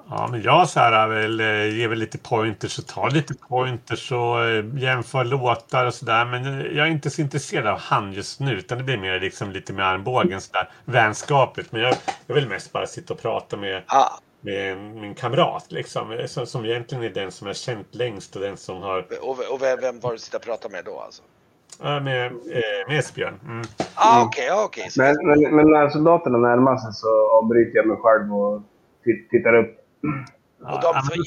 Ja, 0.09 0.27
men 0.31 0.41
jag 0.41 0.69
så 0.69 0.79
här 0.79 1.07
väl, 1.07 1.39
eh, 1.39 1.77
ger 1.77 1.87
väl 1.87 1.99
lite 1.99 2.17
pointers 2.17 2.79
och 2.79 2.87
tar 2.87 3.09
lite 3.09 3.33
pointers 3.33 4.11
och 4.11 4.45
eh, 4.45 4.65
jämför 4.77 5.25
låtar 5.25 5.85
och 5.85 5.93
sådär. 5.93 6.25
Men 6.25 6.45
eh, 6.45 6.77
jag 6.77 6.87
är 6.87 6.91
inte 6.91 7.09
så 7.09 7.21
intresserad 7.21 7.67
av 7.67 7.79
han 7.79 8.13
just 8.13 8.39
nu 8.39 8.53
utan 8.53 8.77
det 8.77 8.83
blir 8.83 8.97
mer 8.97 9.19
liksom 9.19 9.51
lite 9.51 9.73
med 9.73 9.85
armbågen 9.85 10.41
sådär 10.41 10.71
vänskapligt. 10.85 11.71
Men 11.71 11.81
jag, 11.81 11.95
jag 12.27 12.35
vill 12.35 12.47
mest 12.47 12.71
bara 12.71 12.87
sitta 12.87 13.13
och 13.13 13.21
prata 13.21 13.57
med, 13.57 13.83
ah, 13.87 14.19
med 14.41 14.77
min 14.77 15.15
kamrat 15.15 15.65
liksom. 15.69 16.25
Som, 16.27 16.47
som 16.47 16.65
egentligen 16.65 17.03
är 17.03 17.09
den 17.09 17.31
som 17.31 17.47
jag 17.47 17.55
känt 17.55 17.95
längst 17.95 18.35
och 18.35 18.41
den 18.41 18.57
som 18.57 18.81
har 18.81 19.05
och, 19.21 19.39
och 19.53 19.61
vem, 19.61 19.79
vem 19.81 19.99
var 19.99 20.11
du 20.11 20.17
sitta 20.17 20.37
och 20.37 20.43
prata 20.43 20.69
med 20.69 20.85
då 20.85 20.99
alltså? 20.99 21.23
Ja, 21.79 21.99
med, 21.99 22.25
eh, 22.25 22.31
med 22.87 22.99
Esbjörn. 22.99 23.39
Mm. 23.45 23.61
Ah, 23.95 24.23
okej, 24.23 24.45
ja, 24.47 24.63
okej. 24.65 24.89
Så- 24.91 25.01
Men, 25.01 25.15
men, 25.27 25.55
men 25.55 25.71
när 25.71 25.89
soldaterna 25.89 26.37
närmar 26.37 26.77
sig 26.77 26.93
så 26.93 27.31
avbryter 27.37 27.75
jag 27.77 27.87
mig 27.87 27.97
själv 27.97 28.35
och 28.35 28.61
ti- 29.05 29.29
tittar 29.31 29.53
upp. 29.55 29.77
Och 30.63 30.81
de, 30.81 30.93
för 30.93 31.17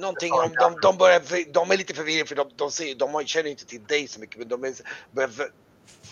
någonting 0.00 0.32
om, 0.32 0.38
börjar, 0.98 1.20
är 1.72 1.76
lite 1.76 1.94
förvirrade 1.94 2.28
för 2.28 2.36
de, 2.36 2.44
de, 2.56 2.70
ser, 2.70 2.94
de 2.98 3.24
känner 3.26 3.50
inte 3.50 3.66
till 3.66 3.84
dig 3.84 4.06
så 4.08 4.20
mycket 4.20 4.38
men 4.38 4.48
de 4.48 4.64
är, 4.64 4.72
börjar 5.10 5.30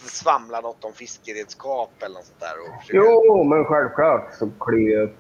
svamla 0.06 0.60
något 0.60 0.84
om 0.84 0.92
fiskeredskap 0.92 1.90
eller 2.00 2.14
något 2.14 2.24
sånt 2.24 2.40
där. 2.40 2.54
Och 2.62 2.80
försöker- 2.82 2.98
Jo, 2.98 3.44
men 3.44 3.64
självklart 3.64 4.34
så 4.38 4.50
kliver 4.60 4.92
jag 4.92 5.02
upp. 5.02 5.16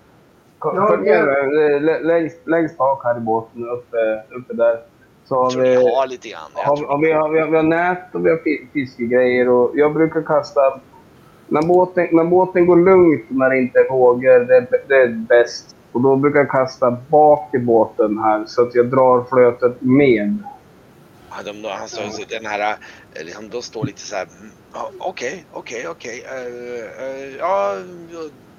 Eh, 0.60 1.80
lä- 1.80 2.00
längst, 2.00 2.38
längst 2.46 2.78
bak 2.78 3.04
här 3.04 3.16
i 3.16 3.20
båten, 3.20 3.68
uppe, 3.68 4.22
uppe 4.30 4.54
där. 4.54 4.82
Så 5.28 5.34
har 5.34 5.50
vi, 5.50 5.74
har 5.74 6.06
lite 6.06 6.28
grann. 6.28 6.50
Har, 6.52 6.76
har, 6.86 6.98
vi, 6.98 7.12
har, 7.12 7.28
vi, 7.28 7.40
har, 7.40 7.46
vi 7.48 7.56
har 7.56 7.62
nät 7.62 8.14
och 8.14 8.26
vi 8.26 8.30
har 8.30 8.36
fi- 8.36 8.68
fiskegrejer. 8.72 9.48
Och 9.48 9.70
jag 9.74 9.94
brukar 9.94 10.22
kasta... 10.22 10.60
När 11.50 11.62
båten, 11.62 12.08
när 12.12 12.24
båten 12.24 12.66
går 12.66 12.76
lugnt 12.76 13.24
när 13.28 13.50
det 13.50 13.58
inte 13.58 13.78
är 13.78 13.90
vågor, 13.90 14.40
det, 14.44 14.66
det 14.88 14.94
är 14.94 15.08
bäst. 15.08 15.76
Och 15.92 16.00
då 16.00 16.16
brukar 16.16 16.38
jag 16.38 16.50
kasta 16.50 16.90
bak 16.90 17.54
i 17.54 17.58
båten 17.58 18.18
här 18.18 18.44
så 18.46 18.62
att 18.62 18.74
jag 18.74 18.86
drar 18.86 19.24
flötet 19.30 19.82
med. 19.82 20.38
Ja, 21.30 21.52
de, 21.52 21.68
alltså, 21.68 22.00
den 22.28 22.46
här, 22.46 22.76
eh, 23.14 23.24
liksom, 23.24 23.48
de 23.48 23.62
står 23.62 23.84
lite 23.84 24.00
så 24.00 24.16
här, 24.16 24.28
mm, 24.40 24.50
okej, 25.00 25.44
okej, 25.52 25.88
okej. 25.88 26.24
eh, 26.26 27.04
eh, 27.06 27.36
Ja, 27.38 27.74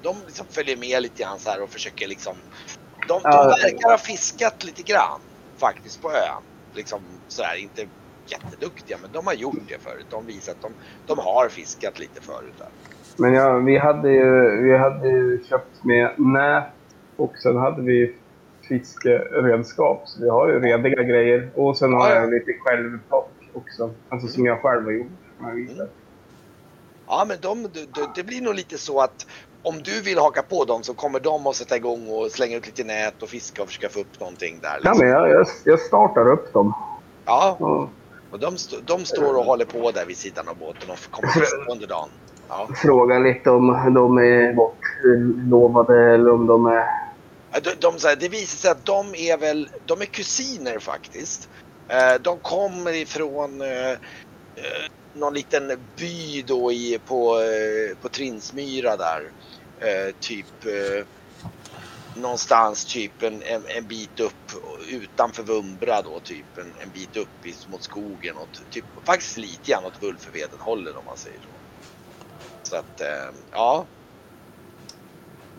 de 0.02 0.16
liksom 0.26 0.46
följer 0.50 0.76
med 0.76 1.02
lite 1.02 1.22
grann 1.22 1.38
så 1.38 1.50
här 1.50 1.62
och 1.62 1.70
försöker 1.70 2.08
liksom. 2.08 2.34
De, 3.08 3.20
de 3.22 3.30
verkar 3.46 3.90
ha 3.90 3.98
fiskat 3.98 4.64
lite 4.64 4.82
grann 4.82 5.20
faktiskt 5.58 6.02
på 6.02 6.10
ön. 6.10 6.42
Liksom 6.74 7.00
sådär, 7.28 7.56
inte 7.58 7.86
jätteduktiga 8.26 8.98
men 9.02 9.10
de 9.12 9.26
har 9.26 9.34
gjort 9.34 9.56
det 9.68 9.78
förut. 9.82 10.06
De 10.10 10.26
visar 10.26 10.52
att 10.52 10.62
de, 10.62 10.72
de 11.06 11.18
har 11.18 11.48
fiskat 11.48 11.98
lite 11.98 12.20
förut. 12.20 12.54
Där. 12.58 12.68
Men 13.16 13.32
ja, 13.32 13.58
vi 13.58 13.78
hade 13.78 14.10
ju, 14.12 14.62
vi 14.62 14.76
hade 14.78 15.08
ju 15.08 15.44
köpt 15.48 15.84
med 15.84 16.10
nät 16.18 16.64
och 17.16 17.32
sen 17.42 17.56
hade 17.56 17.82
vi 17.82 18.14
fiskeredskap. 18.68 20.02
Så 20.08 20.22
vi 20.22 20.28
har 20.28 20.48
ju 20.48 20.60
rediga 20.60 21.02
grejer. 21.02 21.50
Och 21.54 21.78
sen 21.78 21.92
har 21.92 22.08
Ja, 22.08 22.14
ja. 22.14 22.20
jag 22.20 22.30
lite 22.30 22.52
självplock 22.60 23.30
också. 23.52 23.94
Alltså 24.08 24.28
som 24.28 24.46
jag 24.46 24.62
själv 24.62 24.84
har 24.84 24.92
gjort. 24.92 25.06
visar. 25.54 25.88
Ja 27.06 27.24
men 27.28 27.36
de, 27.40 27.62
de, 27.72 28.12
det 28.14 28.22
blir 28.24 28.42
nog 28.42 28.54
lite 28.54 28.78
så 28.78 29.00
att 29.00 29.26
om 29.62 29.82
du 29.82 30.00
vill 30.00 30.18
haka 30.18 30.42
på 30.42 30.64
dem 30.64 30.82
så 30.82 30.94
kommer 30.94 31.20
de 31.20 31.46
att 31.46 31.56
sätta 31.56 31.76
igång 31.76 32.08
och 32.08 32.30
slänga 32.30 32.56
ut 32.56 32.66
lite 32.66 32.84
nät 32.84 33.22
och 33.22 33.28
fiska 33.28 33.62
och 33.62 33.68
försöka 33.68 33.88
få 33.88 34.00
upp 34.00 34.20
någonting 34.20 34.58
där. 34.62 34.68
Ja, 34.68 34.76
Liksom. 34.90 34.98
men 34.98 35.08
jag, 35.08 35.30
jag, 35.30 35.46
jag 35.64 35.80
startar 35.80 36.32
upp 36.32 36.52
dem. 36.52 36.72
Ja, 37.24 37.56
Och 37.60 37.88
och 38.32 38.38
de, 38.38 38.56
de 38.86 39.04
står 39.04 39.34
och 39.36 39.44
håller 39.44 39.64
på 39.64 39.90
där 39.90 40.06
vid 40.06 40.16
sidan 40.16 40.48
av 40.48 40.56
båten 40.56 40.90
och 40.90 40.98
kommer 41.10 41.28
fiska 41.32 41.56
under 41.72 41.86
dagen. 41.86 42.08
Ja. 42.48 42.68
frågar 42.76 43.20
lite 43.20 43.50
om 43.50 43.66
de 43.94 44.18
är 44.18 44.52
bortlovade 44.52 46.14
eller 46.14 46.30
om 46.32 46.46
de 46.46 46.66
är... 46.66 46.84
Ja, 47.52 47.60
De, 47.62 47.70
de, 47.80 47.94
här, 48.04 48.16
det 48.16 48.28
visar 48.28 48.56
sig 48.56 48.70
att 48.70 48.84
de 48.84 49.14
är 49.14 49.36
väl, 49.38 49.68
de 49.86 50.00
är 50.00 50.04
kusiner 50.04 50.78
faktiskt. 50.78 51.48
Eh, 51.88 52.20
De 52.22 52.38
kommer 52.38 52.92
ifrån 52.92 53.60
eh, 53.60 53.90
eh, 53.90 53.96
någon 55.14 55.34
liten 55.34 55.78
by 55.96 56.42
då 56.42 56.72
i, 56.72 57.00
på, 57.06 57.40
eh, 57.40 57.96
på 58.02 58.08
Trinsmyra 58.08 58.96
där. 58.96 59.22
Eh, 59.80 60.12
Typ, 60.20 60.64
eh, 60.66 61.06
någonstans 62.16 62.86
typ 62.86 63.22
en, 63.22 63.42
en, 63.42 63.66
en 63.66 63.88
bit 63.88 64.20
upp 64.20 64.52
utanför 64.88 65.42
Vumbra 65.42 66.02
då 66.02 66.20
typ 66.20 66.58
en, 66.58 66.76
en 66.76 66.92
bit 66.92 67.16
upp 67.16 67.46
i, 67.46 67.54
mot 67.68 67.82
skogen 67.84 68.36
och 68.36 68.52
typ 68.70 68.86
faktiskt 69.06 69.36
lite 69.36 69.70
grann 69.72 69.84
åt 69.84 70.02
Vulföveden 70.02 70.60
hållet 70.60 70.96
om 70.96 71.04
man 71.04 71.16
säger 71.18 71.40
så. 71.40 71.62
Så 72.62 72.76
att 72.76 73.00
eh, 73.00 73.30
ja. 73.50 73.90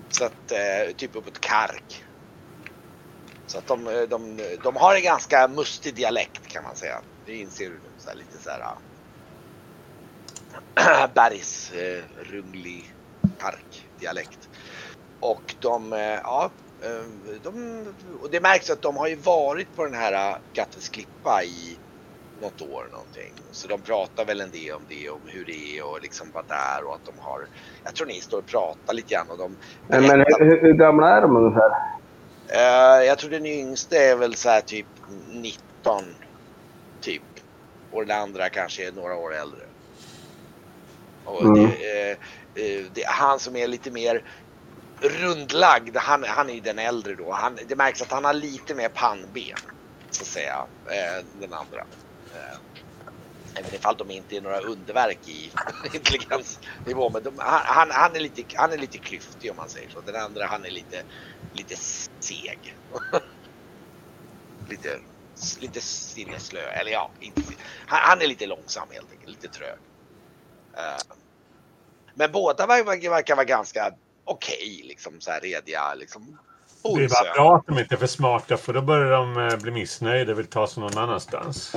Så 0.10 0.26
att 0.26 0.52
eh, 0.52 0.94
typ 0.98 1.16
uppåt 1.16 1.40
Kark. 1.42 2.04
Så 3.46 3.58
att 3.60 3.68
de, 3.68 3.88
eh, 3.88 4.02
de, 4.04 4.38
de 4.64 4.76
har 4.76 4.96
en 4.96 5.04
ganska 5.04 5.48
mustig 5.48 5.96
dialekt 5.96 6.48
kan 6.48 6.64
man 6.64 6.76
säga. 6.76 7.04
Det 7.26 7.38
inser 7.38 7.70
du 7.70 7.80
nu. 7.80 7.94
Så 7.98 8.10
här, 8.10 8.18
lite 8.18 8.40
så 8.40 8.50
här. 8.50 8.62
äh, 10.80 11.14
Bergs 11.16 11.72
eh, 11.72 12.04
runglig 12.16 12.96
dialekt. 14.02 14.50
Och 15.20 15.56
de, 15.60 15.94
eh, 15.94 16.00
ja, 16.00 16.52
eh, 16.84 17.36
de, 17.44 17.86
och 18.22 18.30
det 18.32 18.42
märks 18.42 18.70
att 18.70 18.82
de 18.82 18.98
har 18.98 19.08
ju 19.08 19.16
varit 19.16 19.76
på 19.76 19.84
den 19.84 19.94
här 19.94 20.38
Gattes 20.54 20.90
klippa 20.90 21.44
i 21.44 21.78
något 22.42 22.62
år 22.62 22.88
någonting. 22.92 23.34
Så 23.52 23.68
de 23.68 23.82
pratar 23.82 24.26
väl 24.26 24.42
en 24.42 24.52
del 24.52 24.76
om 24.76 24.86
det, 24.90 25.10
om 25.10 25.22
hur 25.26 25.46
det 25.46 25.78
är 25.78 25.86
och 25.86 26.02
liksom 26.02 26.28
vad 26.34 26.44
det 26.48 26.54
är 26.54 26.88
och 26.88 26.96
att 26.96 27.06
de 27.06 27.20
har, 27.20 27.40
jag 27.84 27.96
tror 27.96 28.08
ni 28.08 28.22
står 28.22 28.38
och 28.38 28.46
pratar 28.46 28.94
lite 28.94 29.14
grann 29.14 29.30
och 29.30 29.38
de 29.38 29.56
Men, 29.88 30.08
men 30.08 30.20
hur, 30.20 30.62
hur 30.62 30.74
gamla 30.74 31.18
är 31.18 31.22
de 31.22 31.36
ungefär? 31.36 31.70
Uh, 32.56 33.06
jag 33.06 33.20
tror 33.20 33.30
den 33.30 33.46
yngste 33.46 33.98
är 33.98 34.16
väl 34.16 34.36
så 34.36 34.50
här 34.50 34.62
typ 34.62 34.88
19 35.28 36.04
typ. 37.02 37.24
Och 37.92 38.06
den 38.06 38.18
andra 38.22 38.50
kanske 38.50 38.88
är 38.88 38.92
några 38.92 39.16
år 39.16 39.36
äldre. 39.36 39.71
Och 41.24 41.42
Mm. 41.42 41.54
det, 41.54 42.12
eh, 42.12 42.18
eh, 42.64 42.86
det, 42.92 43.06
han 43.08 43.40
som 43.40 43.56
är 43.56 43.68
lite 43.68 43.92
mer 43.92 44.24
rundlagd, 45.02 45.98
han, 45.98 46.24
han 46.24 46.50
är 46.50 46.54
ju 46.54 46.62
den 46.62 46.80
äldre 46.80 47.16
då. 47.16 47.32
Han, 47.34 47.58
det 47.68 47.76
märks 47.76 48.02
att 48.02 48.12
han 48.12 48.26
har 48.26 48.34
lite 48.34 48.76
mer 48.76 48.90
pannben. 48.90 49.58
Så 50.12 50.24
att 50.24 50.28
säga. 50.28 50.68
Eh, 50.92 51.26
den 51.34 51.54
andra. 51.54 51.80
Eh, 52.34 52.60
även 53.60 53.74
ifall 53.74 53.98
de 53.98 54.12
inte 54.12 54.36
är 54.38 54.42
några 54.42 54.60
underverk 54.60 55.28
i 55.28 55.52
intelligensnivå. 55.94 57.10
Men 57.10 57.24
de, 57.24 57.40
han, 57.40 57.92
han, 57.92 58.16
är 58.16 58.20
lite, 58.20 58.44
han 58.56 58.72
är 58.72 58.78
lite 58.78 58.98
klyftig 58.98 59.52
om 59.52 59.58
man 59.58 59.70
säger 59.70 59.90
så. 59.90 60.02
Den 60.02 60.16
andra 60.16 60.46
han 60.48 60.66
är 60.66 60.72
lite, 60.72 61.04
lite 61.54 61.76
seg. 62.24 62.78
lite, 64.70 65.00
lite 65.60 65.82
sinneslö. 65.82 66.62
Eller 66.62 66.92
ja, 66.92 67.14
inte, 67.20 67.42
han, 67.88 68.00
han 68.04 68.22
är 68.22 68.28
lite 68.28 68.46
långsam 68.46 68.88
helt 68.92 69.12
enkelt. 69.12 69.32
Lite 69.32 69.48
trög. 69.48 69.80
Eh, 70.82 71.16
men 72.14 72.32
båda 72.32 72.68
verkar, 72.68 73.10
verkar 73.10 73.36
vara 73.36 73.46
ganska 73.46 73.92
okej, 74.26 74.82
liksom 74.84 75.22
så 75.22 75.32
här 75.32 75.40
rediga. 75.40 75.94
Liksom, 75.94 76.38
Det 76.84 77.04
är 77.04 77.10
bara 77.10 77.34
bra 77.34 77.56
att 77.56 77.68
de 77.68 77.80
inte 77.80 77.96
är 77.96 77.98
för 77.98 78.08
smarta 78.08 78.58
för 78.58 78.74
då 78.74 78.82
börjar 78.82 79.12
de 79.12 79.38
eh, 79.38 79.58
bli 79.58 79.72
missnöjda 79.72 80.32
och 80.32 80.40
vill 80.40 80.48
ta 80.48 80.68
sig 80.68 80.84
någon 80.84 80.98
annanstans. 80.98 81.76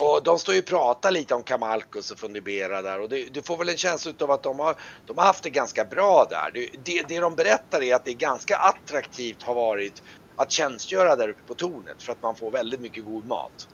Och 0.00 0.22
de 0.24 0.38
står 0.38 0.54
ju 0.54 0.60
och 0.60 0.66
pratar 0.66 1.10
lite 1.10 1.34
om 1.34 1.42
Kamalkus 1.42 2.10
och 2.10 2.18
funderar 2.18 2.82
där 2.82 3.00
och 3.00 3.08
du 3.08 3.42
får 3.44 3.56
väl 3.56 3.68
en 3.68 3.76
känsla 3.76 4.12
av 4.20 4.30
att 4.30 4.42
de 4.42 4.58
har, 4.58 4.76
de 5.06 5.18
har 5.18 5.24
haft 5.24 5.42
det 5.42 5.50
ganska 5.50 5.84
bra 5.84 6.26
där. 6.30 6.50
Det, 6.54 6.70
det, 6.84 7.08
det 7.08 7.20
de 7.20 7.34
berättar 7.34 7.82
är 7.82 7.94
att 7.94 8.04
det 8.04 8.10
är 8.10 8.14
ganska 8.14 8.56
attraktivt 8.56 9.42
har 9.42 9.54
varit 9.54 10.02
att 10.36 10.50
tjänstgöra 10.50 11.16
där 11.16 11.28
uppe 11.28 11.42
på 11.46 11.54
tornet 11.54 12.02
för 12.02 12.12
att 12.12 12.22
man 12.22 12.36
får 12.36 12.50
väldigt 12.50 12.80
mycket 12.80 13.04
god 13.04 13.26
mat. 13.26 13.68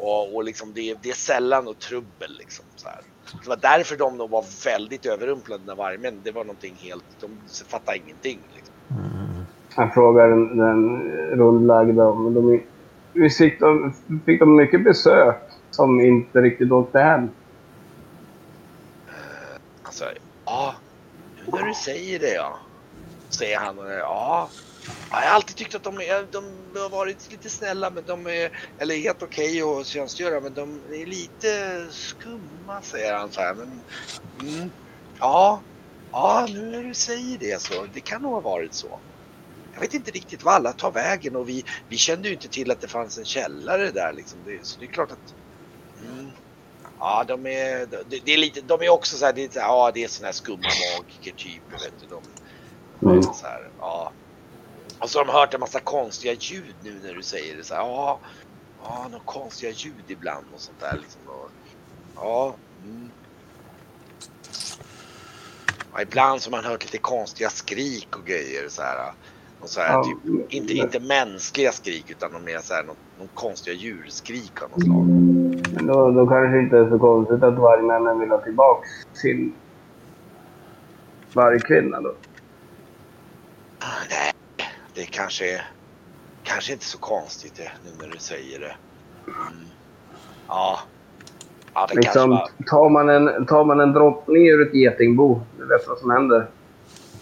Och, 0.00 0.34
och 0.34 0.44
liksom 0.44 0.72
det, 0.74 0.96
det 1.02 1.10
är 1.10 1.14
sällan 1.14 1.68
och 1.68 1.78
trubbel 1.78 2.36
liksom 2.38 2.64
så 2.76 2.88
här. 2.88 3.00
Det 3.42 3.48
var 3.48 3.56
därför 3.56 3.96
de 3.96 4.18
då 4.18 4.26
var 4.26 4.44
väldigt 4.64 5.06
överrumplade 5.06 5.62
när 5.66 5.74
varmen, 5.74 6.20
det 6.24 6.30
var 6.30 6.44
någonting 6.44 6.74
helt, 6.78 7.04
de 7.20 7.30
fattade 7.68 7.98
ingenting. 7.98 8.38
Liksom. 8.54 8.74
Jag 9.76 9.94
frågar 9.94 10.28
den, 10.28 10.56
den 10.56 11.02
rundlagda. 11.38 12.14
Men 12.14 12.34
de, 12.34 12.62
visst 13.12 13.38
fick 13.38 13.60
de, 13.60 13.92
fick 14.26 14.40
de 14.40 14.56
mycket 14.56 14.84
besök 14.84 15.36
som 15.70 16.00
inte 16.00 16.40
riktigt 16.40 16.72
åkte 16.72 16.98
hem? 16.98 17.28
Alltså, 19.82 20.04
ja, 20.44 20.74
nu 21.36 21.52
när 21.52 21.66
du 21.66 21.74
säger 21.74 22.18
det 22.18 22.34
ja. 22.34 22.58
Säger 23.28 23.58
han 23.58 23.76
ja. 23.98 24.48
Ja, 25.10 25.20
Jag 25.20 25.28
har 25.28 25.34
alltid 25.34 25.56
tyckt 25.56 25.74
att 25.74 25.82
de, 25.82 26.00
är, 26.00 26.32
de 26.32 26.44
har 26.80 26.88
varit 26.88 27.30
lite 27.30 27.50
snälla, 27.50 27.90
men 27.90 28.04
de 28.04 28.26
är, 28.26 28.50
eller 28.78 28.96
helt 28.96 29.22
okej 29.22 29.62
att 29.62 29.86
tjänstgöra, 29.86 30.40
men 30.40 30.54
de 30.54 30.74
är 30.94 31.06
lite 31.06 31.86
skumma, 31.90 32.82
säger 32.82 33.14
han 33.14 33.32
så 33.32 33.40
här. 33.40 33.54
Men, 33.54 33.82
mm, 34.40 34.70
ja, 35.20 35.62
ja, 36.12 36.46
nu 36.50 36.70
när 36.70 36.82
du 36.82 36.94
säger 36.94 37.38
det 37.38 37.62
så, 37.62 37.86
det 37.94 38.00
kan 38.00 38.22
nog 38.22 38.32
ha 38.32 38.40
varit 38.40 38.74
så. 38.74 39.00
Jag 39.74 39.80
vet 39.80 39.94
inte 39.94 40.10
riktigt 40.10 40.42
vad 40.42 40.54
alla 40.54 40.72
tar 40.72 40.90
vägen 40.90 41.36
och 41.36 41.48
vi, 41.48 41.64
vi 41.88 41.96
kände 41.96 42.28
ju 42.28 42.34
inte 42.34 42.48
till 42.48 42.70
att 42.70 42.80
det 42.80 42.88
fanns 42.88 43.18
en 43.18 43.24
källare 43.24 43.90
där 43.90 44.12
liksom. 44.12 44.44
Det, 44.44 44.66
så 44.66 44.80
det 44.80 44.84
är 44.86 44.88
klart 44.88 45.10
att 45.12 45.34
Mm. 46.02 46.30
Ja, 46.98 47.24
de 47.28 47.46
är, 47.46 47.86
det, 47.86 48.20
det 48.24 48.32
är 48.32 48.38
lite, 48.38 48.60
de 48.60 48.82
är 48.82 48.88
också 48.88 49.16
så 49.16 49.24
här, 49.24 49.32
det 49.32 49.56
är, 49.56 49.60
ja 49.60 49.90
det 49.94 50.04
är 50.04 50.08
såna 50.08 50.26
här 50.26 50.32
skumma 50.32 50.68
magiker 50.98 51.32
typ, 51.32 51.72
vet 51.72 52.00
du. 52.00 52.06
De, 52.06 52.22
de 53.00 53.18
är 53.18 53.22
så 53.22 53.46
här, 53.46 53.70
ja. 53.78 54.12
Och 55.00 55.10
så 55.10 55.18
har 55.18 55.24
de 55.24 55.32
hört 55.32 55.54
en 55.54 55.60
massa 55.60 55.80
konstiga 55.80 56.32
ljud 56.32 56.74
nu 56.82 57.00
när 57.04 57.14
du 57.14 57.22
säger 57.22 57.56
det 57.56 57.64
så 57.64 57.74
här, 57.74 57.80
ja, 57.80 58.18
ja, 58.82 59.06
några 59.10 59.24
konstiga 59.24 59.72
ljud 59.72 60.04
ibland 60.08 60.46
och 60.54 60.60
sånt 60.60 60.80
där 60.80 60.98
liksom. 61.02 61.20
Och, 61.26 61.50
ja, 62.16 62.54
mm. 62.84 63.10
ja, 65.92 66.02
ibland 66.02 66.42
så 66.42 66.50
har 66.50 66.62
man 66.62 66.70
hört 66.70 66.84
lite 66.84 66.98
konstiga 66.98 67.50
skrik 67.50 68.16
och 68.16 68.26
grejer 68.26 68.68
så 68.68 68.82
här. 68.82 69.12
Och 69.60 69.68
så 69.68 69.80
här 69.80 69.92
Ja, 69.92 70.04
typ, 70.04 70.52
inte, 70.52 70.72
inte 70.72 71.00
mänskliga 71.00 71.72
skrik 71.72 72.10
utan 72.10 72.32
de 72.32 72.44
mer 72.44 72.58
så 72.58 72.74
här, 72.74 72.82
någon, 72.82 72.96
någon 73.18 73.28
konstiga 73.34 73.76
djurskrik 73.76 74.62
av 74.62 74.70
något 74.70 74.82
slag. 74.82 75.06
Men 75.74 75.86
då, 75.86 76.10
då 76.10 76.26
kanske 76.26 76.58
inte 76.58 76.78
är 76.78 76.90
så 76.90 76.98
konstigt 76.98 77.42
att 77.42 77.58
vargmännen 77.58 78.20
vill 78.20 78.30
ha 78.30 78.38
tillbaka 78.38 78.86
sin 79.12 79.54
vargkvinna 81.32 82.00
då. 82.00 82.14
Nej, 84.10 84.32
det 85.00 85.06
kanske 85.06 85.54
är 85.54 85.70
kanske 86.42 86.72
inte 86.72 86.84
så 86.84 86.98
konstigt 86.98 87.54
det, 87.56 87.72
nu 87.84 87.90
när 88.06 88.12
du 88.12 88.18
säger 88.18 88.60
det. 88.60 88.76
Mm. 89.26 89.66
Ja. 90.48 90.80
Ja, 91.74 91.86
det 91.86 91.94
kanske 91.94 92.00
Liksom, 92.00 92.30
var... 92.30 92.50
tar, 92.66 92.88
man 92.88 93.08
en, 93.08 93.46
tar 93.46 93.64
man 93.64 93.80
en 93.80 93.92
drottning 93.92 94.48
ur 94.48 94.68
ett 94.68 94.74
getingbo, 94.74 95.40
du 95.58 95.66
vet 95.66 95.88
vad 95.88 95.98
som 95.98 96.10
händer. 96.10 96.50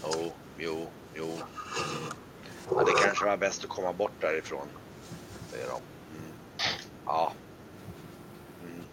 Jo, 0.04 0.32
jo, 0.58 0.86
jo. 1.14 1.28
Ja, 2.70 2.84
det 2.84 2.92
kanske 3.04 3.24
var 3.24 3.36
bäst 3.36 3.64
att 3.64 3.70
komma 3.70 3.92
bort 3.92 4.20
därifrån. 4.20 4.66
Säger 5.50 5.66
de. 5.66 5.80
Mm. 6.16 6.32
Ja. 7.06 7.32
Mm. 8.62 8.84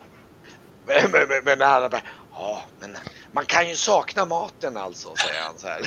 Men, 0.85 1.11
men, 1.11 1.27
men, 1.27 1.43
men 1.45 1.59
bara, 1.59 2.01
ja, 2.33 2.61
men 2.79 2.97
man 3.31 3.45
kan 3.45 3.69
ju 3.69 3.75
sakna 3.75 4.25
maten 4.25 4.77
alltså, 4.77 5.15
säger 5.15 5.41
han 5.41 5.57
så 5.57 5.67
här. 5.67 5.81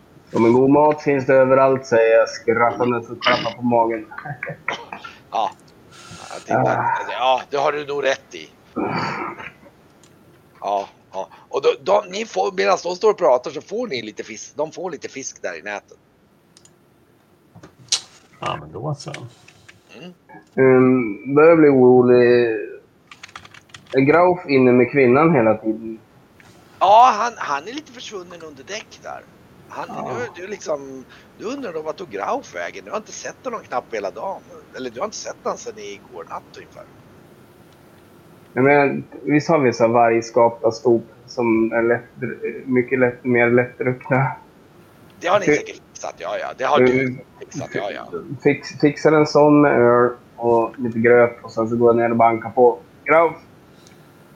Så 0.30 0.38
här. 0.38 0.44
Som 0.44 0.44
en 0.44 0.52
god 0.52 0.70
mat 0.70 1.02
finns 1.02 1.26
det 1.26 1.34
överallt, 1.34 1.86
säger 1.86 2.18
jag 2.18 2.28
skrattandes 2.28 3.10
och 3.10 3.22
klappar 3.22 3.56
på 3.56 3.62
magen. 3.62 4.06
Ja. 5.30 5.50
Att, 6.30 6.44
ja, 7.18 7.42
det 7.50 7.56
har 7.56 7.72
du 7.72 7.86
nog 7.86 8.04
rätt 8.04 8.34
i. 8.34 8.50
Ja, 10.60 10.88
ja. 11.12 11.28
Och 11.48 11.62
då, 11.62 11.68
då, 11.82 12.04
ni 12.10 12.26
får, 12.26 12.52
medan 12.56 12.78
de 12.82 12.96
står 12.96 13.10
och 13.10 13.18
pratar 13.18 13.50
så 13.50 13.60
får 13.60 13.88
ni 13.88 14.02
lite 14.02 14.22
fisk. 14.24 14.56
De 14.56 14.72
får 14.72 14.90
lite 14.90 15.08
fisk 15.08 15.42
där 15.42 15.58
i 15.58 15.62
nätet. 15.62 15.98
Ja, 18.40 18.56
men 18.60 18.72
då 18.72 18.94
så. 18.94 19.12
Um, 20.54 21.34
börjar 21.34 21.56
bli 21.56 21.68
orolig. 21.68 22.56
Är 23.92 24.00
Grauf 24.00 24.46
inne 24.48 24.72
med 24.72 24.90
kvinnan 24.90 25.34
hela 25.34 25.54
tiden? 25.54 25.98
Ja, 26.78 27.10
han, 27.18 27.32
han 27.36 27.68
är 27.68 27.72
lite 27.72 27.92
försvunnen 27.92 28.42
under 28.42 28.64
däck 28.64 29.00
där. 29.02 29.22
Han, 29.76 30.04
du, 30.34 30.42
du, 30.42 30.48
liksom, 30.48 31.04
du 31.38 31.44
undrar 31.44 31.72
då 31.72 31.82
vart 31.82 31.96
tog 31.96 32.10
Grauf 32.10 32.54
vägen? 32.54 32.84
Du 32.84 32.90
har 32.90 32.98
inte 32.98 33.12
sett 33.12 33.44
honom 33.44 33.60
knappt 33.60 33.94
hela 33.94 34.10
dagen. 34.10 34.40
Eller 34.76 34.90
du 34.90 35.00
har 35.00 35.04
inte 35.04 35.16
sett 35.16 35.36
honom 35.42 35.58
sedan 35.58 35.78
igår 35.78 36.24
natt 36.28 36.42
ungefär. 36.56 36.84
Jag 38.52 38.64
menar, 38.64 39.02
visst 39.22 39.48
har 39.48 39.58
vi 39.58 39.72
så 39.72 39.88
vargskapta 39.88 40.72
stop 40.72 41.02
som 41.26 41.72
är 41.72 41.82
lätt, 41.82 42.04
mycket 42.66 42.98
lätt, 42.98 43.24
mer 43.24 43.50
lättdruckna? 43.50 44.32
Det 45.20 45.28
har 45.28 45.40
ni 45.40 45.46
säkert 45.46 45.80
fixat, 45.92 46.14
ja 46.18 46.38
ja. 46.38 46.48
Det 46.58 46.64
har 46.64 46.80
du 46.80 47.18
fixat, 47.40 47.68
ja 47.72 47.90
ja. 47.90 48.06
Fix, 48.42 48.68
fixar 48.80 49.12
en 49.12 49.26
sån 49.26 49.60
med 49.60 49.72
öl 49.72 50.10
och 50.36 50.78
lite 50.78 50.98
gröt 50.98 51.36
och 51.42 51.52
sen 51.52 51.68
så 51.68 51.76
går 51.76 51.88
jag 51.88 51.96
ner 51.96 52.10
och 52.10 52.16
bankar 52.16 52.50
på. 52.50 52.78
Grauf! 53.04 53.36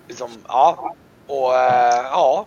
Liksom, 0.09 0.31
ja. 0.49 0.95
Och 1.27 1.55
äh, 1.55 2.05
ja. 2.05 2.47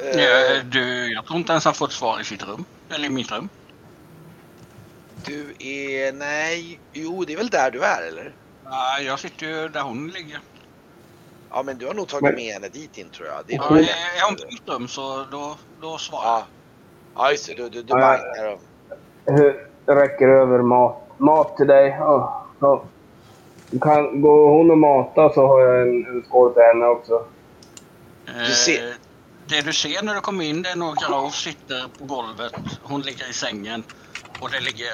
Eh, 0.00 0.56
Eh, 0.56 0.64
Du, 0.64 1.12
jag 1.12 1.26
tror 1.26 1.38
inte 1.38 1.52
ens 1.52 1.64
han 1.64 1.74
fått 1.74 1.92
svar 1.92 2.20
i 2.20 2.24
sitt 2.24 2.42
rum. 2.42 2.64
Eller 2.94 3.06
i 3.06 3.10
mitt 3.10 3.32
rum. 3.32 3.48
Du 5.24 5.54
är, 5.58 6.12
nej, 6.12 6.80
jo 6.92 7.24
det 7.24 7.32
är 7.32 7.36
väl 7.36 7.48
där 7.50 7.70
du 7.70 7.80
är 7.82 8.02
eller? 8.08 8.32
Nej, 8.64 9.04
jag 9.06 9.18
sitter 9.18 9.46
ju 9.46 9.68
där 9.68 9.80
hon 9.80 10.08
ligger. 10.08 10.38
Ja 11.50 11.62
men 11.62 11.78
du 11.78 11.86
har 11.86 11.94
nog 11.94 12.08
tagit 12.08 12.34
med 12.34 12.52
henne 12.54 12.68
dit 12.68 12.98
in 12.98 13.08
tror 13.10 13.28
jag. 13.28 13.36
Det 13.46 13.52
är 13.54 13.56
Ja, 13.56 13.68
nog 13.70 13.78
är 13.78 13.82
lätt. 13.82 13.90
är 13.90 14.22
hon 14.24 14.30
inte 14.32 14.42
i 14.42 14.46
mitt 14.46 14.68
rum 14.68 14.88
så 14.88 15.24
då, 15.30 15.56
då 15.80 15.98
svarar 15.98 16.24
jag. 16.24 16.32
Ja. 16.38 16.46
Ja, 17.16 17.30
just 17.30 17.46
det. 17.46 17.54
Du, 17.54 17.68
du, 17.68 17.82
du 17.82 17.88
Ja, 17.88 17.98
ja. 18.00 18.06
bankar 18.06 18.44
dem. 18.50 18.58
Hur 19.36 19.66
räcker 19.94 20.28
över 20.28 20.58
mat, 20.62 20.96
mat 21.18 21.56
till 21.56 21.66
dig? 21.66 21.88
Ja, 21.98 22.46
ja. 22.60 22.84
Du 23.70 23.78
Kan, 23.78 24.20
går 24.20 24.50
hon 24.50 24.70
och 24.70 24.78
mata 24.78 25.32
så 25.34 25.46
har 25.46 25.60
jag 25.60 25.82
en, 25.82 26.06
en 26.06 26.24
skål 26.28 26.52
till 26.54 26.62
henne 26.62 26.86
också. 26.86 27.24
Du 28.46 28.52
ser- 28.54 28.88
Eh, 28.88 28.94
det 29.48 29.62
du 29.62 29.72
ser 29.72 30.02
när 30.02 30.14
du 30.14 30.20
kommer 30.20 30.44
in 30.44 30.62
det 30.62 30.70
är 30.70 30.76
när 30.76 31.16
och 31.16 31.32
sitter 31.32 31.88
på 31.98 32.04
golvet. 32.04 32.52
Hon 32.82 33.00
ligger 33.00 33.30
i 33.30 33.32
sängen. 33.32 33.84
Och 34.40 34.50
det 34.50 34.60
ligger 34.60 34.88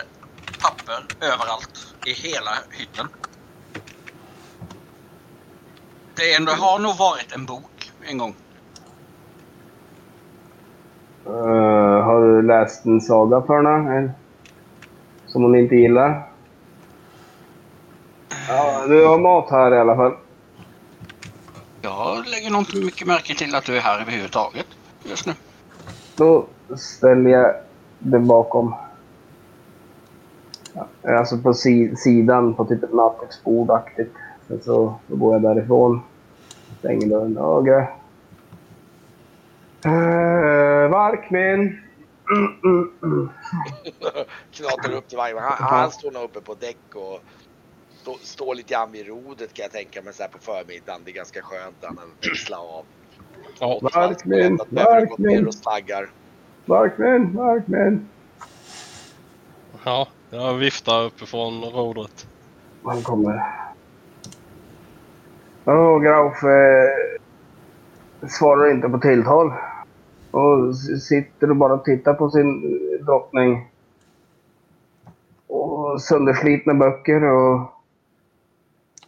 papper 0.60 1.26
överallt 1.26 1.94
i 2.04 2.12
hela 2.12 2.50
hytten. 2.70 3.08
Det 6.16 6.34
ändå 6.34 6.52
har 6.52 6.78
nog 6.78 6.96
varit 6.96 7.32
en 7.34 7.46
bok 7.46 7.90
en 8.08 8.18
gång. 8.18 8.34
Uh, 11.26 12.02
har 12.04 12.20
du 12.20 12.42
läst 12.42 12.84
en 12.84 13.00
saga 13.00 13.42
för 13.42 13.56
henne? 13.56 13.98
Eh, 13.98 14.10
som 15.26 15.42
hon 15.42 15.56
inte 15.56 15.74
gillar? 15.74 16.28
Ja, 18.48 18.86
du 18.88 19.06
har 19.06 19.18
mat 19.18 19.50
här 19.50 19.74
i 19.74 19.78
alla 19.78 19.96
fall. 19.96 20.12
Jag 21.82 22.26
lägger 22.26 22.50
nog 22.50 22.60
inte 22.60 22.76
mycket 22.76 23.06
märke 23.06 23.34
till 23.34 23.54
att 23.54 23.64
du 23.64 23.76
är 23.76 23.80
här 23.80 24.00
överhuvudtaget 24.00 24.66
just 25.02 25.26
nu. 25.26 25.32
Då 26.16 26.46
ställer 26.76 27.30
jag 27.30 27.54
det 27.98 28.18
bakom. 28.18 28.74
Ja, 30.72 31.18
Alltså 31.18 31.38
på 31.38 31.54
si 31.54 31.96
sidan 31.96 32.54
på 32.54 32.64
typ 32.64 32.82
ett 32.82 32.94
nattduksbordaktigt. 32.94 34.14
Sen 34.48 34.62
så, 34.62 34.94
så 35.08 35.16
går 35.16 35.32
jag 35.32 35.42
därifrån. 35.42 36.00
Stänger 36.78 37.06
dörren. 37.06 37.34
Ja, 37.38 37.60
grej. 37.60 37.86
Uh, 39.86 40.90
Varkmin. 40.90 41.80
Mm, 42.30 42.60
mm, 42.64 42.92
mm. 43.02 43.30
Knatar 44.50 44.92
upp 44.92 45.08
till 45.08 45.18
vagnen. 45.18 45.42
Han, 45.42 45.78
han 45.78 45.90
står 45.90 46.10
nog 46.10 46.22
uppe 46.22 46.40
på 46.40 46.54
däck 46.54 46.94
och 46.94 47.20
stå, 48.02 48.18
står 48.22 48.54
lite 48.54 48.74
grann 48.74 48.92
vid 48.92 49.06
rodret 49.06 49.54
kan 49.54 49.62
jag 49.62 49.72
tänka 49.72 50.02
mig 50.02 50.14
så 50.14 50.22
här 50.22 50.30
på 50.30 50.38
förmiddagen. 50.38 51.00
Det 51.04 51.10
är 51.10 51.14
ganska 51.14 51.42
skönt 51.42 51.76
när 51.82 51.88
han 51.88 52.10
växlar 52.20 52.58
av. 52.58 52.84
Ja, 53.60 53.80
Att 53.82 55.46
och 55.46 55.54
slaggar. 55.54 56.10
Varkmin, 56.64 57.36
Varkmin. 57.36 58.08
ja, 59.84 60.08
jag 60.30 60.54
viftar 60.54 61.04
uppifrån 61.04 61.64
rodret. 61.64 62.26
Han 62.84 63.02
kommer. 63.02 63.42
Åh, 65.64 66.02
Grauf. 66.02 66.44
Eh, 66.44 68.28
svarar 68.28 68.70
inte 68.70 68.88
på 68.88 68.98
tilltal. 68.98 69.52
Och 70.30 70.76
sitter 70.76 71.50
och 71.50 71.56
bara 71.56 71.78
tittar 71.78 72.14
på 72.14 72.30
sin 72.30 72.48
eh, 72.98 73.04
drottning. 73.04 73.68
Och 75.46 76.02
sönderslitna 76.02 76.74
böcker 76.74 77.22
och... 77.24 77.71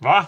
Va? 0.04 0.26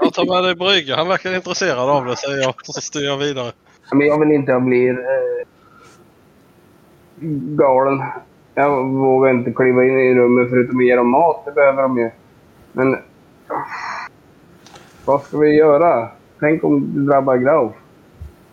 Jag 0.00 0.14
tar 0.14 0.34
med 0.34 0.44
dig 0.44 0.54
Brygge. 0.54 0.94
Han 0.94 1.08
verkar 1.08 1.34
intresserad 1.34 1.90
av 1.90 2.04
det 2.04 2.16
säger 2.16 2.42
jag. 2.42 2.54
Så 2.66 2.80
styr 2.80 3.04
jag 3.04 3.16
vidare. 3.16 3.52
Men 3.92 4.06
jag 4.06 4.20
vill 4.20 4.30
inte 4.30 4.52
att 4.52 4.56
jag 4.56 4.62
blir 4.62 4.90
eh, 4.90 5.46
galen. 7.56 8.02
Jag 8.54 8.84
vågar 8.88 9.30
inte 9.30 9.52
kliva 9.52 9.84
in 9.84 9.98
i 10.00 10.14
rummet 10.14 10.50
förutom 10.50 10.78
att 10.78 10.84
ge 10.84 10.96
dem 10.96 11.08
mat. 11.10 11.44
Det 11.44 11.52
behöver 11.52 11.82
de 11.82 11.98
ju. 11.98 12.10
Men... 12.72 12.98
Vad 15.04 15.22
ska 15.22 15.38
vi 15.38 15.54
göra? 15.54 16.08
Tänk 16.40 16.64
om 16.64 16.94
det 16.94 17.12
drabbar 17.12 17.36
Grauf. 17.36 17.72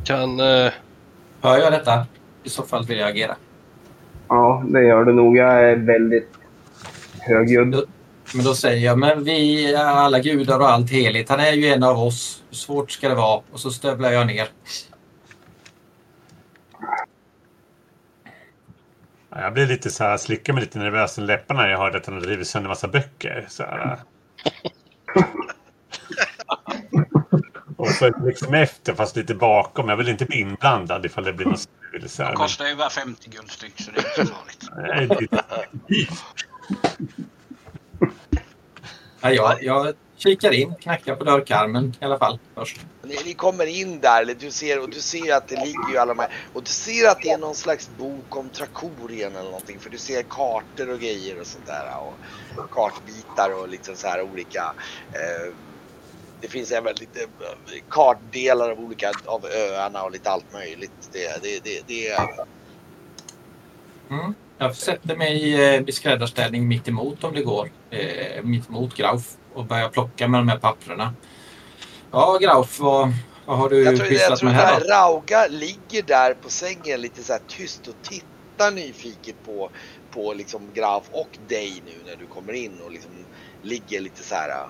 Kan... 0.03 0.39
Eh, 0.39 0.71
Hör 1.41 1.57
jag 1.57 1.71
detta? 1.71 2.05
I 2.43 2.49
så 2.49 2.63
fall 2.63 2.85
vill 2.85 2.97
jag 2.97 3.09
agera. 3.09 3.35
Ja, 4.27 4.63
det 4.67 4.83
gör 4.83 5.05
det 5.05 5.13
nog. 5.13 5.37
Jag 5.37 5.69
är 5.69 5.75
väldigt 5.75 6.38
högljudd. 7.29 7.83
Men 8.35 8.45
då 8.45 8.55
säger 8.55 8.85
jag, 8.85 8.99
men 8.99 9.23
vi 9.23 9.73
är 9.73 9.85
alla 9.85 10.19
gudar 10.19 10.59
och 10.59 10.69
allt 10.69 10.91
heligt. 10.91 11.29
Han 11.29 11.39
är 11.39 11.51
ju 11.51 11.67
en 11.67 11.83
av 11.83 11.99
oss. 11.99 12.43
Hur 12.49 12.55
svårt 12.55 12.91
ska 12.91 13.09
det 13.09 13.15
vara? 13.15 13.41
Och 13.51 13.59
så 13.59 13.71
stövlar 13.71 14.11
jag 14.11 14.27
ner. 14.27 14.47
Ja, 19.29 19.41
Jag 19.41 19.53
blir 19.53 19.67
lite 19.67 19.89
så 19.89 20.03
här, 20.03 20.17
slickar 20.17 20.53
mig 20.53 20.63
lite 20.63 20.79
nervös 20.79 21.17
i 21.17 21.21
läpparna 21.21 21.61
när 21.61 21.69
jag 21.69 21.77
hörde 21.77 21.97
att 21.97 22.05
han 22.05 22.15
hade 22.15 22.27
drivit 22.27 22.47
sönder 22.47 22.69
massa 22.69 22.87
böcker. 22.87 23.45
Så 23.49 23.63
här. 23.63 23.99
Och 27.77 27.87
så 27.89 28.11
liksom 28.25 28.53
efter, 28.53 28.93
fast 28.93 29.15
lite 29.15 29.35
bakom. 29.35 29.89
Jag 29.89 29.97
vill 29.97 30.09
inte 30.09 30.25
bli 30.25 30.39
inblandad 30.39 31.05
ifall 31.05 31.23
det 31.23 31.33
blir 31.33 31.45
något 31.47 31.59
strul. 31.59 32.07
De 32.17 32.33
kostar 32.35 32.65
ju 32.67 32.75
bara 32.75 32.89
50 32.89 33.29
guldstyck 33.29 33.73
så 33.81 33.91
det 33.91 33.99
är 33.99 34.05
inte 34.19 34.25
så 34.25 34.33
farligt. 34.33 34.69
nej, 34.77 35.27
det- 35.87 36.07
Ja, 39.21 39.31
jag, 39.31 39.63
jag 39.63 39.93
kikar 40.17 40.51
in, 40.51 40.75
knackar 40.75 41.15
på 41.15 41.23
dörrkarmen 41.23 41.93
i 42.01 42.05
alla 42.05 42.17
fall 42.17 42.39
först. 42.55 42.79
Ni, 43.03 43.15
ni 43.25 43.33
kommer 43.33 43.65
in 43.65 43.99
där 43.99 44.35
du 44.39 44.51
ser, 44.51 44.79
och 44.79 44.89
du 44.89 45.01
ser 45.01 45.33
att 45.33 45.47
det 45.47 45.55
ligger 45.65 45.91
ju 45.91 45.97
alla 45.97 46.13
de 46.13 46.19
här. 46.19 46.31
Och 46.53 46.63
du 46.63 46.69
ser 46.69 47.09
att 47.09 47.21
det 47.21 47.29
är 47.29 47.37
någon 47.37 47.55
slags 47.55 47.89
bok 47.97 48.35
om 48.35 48.49
Trakorien 48.49 49.35
eller 49.35 49.49
någonting. 49.49 49.79
För 49.79 49.89
du 49.89 49.97
ser 49.97 50.23
kartor 50.23 50.89
och 50.89 50.99
grejer 50.99 51.39
och 51.39 51.47
sånt 51.47 51.65
där. 51.65 51.85
Och 51.99 52.69
kartbitar 52.71 53.53
och 53.61 53.69
liksom 53.69 53.95
så 53.95 54.07
här 54.07 54.21
olika. 54.21 54.73
Eh, 55.13 55.53
det 56.41 56.47
finns 56.47 56.71
även 56.71 56.95
lite 56.99 57.21
eh, 57.21 57.83
kartdelar 57.89 58.71
av 58.71 58.79
olika 58.79 59.11
av 59.25 59.45
öarna 59.45 60.03
och 60.03 60.11
lite 60.11 60.29
allt 60.29 60.53
möjligt. 60.53 61.09
Det, 61.11 61.43
det, 61.43 61.63
det, 61.63 61.81
det 61.87 62.07
är 62.07 62.29
Mm. 64.09 64.33
Jag 64.61 64.75
sätter 64.75 65.15
mig 65.15 65.53
eh, 65.75 65.83
i 65.87 65.91
skräddarställning 65.91 66.67
mitt 66.67 66.87
emot 66.87 67.23
om 67.23 67.33
det 67.33 67.43
går. 67.43 67.71
Eh, 67.89 68.43
mitt 68.43 68.69
emot 68.69 68.95
Grauf 68.95 69.37
och 69.55 69.65
börjar 69.65 69.89
plocka 69.89 70.27
med 70.27 70.39
de 70.39 70.49
här 70.49 70.59
papperna. 70.59 71.15
Ja, 72.11 72.37
Grauf, 72.41 72.79
vad, 72.79 73.13
vad 73.45 73.57
har 73.57 73.69
du 73.69 73.83
Jag 73.83 73.97
tror, 73.97 74.07
jag 74.07 74.09
pysslat 74.09 74.39
tror 74.39 74.49
med 74.49 74.55
här 74.55 74.71
då? 74.71 74.77
att 74.77 74.89
Rauga 74.89 75.47
ligger 75.47 76.03
där 76.03 76.33
på 76.33 76.49
sängen 76.49 77.01
lite 77.01 77.23
så 77.23 77.33
här 77.33 77.41
tyst 77.47 77.87
och 77.87 77.95
tittar 78.01 78.71
nyfiket 78.71 79.43
på, 79.45 79.71
på 80.09 80.33
liksom 80.33 80.73
Graf 80.73 81.03
och 81.11 81.37
dig 81.49 81.81
nu 81.85 82.03
när 82.05 82.15
du 82.15 82.27
kommer 82.27 82.53
in 82.53 82.81
och 82.81 82.91
liksom 82.91 83.11
ligger 83.61 84.01
lite 84.01 84.23
så 84.23 84.35
här 84.35 84.63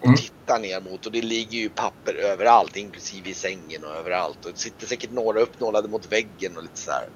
och 0.00 0.06
Mm. 0.06 0.16
tittar 0.16 0.58
ner 0.58 0.80
mot 0.80 1.06
och 1.06 1.12
det 1.12 1.22
ligger 1.22 1.58
ju 1.58 1.68
papper 1.70 2.14
överallt 2.14 2.76
inklusive 2.76 3.30
i 3.30 3.34
sängen 3.34 3.84
och 3.84 3.96
överallt 3.96 4.44
och 4.44 4.52
det 4.52 4.58
sitter 4.58 4.86
säkert 4.86 5.10
några 5.10 5.40
uppnålade 5.40 5.88
mot 5.88 6.12
väggen 6.12 6.56
och 6.56 6.62
lite 6.62 6.80
så 6.80 6.90
här. 6.90 7.08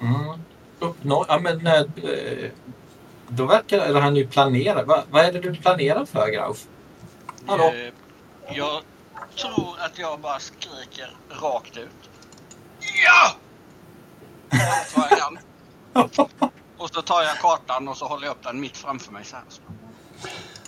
Mm. 0.00 0.40
Uppnå, 0.78 1.24
ja, 1.28 1.38
men, 1.38 1.66
eh, 1.66 1.84
då 3.28 3.46
verkar 3.46 4.00
han 4.00 4.16
ju 4.16 4.26
planera. 4.28 4.84
Va, 4.84 5.04
vad 5.10 5.24
är 5.24 5.32
det 5.32 5.40
du 5.40 5.54
planerar 5.54 6.04
för, 6.04 6.28
Grauf? 6.30 6.66
Hallå? 7.46 7.64
Eh, 7.64 7.92
Jag 8.56 8.82
tror 9.36 9.74
att 9.78 9.98
jag 9.98 10.20
bara 10.20 10.38
skriker 10.38 11.16
rakt 11.42 11.76
ut. 11.76 12.10
Ja! 13.04 13.36
Och 16.78 16.90
så 16.90 17.02
tar 17.02 17.22
jag 17.22 17.36
kartan 17.38 17.88
och 17.88 17.96
så 17.96 18.06
håller 18.06 18.26
jag 18.26 18.36
upp 18.36 18.42
den 18.42 18.60
mitt 18.60 18.76
framför 18.76 19.12
mig 19.12 19.24
så 19.24 19.36
här. 19.36 19.44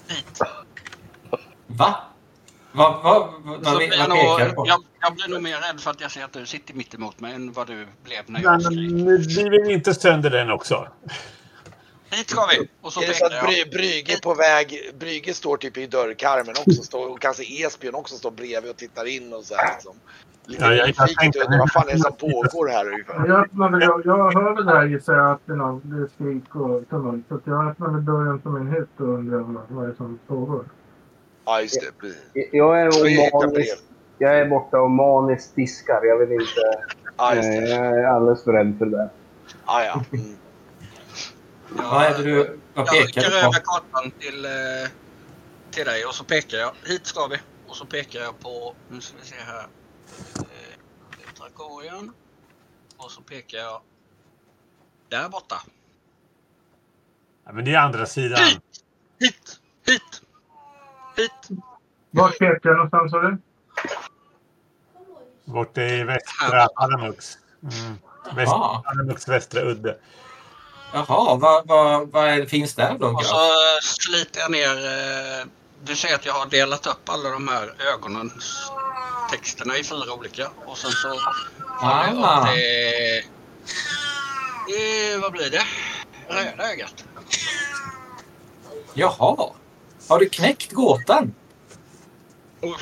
Hit. 0.09 0.41
Va? 1.67 1.95
Va, 2.73 3.01
va, 3.05 3.19
va, 3.45 3.57
vad 3.63 3.77
blir 3.77 3.89
jag, 3.99 4.09
pekar 4.09 4.39
du 4.39 4.45
nog, 4.47 4.55
på? 4.57 4.65
jag, 4.67 4.85
jag 5.01 5.15
blir 5.15 5.29
nog 5.29 5.43
mer 5.43 5.57
rädd 5.57 5.81
för 5.81 5.91
att 5.91 6.01
jag 6.01 6.11
ser 6.11 6.25
att 6.25 6.33
du 6.33 6.47
sitter 6.47 6.75
mitt 6.75 6.95
emot 6.95 7.21
mig 7.21 7.35
än 7.35 7.53
vad 7.53 7.67
du 7.67 7.87
blev 8.05 8.23
när 8.27 8.41
jag 8.43 8.63
skrek. 8.63 8.77
nu 8.81 9.19
vi 9.51 9.73
inte 9.73 9.95
sönder 9.95 10.31
den 10.31 10.51
också. 10.51 10.89
Hit 12.11 12.31
ska 12.31 12.47
vi! 12.47 12.69
Och 12.81 12.93
så 12.93 13.03
är 13.03 13.07
det 13.07 13.15
så 13.15 13.27
att. 13.27 13.33
Bry, 13.47 13.65
Brygge 13.73 14.19
på 14.23 14.35
väg, 14.35 14.93
Brygge 15.01 15.35
står 15.35 15.57
typ 15.57 15.77
i 15.77 15.87
dörrkarmen 15.87 16.55
också 16.67 16.83
står, 16.83 17.11
och 17.11 17.21
kanske 17.21 17.43
Esbjörn 17.43 17.95
också 17.95 18.15
står 18.15 18.31
bredvid 18.31 18.71
och 18.71 18.77
tittar 18.77 19.05
in 19.05 19.33
och 19.33 19.45
så 19.45 19.55
här 19.55 19.73
liksom. 19.75 19.97
Lite 20.47 20.65
Ja, 20.65 20.75
jag- 20.75 20.89
jag 20.89 21.09
tänkte- 21.17 21.41
undrar 21.41 21.59
vad 21.59 21.73
fan 21.73 21.89
är 21.89 21.93
det 21.93 21.99
som 21.99 22.13
pågår 22.17 22.69
här 22.69 22.87
ungefär. 22.93 23.27
Jag, 23.29 23.41
öppnar 23.45 23.71
väl, 23.71 23.81
jag, 23.83 24.03
jag 24.05 24.33
hör 24.35 24.55
väl 24.55 24.67
det 24.67 24.73
här 24.73 24.85
gissar 24.87 25.15
jag 25.15 25.31
att 25.33 25.41
det 25.47 25.53
är, 25.53 25.57
någon, 25.57 25.81
det 25.85 26.03
är 26.03 26.09
skrik 26.15 26.55
och 26.55 26.89
tumult. 26.91 27.25
Så 27.29 27.35
att 27.35 27.41
jag 27.45 27.69
öppnar 27.71 27.89
väl 27.89 28.05
dörren 28.05 28.41
som 28.43 28.57
en 28.57 28.73
hytt 28.73 29.01
och 29.01 29.09
undrar 29.09 29.39
vad, 29.39 29.63
vad 29.69 29.85
det 29.87 29.93
är 29.93 29.97
som 29.97 30.19
pågår. 30.29 30.65
Ja 31.49 31.61
just 31.61 31.81
det, 31.81 31.93
precis. 32.01 32.23
Jag 32.53 32.83
är, 32.83 33.09
gick 33.09 33.21
jag 33.33 33.67
jag 34.19 34.39
är 34.39 34.49
borta 34.49 34.81
och 34.81 34.91
maniskt 34.91 35.55
diskar. 35.57 36.05
Jag 36.05 36.19
vill 36.19 36.33
inte... 36.33 36.85
Ja 37.17 37.35
just 37.35 37.49
eh, 37.49 37.61
det. 37.61 37.69
jag 37.69 37.87
är 37.87 38.05
alldeles 38.05 38.45
för 38.45 38.53
rädd 38.53 38.75
för 38.79 38.87
det 38.87 38.97
där. 38.97 39.11
Ja, 39.67 39.85
ja. 39.85 40.05
Mm. 40.13 40.37
Vad 41.69 42.03
är 42.03 42.19
det 42.19 42.25
du 42.25 42.37
vad 42.75 42.87
Jag 42.87 42.89
pekar 42.89 43.07
rycker 43.07 43.21
du 43.21 43.31
på? 43.31 43.37
över 43.37 43.61
kartan 43.65 44.11
till, 44.19 44.45
eh, 44.45 44.51
till 45.71 45.85
dig 45.85 46.05
och 46.05 46.15
så 46.15 46.25
pekar 46.25 46.59
jag. 46.59 46.73
Hit 46.85 47.07
ska 47.07 47.27
vi. 47.27 47.37
Och 47.67 47.77
så 47.77 47.87
pekar 47.87 48.21
jag 48.21 48.39
på, 48.41 48.75
nu 48.89 49.01
ska 49.01 49.17
vi 49.21 49.27
se 49.27 49.37
här. 49.47 49.67
Eh, 50.39 51.33
Trakorien. 51.39 52.13
Och 52.97 53.11
så 53.11 53.23
pekar 53.23 53.59
jag 53.59 53.81
där 55.09 55.29
borta. 55.29 55.57
Ja, 57.45 57.53
men 57.53 57.65
det 57.65 57.75
är 57.75 57.79
andra 57.79 58.07
sidan. 58.07 58.39
Hit! 58.45 58.63
Hit! 59.19 59.61
Hit! 59.87 60.28
Hit! 61.19 61.59
Vart 62.11 62.39
pekar 62.39 62.61
jag 62.63 62.75
någonstans 62.77 63.11
sa 63.11 63.19
du? 63.21 63.39
Borta 65.45 65.83
i 65.83 66.05
västra 66.05 66.69
Alamux. 66.75 67.39
Mm. 67.63 67.99
Väst, 68.37 68.53
Jaha. 68.53 68.83
Alamux 68.85 69.29
västra 69.29 69.61
udde. 69.63 69.97
Jaha, 70.93 71.35
vad, 71.37 71.67
vad, 71.69 72.09
vad 72.09 72.49
finns 72.51 72.75
där 72.75 72.97
då? 72.99 73.07
Och 73.07 73.25
så 73.25 73.37
sliter 73.83 74.41
jag 74.41 74.51
ner. 74.51 74.77
eh, 74.77 75.47
Du 75.83 75.97
ser 75.97 76.15
att 76.15 76.27
jag 76.27 76.33
har 76.33 76.47
delat 76.47 76.87
upp 76.87 77.09
alla 77.09 77.31
de 77.31 77.49
här 77.49 77.75
ögonens 77.95 78.71
texterna 79.31 79.77
i 79.77 79.85
fyra 79.85 80.13
olika. 80.19 80.51
Och 80.67 80.79
sen 80.79 80.91
så 80.91 81.09
har 81.09 82.07
jag 82.07 82.25
Ah. 82.25 82.41
upp 82.41 82.47
det... 82.55 83.19
Eh, 85.15 85.21
vad 85.21 85.33
blir 85.33 85.51
det? 85.51 85.63
Röda 86.29 86.73
ögat. 86.73 87.05
Jaha. 88.95 89.51
Har 90.09 90.19
du 90.19 90.29
knäckt 90.29 90.73
gåtan? 90.73 91.35
Och 92.61 92.77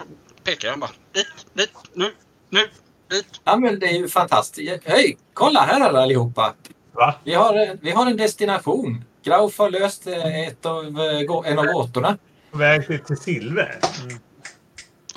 pekar 0.44 0.68
jag 0.68 0.78
bara. 0.78 0.90
Dit, 1.12 1.26
dit, 1.54 1.70
nu, 1.92 2.14
nu, 2.50 2.68
dit. 3.10 3.26
Ja, 3.44 3.56
men 3.56 3.78
det 3.78 3.86
är 3.86 3.92
ju 3.98 4.08
fantastiskt. 4.08 4.82
Hej, 4.84 5.18
kolla 5.34 5.60
här 5.60 5.80
allihopa. 5.94 6.54
Va? 6.92 7.14
Vi 7.24 7.34
har, 7.34 7.54
en- 7.54 7.78
vi 7.82 7.90
har 7.90 8.06
en 8.06 8.16
destination. 8.16 9.04
Grauf 9.24 9.58
har 9.58 9.70
löst 9.70 10.06
eh, 10.06 10.48
ett 10.48 10.66
av, 10.66 10.84
eh, 11.00 11.50
en 11.52 11.58
av 11.58 11.66
gåtorna. 11.66 12.18
På 12.50 12.58
väg 12.58 12.86
till, 12.86 12.98
till 13.00 13.16
Silver. 13.16 13.78
Mm. 14.04 14.18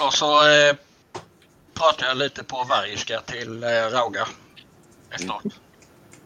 Och 0.08 0.14
så 0.14 0.50
eh, 0.50 0.76
pratar 1.74 2.08
jag 2.08 2.18
lite 2.18 2.44
på 2.44 2.64
vargiska 2.70 3.22
till 3.22 3.64
eh, 3.64 3.68
Rauga. 3.70 4.28
Efteråt. 5.12 5.44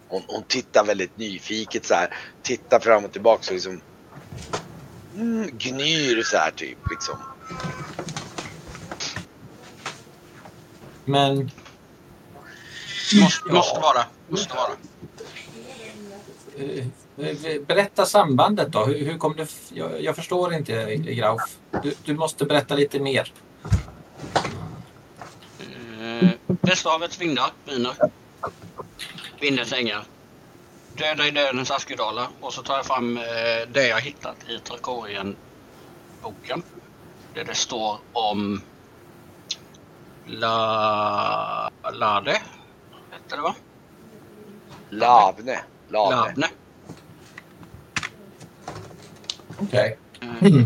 Hon, 0.08 0.22
hon 0.28 0.44
tittar 0.44 0.86
väldigt 0.86 1.18
nyfiket 1.18 1.86
så 1.86 1.94
här. 1.94 2.18
Tittar 2.42 2.80
fram 2.80 3.06
och 3.06 3.12
tillbaka 3.12 3.44
och 3.48 3.54
liksom. 3.54 3.82
Mm, 5.16 5.50
gnyr 5.58 6.24
så 6.24 6.38
här 6.38 6.52
typ 6.52 6.78
liksom. 6.90 7.16
Men 11.06 11.52
Måste, 13.22 13.54
måste 13.54 13.80
vara. 13.80 14.06
Måste 14.28 14.56
vara. 14.56 14.72
eh, 16.58 16.86
eh, 17.18 17.62
berätta 17.68 18.06
sambandet 18.06 18.72
då. 18.72 18.86
Hur, 18.86 19.06
hur 19.06 19.18
kom 19.18 19.36
det... 19.36 19.48
Jag, 19.74 20.02
jag 20.04 20.16
förstår 20.16 20.54
inte, 20.54 20.96
Grauf. 20.96 21.42
Du, 21.84 21.94
du 22.06 22.14
måste 22.14 22.46
berätta 22.46 22.76
lite 22.76 23.00
mer. 23.00 23.34
Eh, 26.02 26.30
Västerhavets 26.62 27.22
vindar 27.22 27.52
viner. 27.66 27.94
Vindens 29.40 29.74
ängar. 29.74 30.04
Döda 30.98 31.28
i 31.28 31.32
dödens 31.32 31.72
askedalar. 31.72 32.28
Och 32.42 32.54
så 32.54 32.64
tar 32.64 32.76
jag 32.76 32.86
fram 32.86 33.18
eh, 33.18 33.24
det 33.72 33.88
jag 33.88 34.02
hittat 34.02 34.50
i 34.50 34.60
Trakorien-boken. 34.60 36.64
Där 37.34 37.44
det 37.44 37.56
står 37.56 37.98
om 38.14 38.62
La... 40.26 41.70
Lade. 41.94 42.32
Hette 43.12 43.36
det 43.36 43.42
va? 43.42 43.56
Lavne. 44.90 45.60
Lavne. 45.88 46.16
Lavne. 46.16 46.48
Okej. 49.58 49.98
Eh, 50.22 50.66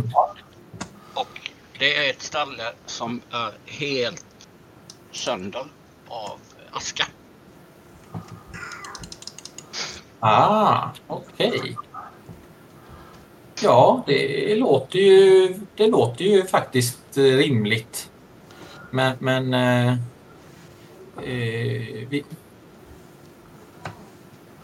Och 1.13 1.51
det 1.79 1.97
är 1.97 2.09
ett 2.09 2.21
ställe 2.21 2.73
som 2.85 3.21
är 3.31 3.51
helt 3.65 4.25
sönder 5.11 5.65
av 6.07 6.39
aska. 6.71 7.05
Ah, 10.19 10.89
okej. 11.07 11.77
Ja, 13.61 14.03
det 14.07 14.55
låter 14.55 14.99
ju, 14.99 15.53
det 15.75 15.87
låter 15.87 16.25
ju 16.25 16.45
faktiskt 16.45 17.17
eh, 17.17 17.21
rimligt. 17.23 18.11
Men, 18.91 19.15
men 19.19 19.53
eh, 19.53 19.91
eh, 21.17 22.07
vi... 22.09 22.23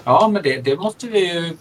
Ja, 0.03 0.27
men 0.27 0.43
det, 0.43 0.61
det 0.61 0.75
måste 0.75 1.07
vi 1.07 1.33
ju... 1.33 1.57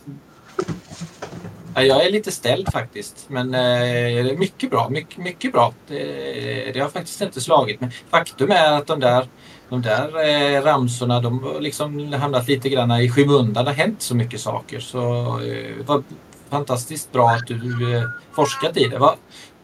Ja, 1.74 1.82
jag 1.82 2.06
är 2.06 2.10
lite 2.10 2.32
ställd 2.32 2.72
faktiskt. 2.72 3.24
Men 3.28 3.54
eh, 3.54 4.38
mycket 4.38 4.70
bra. 4.70 4.88
Mycket, 4.88 5.18
mycket 5.18 5.52
bra. 5.52 5.74
Det, 5.88 6.72
det 6.74 6.80
har 6.80 6.88
faktiskt 6.88 7.20
inte 7.20 7.40
slagit 7.40 7.80
mig. 7.80 7.90
Faktum 8.10 8.50
är 8.50 8.72
att 8.72 8.86
de 8.86 9.00
där, 9.00 9.28
de 9.72 9.82
där 9.82 10.08
eh, 10.28 10.62
ramsorna 10.62 11.20
de 11.20 11.42
har 11.42 11.60
liksom 11.60 12.12
hamnat 12.12 12.48
lite 12.48 12.68
grann 12.68 12.90
i 12.90 13.10
skymundan. 13.10 13.64
Det 13.64 13.70
har 13.70 13.76
hänt 13.76 14.02
så 14.02 14.14
mycket 14.16 14.40
saker. 14.40 14.80
Så 14.80 14.98
eh, 15.40 15.76
det 15.78 15.84
var 15.86 16.02
fantastiskt 16.50 17.12
bra 17.12 17.30
att 17.30 17.46
du 17.46 17.96
eh, 17.96 18.04
forskat 18.32 18.76
i 18.76 18.88
det. 18.88 18.98
Va? 18.98 19.16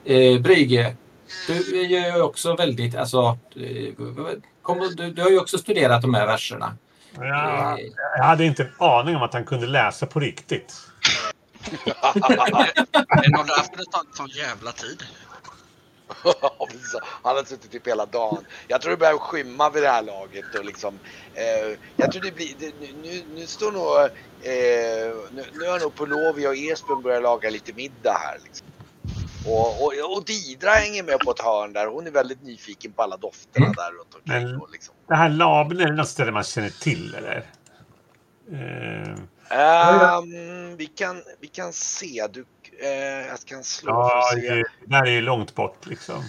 Eh, 0.04 0.40
Brygge, 0.40 0.96
du 1.46 1.80
är 1.80 2.16
ju 2.16 2.22
också 2.22 2.56
väldigt... 2.56 2.96
Alltså, 2.96 3.38
eh, 3.56 3.94
kom, 4.62 4.78
du, 4.96 5.10
du 5.10 5.22
har 5.22 5.30
ju 5.30 5.40
också 5.40 5.58
studerat 5.58 6.02
de 6.02 6.14
här 6.14 6.26
verserna. 6.26 6.76
Ja, 7.16 7.78
Eh, 7.78 7.86
jag 8.16 8.24
hade 8.24 8.44
inte 8.44 8.62
en 8.62 8.72
aning 8.78 9.16
om 9.16 9.22
att 9.22 9.32
han 9.32 9.44
kunde 9.44 9.66
läsa 9.66 10.06
på 10.06 10.20
riktigt. 10.20 10.74
Det 12.14 13.24
är 13.24 13.30
nog 13.30 13.46
därför 13.46 13.76
det 13.76 13.84
tagit 13.92 14.16
sån 14.16 14.28
jävla 14.28 14.72
tid. 14.72 15.02
Han 17.22 17.36
har 17.36 17.44
suttit 17.44 17.70
typ 17.70 17.86
hela 17.86 18.06
dagen. 18.06 18.44
Jag 18.68 18.80
tror 18.80 18.90
det 18.90 18.96
börjar 18.96 19.18
skymma 19.18 19.70
vid 19.70 19.82
det 19.82 19.88
här 19.88 20.02
laget 20.02 20.54
och 20.58 20.64
liksom. 20.64 20.98
Eh, 21.34 21.76
jag 21.96 22.12
tror 22.12 22.22
det 22.22 22.34
blir. 22.34 22.54
Det, 22.58 22.72
nu, 22.80 22.88
nu, 23.02 23.22
nu 23.34 23.46
står 23.46 23.72
nog. 23.72 23.98
Eh, 24.42 25.14
nu, 25.32 25.44
nu 25.54 25.68
har 25.68 25.80
nog 25.80 25.94
Polovia 25.94 26.48
och 26.48 26.56
Esbjörn 26.56 27.02
börjat 27.02 27.22
laga 27.22 27.50
lite 27.50 27.72
middag 27.72 28.12
här. 28.12 28.38
Liksom. 28.44 28.66
Och, 29.46 29.82
och, 29.84 30.16
och 30.16 30.24
Didra 30.24 30.70
hänger 30.70 31.02
med 31.02 31.18
på 31.18 31.30
ett 31.30 31.40
hörn 31.40 31.72
där. 31.72 31.86
Hon 31.86 32.06
är 32.06 32.10
väldigt 32.10 32.42
nyfiken 32.42 32.92
på 32.92 33.02
alla 33.02 33.16
dofterna 33.16 33.66
Mm. 33.66 33.76
där 33.76 33.90
runt 33.92 34.14
omkring. 34.14 34.42
Men- 34.52 34.60
Och 34.60 34.70
liksom. 34.72 34.94
Det 35.08 35.14
här 35.14 35.28
Labne, 35.28 35.82
är 35.82 35.86
det 35.86 35.94
något 35.94 36.08
ställe 36.08 36.32
man 36.32 36.44
känner 36.44 36.70
till 36.70 37.14
eller? 37.14 37.44
Eh, 38.52 39.18
Ehm, 39.50 40.76
vi, 40.76 40.86
kan, 40.86 41.22
vi 41.40 41.46
kan 41.48 41.72
se. 41.72 42.26
Du, 42.32 42.44
eh, 42.82 43.26
jag 43.28 43.38
kan 43.44 43.64
slå 43.64 43.92
ja, 43.92 44.08
för 44.30 44.36
att 44.38 44.42
se. 44.44 44.54
det 44.54 44.64
där 44.86 45.02
är 45.02 45.10
ju 45.10 45.20
långt 45.20 45.54
bort 45.54 45.86
liksom. 45.86 46.24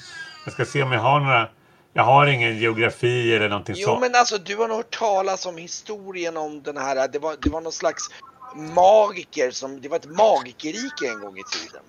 Jag 0.45 0.53
ska 0.53 0.65
se 0.65 0.83
om 0.83 0.91
jag 0.91 0.99
har 1.01 1.19
några... 1.19 1.49
Jag 1.93 2.03
har 2.03 2.27
ingen 2.27 2.57
geografi 2.57 3.35
eller 3.35 3.49
någonting 3.49 3.75
Jo 3.77 3.85
sånt. 3.87 4.01
men 4.01 4.15
alltså 4.15 4.37
du 4.37 4.55
har 4.57 4.67
nog 4.67 4.77
hört 4.77 4.97
talas 4.99 5.45
om 5.45 5.57
historien 5.57 6.37
om 6.37 6.61
den 6.63 6.77
här, 6.77 7.07
det 7.07 7.19
var, 7.19 7.35
det 7.41 7.49
var 7.49 7.61
någon 7.61 7.71
slags 7.71 8.09
magiker 8.55 9.51
som, 9.51 9.81
det 9.81 9.89
var 9.89 9.97
ett 9.97 10.05
magikerrike 10.17 11.07
en 11.07 11.21
gång 11.21 11.37
i 11.37 11.43
tiden. 11.43 11.81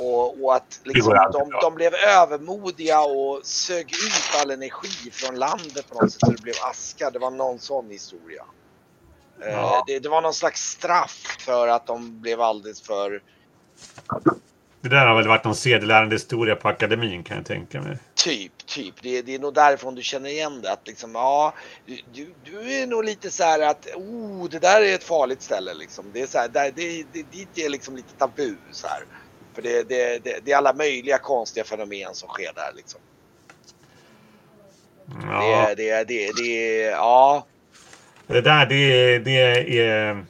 Och, 0.00 0.44
och 0.44 0.54
att 0.56 0.80
liksom, 0.84 1.28
de, 1.32 1.50
de 1.62 1.74
blev 1.74 1.94
övermodiga 1.94 3.00
och 3.00 3.40
sög 3.46 3.92
ut 3.92 4.40
all 4.42 4.50
energi 4.50 5.10
från 5.12 5.34
landet 5.38 5.88
på 5.88 5.94
något 6.02 6.12
sätt 6.12 6.20
så 6.20 6.30
det 6.30 6.42
blev 6.42 6.54
aska. 6.70 7.10
Det 7.10 7.18
var 7.18 7.30
någon 7.30 7.58
sån 7.58 7.90
historia. 7.90 8.44
Eh, 9.44 9.52
Ja. 9.52 9.84
Det, 9.86 9.98
det 9.98 10.08
var 10.08 10.22
någon 10.22 10.34
slags 10.34 10.70
straff 10.70 11.36
för 11.40 11.68
att 11.68 11.86
de 11.86 12.20
blev 12.20 12.40
alldeles 12.40 12.82
för, 12.82 13.22
Det 14.80 14.88
där 14.88 15.06
har 15.06 15.16
väl 15.16 15.28
varit 15.28 15.44
någon 15.44 15.54
sedelärande 15.54 16.14
historia 16.14 16.56
på 16.56 16.68
akademin 16.68 17.22
kan 17.22 17.36
jag 17.36 17.46
tänka 17.46 17.80
mig. 17.80 17.98
Typ, 18.14 18.52
typ. 18.66 18.94
Det, 19.02 19.22
det 19.22 19.34
är 19.34 19.38
nog 19.38 19.54
därifrån 19.54 19.94
du 19.94 20.02
känner 20.02 20.30
igen 20.30 20.62
det. 20.62 20.72
Att 20.72 20.86
liksom, 20.86 21.14
ja, 21.14 21.54
du, 21.86 22.34
du, 22.44 22.72
är 22.72 22.86
nog 22.86 23.04
lite 23.04 23.30
så 23.30 23.42
här 23.44 23.60
att, 23.60 23.86
oh, 23.94 24.48
det 24.50 24.58
där 24.58 24.82
är 24.82 24.94
ett 24.94 25.04
farligt 25.04 25.42
ställe 25.42 25.74
liksom. 25.74 26.04
Det 26.12 26.20
är 26.20 26.26
så 26.26 26.38
här, 26.38 26.48
där, 26.48 26.72
det, 26.76 27.04
det, 27.12 27.32
dit 27.32 27.58
är 27.58 27.68
liksom 27.68 27.96
lite 27.96 28.12
tabu 28.18 28.56
så 28.72 28.86
här. 28.86 29.02
För 29.54 29.62
det, 29.62 29.88
det, 29.88 30.24
det, 30.24 30.40
det 30.44 30.52
är 30.52 30.56
alla 30.56 30.72
möjliga 30.72 31.18
konstiga 31.18 31.64
fenomen 31.64 32.14
som 32.14 32.28
sker 32.28 32.52
där 32.54 32.72
liksom. 32.76 33.00
Ja, 35.22 35.68
Det, 35.68 35.74
det, 35.74 36.04
det, 36.04 36.32
det, 36.42 36.80
ja. 36.82 37.46
det 38.26 38.40
där 38.40 38.66
det 38.66 38.74
är, 38.74 39.20
det 39.20 39.78
är 39.78 40.24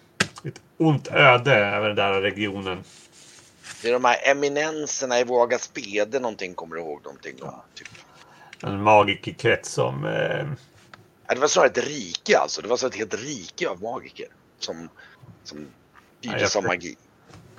ett 0.45 0.61
ont 0.77 1.09
öde 1.09 1.55
över 1.55 1.87
den 1.87 1.97
där 1.97 2.21
regionen. 2.21 2.85
Det 3.83 3.89
är 3.89 3.93
de 3.93 4.05
här 4.05 4.17
eminenserna 4.31 5.21
i 5.21 5.25
Våga 5.25 5.59
Spede 5.59 6.21
någonting, 6.21 6.55
kommer 6.55 6.77
du 6.77 6.83
ihåg 6.83 7.05
någonting 7.05 7.43
om? 7.43 7.55
Typ. 7.75 7.89
En 8.63 8.83
magikerkrets 8.83 9.71
som... 9.73 10.05
Eh, 10.07 10.47
Ja, 11.31 11.35
det 11.35 11.41
var 11.41 11.49
snarare 11.49 11.71
ett 11.71 11.79
rike 11.89 12.39
alltså. 12.39 12.63
Det 12.63 12.69
var 12.69 12.77
så 12.77 12.87
ett 12.87 12.95
helt 12.95 13.15
rike 13.15 13.69
av 13.69 13.83
magiker. 13.83 14.27
Som, 14.59 14.89
som 15.45 15.67
Ja, 16.21 16.31
styrdes 16.31 16.55
jag 16.55 16.65
av 16.65 16.69
magi. 16.69 16.97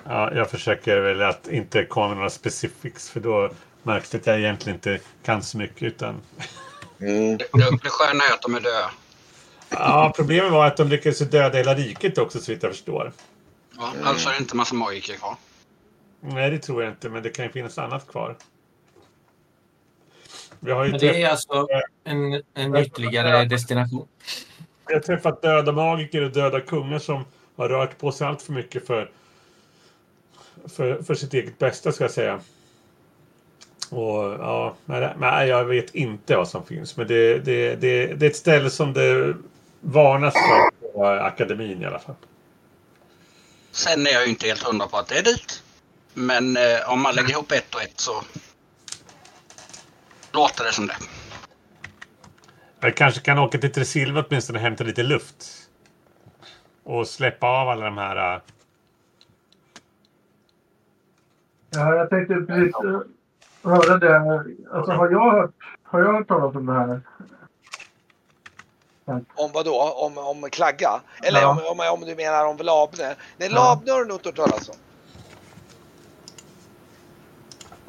ja, 0.04 0.34
jag 0.34 0.50
försöker 0.50 1.00
väl 1.00 1.22
att 1.22 1.48
inte 1.48 1.84
komma 1.84 2.08
med 2.08 2.16
några 2.16 2.30
specifics 2.30 3.10
för 3.10 3.20
då 3.20 3.50
märks 3.82 4.10
det 4.10 4.18
att 4.18 4.26
jag 4.26 4.38
egentligen 4.38 4.76
inte 4.76 4.98
kan 5.22 5.42
så 5.42 5.58
mycket 5.58 5.82
utan... 5.82 6.20
Mm. 7.00 7.36
Det, 7.38 7.44
det, 7.52 7.78
det 7.82 7.88
sköna 7.90 8.24
är 8.24 8.32
att 8.32 8.42
de 8.42 8.54
är 8.54 8.60
döda. 8.60 8.90
Ja, 9.68 10.12
problemet 10.16 10.52
var 10.52 10.66
att 10.66 10.76
de 10.76 10.88
lyckades 10.88 11.18
döda 11.18 11.58
hela 11.58 11.74
riket 11.74 12.18
också 12.18 12.38
så 12.40 12.52
vitt 12.52 12.62
jag 12.62 12.72
förstår. 12.72 13.12
Ja, 13.76 13.92
Alltså 14.04 14.28
är 14.28 14.32
det 14.32 14.38
inte 14.38 14.56
massa 14.56 14.74
magiker 14.74 15.14
kvar. 15.14 15.36
Nej, 16.20 16.50
det 16.50 16.58
tror 16.58 16.82
jag 16.82 16.92
inte, 16.92 17.08
men 17.08 17.22
det 17.22 17.30
kan 17.30 17.44
ju 17.44 17.50
finnas 17.50 17.78
annat 17.78 18.06
kvar. 18.06 18.36
Vi 20.60 20.72
har 20.72 20.84
ju 20.84 20.90
Men 20.90 21.00
träffat, 21.00 21.14
det 21.14 21.22
är 21.22 21.30
alltså 21.30 21.68
en, 22.04 22.42
en 22.54 22.76
ytterligare 22.76 23.44
destination. 23.44 24.08
vi 24.86 24.94
har 24.94 25.00
träffat 25.00 25.42
döda 25.42 25.72
magiker 25.72 26.22
och 26.22 26.30
döda 26.30 26.60
kungar 26.60 26.98
som 26.98 27.24
har 27.56 27.68
rört 27.68 27.98
på 27.98 28.12
sig 28.12 28.26
allt 28.26 28.42
för 28.42 28.52
mycket 28.52 28.86
för, 28.86 29.10
för, 30.68 31.02
för 31.02 31.14
sitt 31.14 31.34
eget 31.34 31.58
bästa, 31.58 31.92
ska 31.92 32.04
jag 32.04 32.10
säga. 32.10 32.40
Och, 33.90 34.24
ja, 34.24 34.74
nej, 34.84 35.48
jag 35.48 35.64
vet 35.64 35.94
inte 35.94 36.36
vad 36.36 36.48
som 36.48 36.66
finns. 36.66 36.96
Men 36.96 37.06
det, 37.06 37.38
det, 37.38 37.74
det, 37.74 38.06
det 38.06 38.26
är 38.26 38.30
ett 38.30 38.36
ställe 38.36 38.70
som 38.70 38.92
det 38.92 39.34
varnas 39.80 40.34
för 40.34 40.92
på 40.92 41.06
akademin 41.06 41.82
i 41.82 41.86
alla 41.86 41.98
fall. 41.98 42.14
Sen 43.70 44.06
är 44.06 44.10
jag 44.10 44.24
ju 44.24 44.30
inte 44.30 44.46
helt 44.46 44.62
hundra 44.62 44.86
på 44.86 44.96
att 44.96 45.08
det 45.08 45.18
är 45.18 45.22
dit. 45.22 45.62
Men 46.20 46.56
eh, 46.56 46.92
om 46.92 47.02
man 47.02 47.14
lägger 47.14 47.30
ihop 47.30 47.52
ett 47.52 47.74
och 47.74 47.82
ett 47.82 48.00
så 48.00 48.12
låter 50.32 50.64
det 50.64 50.72
som 50.72 50.86
det. 50.86 50.96
Jag 52.80 52.96
kanske 52.96 53.20
kan 53.20 53.38
åka 53.38 53.58
till 53.58 53.72
Tresilva 53.72 54.24
åtminstone 54.28 54.58
och 54.58 54.62
hämta 54.62 54.84
lite 54.84 55.02
luft. 55.02 55.46
Och 56.84 57.06
släppa 57.06 57.46
av 57.46 57.68
alla 57.68 57.84
de 57.84 57.98
här... 57.98 58.34
Uh... 58.34 58.42
Ja, 61.70 61.94
jag 61.94 62.10
tänkte 62.10 62.34
precis 62.34 62.74
uh, 62.84 63.00
höra 63.62 63.98
det. 63.98 64.44
Alltså, 64.72 64.92
har 64.92 65.10
jag 65.10 65.30
hört, 65.30 65.54
har 65.82 66.00
jag 66.00 66.12
hört 66.12 66.28
talas 66.28 66.56
om 66.56 66.66
det 66.66 66.72
här? 66.72 67.00
Om 69.34 69.50
vad 69.52 69.64
då? 69.64 69.80
Om, 69.80 70.18
om 70.18 70.50
Klagga? 70.50 71.00
Eller 71.22 71.40
ja. 71.40 71.50
om, 71.50 71.58
om, 71.58 72.00
om, 72.00 72.00
du 72.08 72.14
menar 72.16 72.46
om 72.46 72.56
Labne? 72.56 73.14
Nej, 73.36 73.48
Labne 73.48 73.92
har 73.92 74.00
du 74.00 74.08
nog 74.08 74.16
inte 74.16 74.28
hört 74.28 74.36
talas 74.36 74.68
om. 74.68 74.76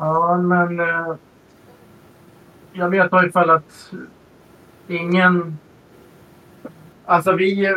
Ja, 0.02 0.38
men... 0.38 0.80
eh, 0.80 1.16
jag 2.74 2.90
vet 2.90 3.14
i 3.14 3.16
alla 3.16 3.32
fall 3.32 3.50
att 3.50 3.94
ingen... 4.88 5.58
Alltså 7.06 7.32
vi, 7.32 7.76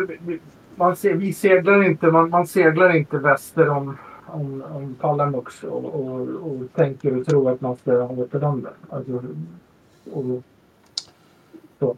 man, 0.75 0.95
vi 1.03 1.33
seglar 1.33 1.83
inte, 1.83 2.07
man, 2.07 2.29
man 2.29 2.47
seglar 2.47 2.95
inte 2.95 3.17
väster 3.17 3.69
om, 3.69 3.97
om, 4.25 4.61
om 4.61 4.95
Pallamux 4.95 5.63
och, 5.63 5.85
och, 5.85 6.21
och 6.21 6.73
tänker 6.73 7.19
och 7.19 7.25
tror 7.25 7.51
att 7.51 7.61
man 7.61 7.75
ska 7.77 8.03
återvända. 8.03 8.69
Alltså, 8.89 9.23
och, 10.13 10.43
så. 11.79 11.97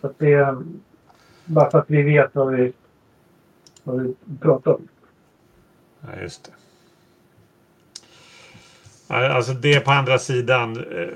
så 0.00 0.06
att 0.06 0.18
det 0.18 0.32
är 0.32 0.56
bara 1.44 1.70
för 1.70 1.78
att 1.78 1.90
vi 1.90 2.02
vet 2.02 2.34
vad 2.34 2.52
vi, 2.52 2.72
vad 3.84 4.00
vi 4.02 4.14
pratar 4.40 4.72
om. 4.72 4.88
Ja, 6.00 6.20
just 6.22 6.44
det. 6.44 6.63
Alltså 9.08 9.52
det 9.52 9.80
på 9.80 9.90
andra 9.90 10.18
sidan 10.18 10.76
eh, 10.76 11.08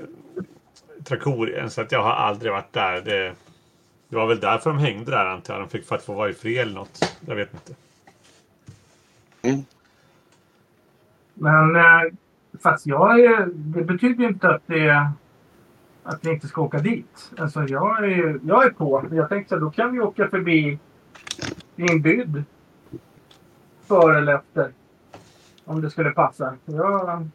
Trakorien, 1.03 1.69
så 1.69 1.81
att 1.81 1.91
jag 1.91 2.03
har 2.03 2.11
aldrig 2.11 2.51
varit 2.51 2.73
där. 2.73 3.01
Det, 3.01 3.33
det 4.09 4.15
var 4.15 4.27
väl 4.27 4.39
därför 4.39 4.69
de 4.69 4.79
hängde 4.79 5.11
där 5.11 5.25
antar 5.25 5.53
jag. 5.53 5.63
De 5.63 5.69
fick 5.69 5.85
för 5.85 5.95
att 5.95 6.03
få 6.03 6.13
vara 6.13 6.29
i 6.29 6.33
fred 6.33 6.57
eller 6.57 6.73
något. 6.73 7.17
Jag 7.25 7.35
vet 7.35 7.53
inte. 7.53 7.73
Mm. 9.41 9.65
Men 11.33 11.75
eh, 11.75 12.13
fast 12.63 12.87
jag 12.87 13.19
är, 13.19 13.45
det 13.53 13.83
betyder 13.83 14.23
inte 14.23 14.49
att 14.49 14.61
det 14.65 15.11
att 16.03 16.25
vi 16.25 16.31
inte 16.31 16.47
ska 16.47 16.61
åka 16.61 16.79
dit. 16.79 17.31
Alltså 17.37 17.63
jag 17.63 18.03
är, 18.03 18.39
jag 18.43 18.65
är 18.65 18.69
på. 18.69 19.05
Jag 19.11 19.29
tänkte 19.29 19.55
att 19.55 19.61
då 19.61 19.71
kan 19.71 19.91
vi 19.91 19.99
åka 19.99 20.27
förbi 20.27 20.79
inbyggd 21.75 22.37
före 23.87 24.17
eller 24.17 24.35
efter. 24.35 24.71
Om 25.65 25.81
det 25.81 25.89
skulle 25.89 26.11
passa. 26.11 26.55
Jag, 26.65 27.29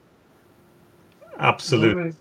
Absolut. 1.39 2.17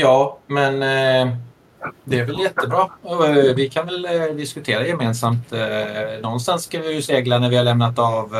Ja, 0.00 0.38
men 0.46 0.82
eh, 0.82 1.36
det 2.04 2.18
är 2.18 2.24
väl 2.24 2.38
jättebra. 2.40 2.90
Eh, 3.04 3.54
vi 3.56 3.70
kan 3.70 3.86
väl 3.86 4.04
eh, 4.04 4.34
diskutera 4.36 4.86
gemensamt. 4.86 5.52
Eh, 5.52 6.20
någonstans 6.22 6.64
ska 6.64 6.80
vi 6.80 6.94
ju 6.94 7.02
segla 7.02 7.38
när 7.38 7.48
vi 7.50 7.56
har 7.56 7.64
lämnat 7.64 7.98
av 7.98 8.30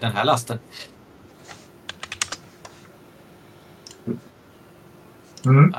den 0.00 0.12
här 0.12 0.24
lasten. 0.24 0.58
Mm. 5.44 5.74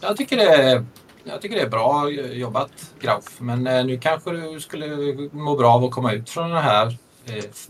Jag, 0.00 0.16
tycker 0.16 0.36
det 0.36 0.54
är, 0.54 0.84
jag 1.24 1.42
tycker 1.42 1.56
det 1.56 1.62
är 1.62 1.68
bra 1.68 2.10
jobbat 2.10 2.70
Grauf. 3.00 3.40
Men 3.40 3.86
nu 3.86 3.98
kanske 3.98 4.30
du 4.30 4.60
skulle 4.60 4.86
må 5.32 5.56
bra 5.56 5.72
av 5.72 5.84
att 5.84 5.90
komma 5.90 6.12
ut 6.12 6.30
från 6.30 6.50
den 6.50 6.62
här 6.62 6.96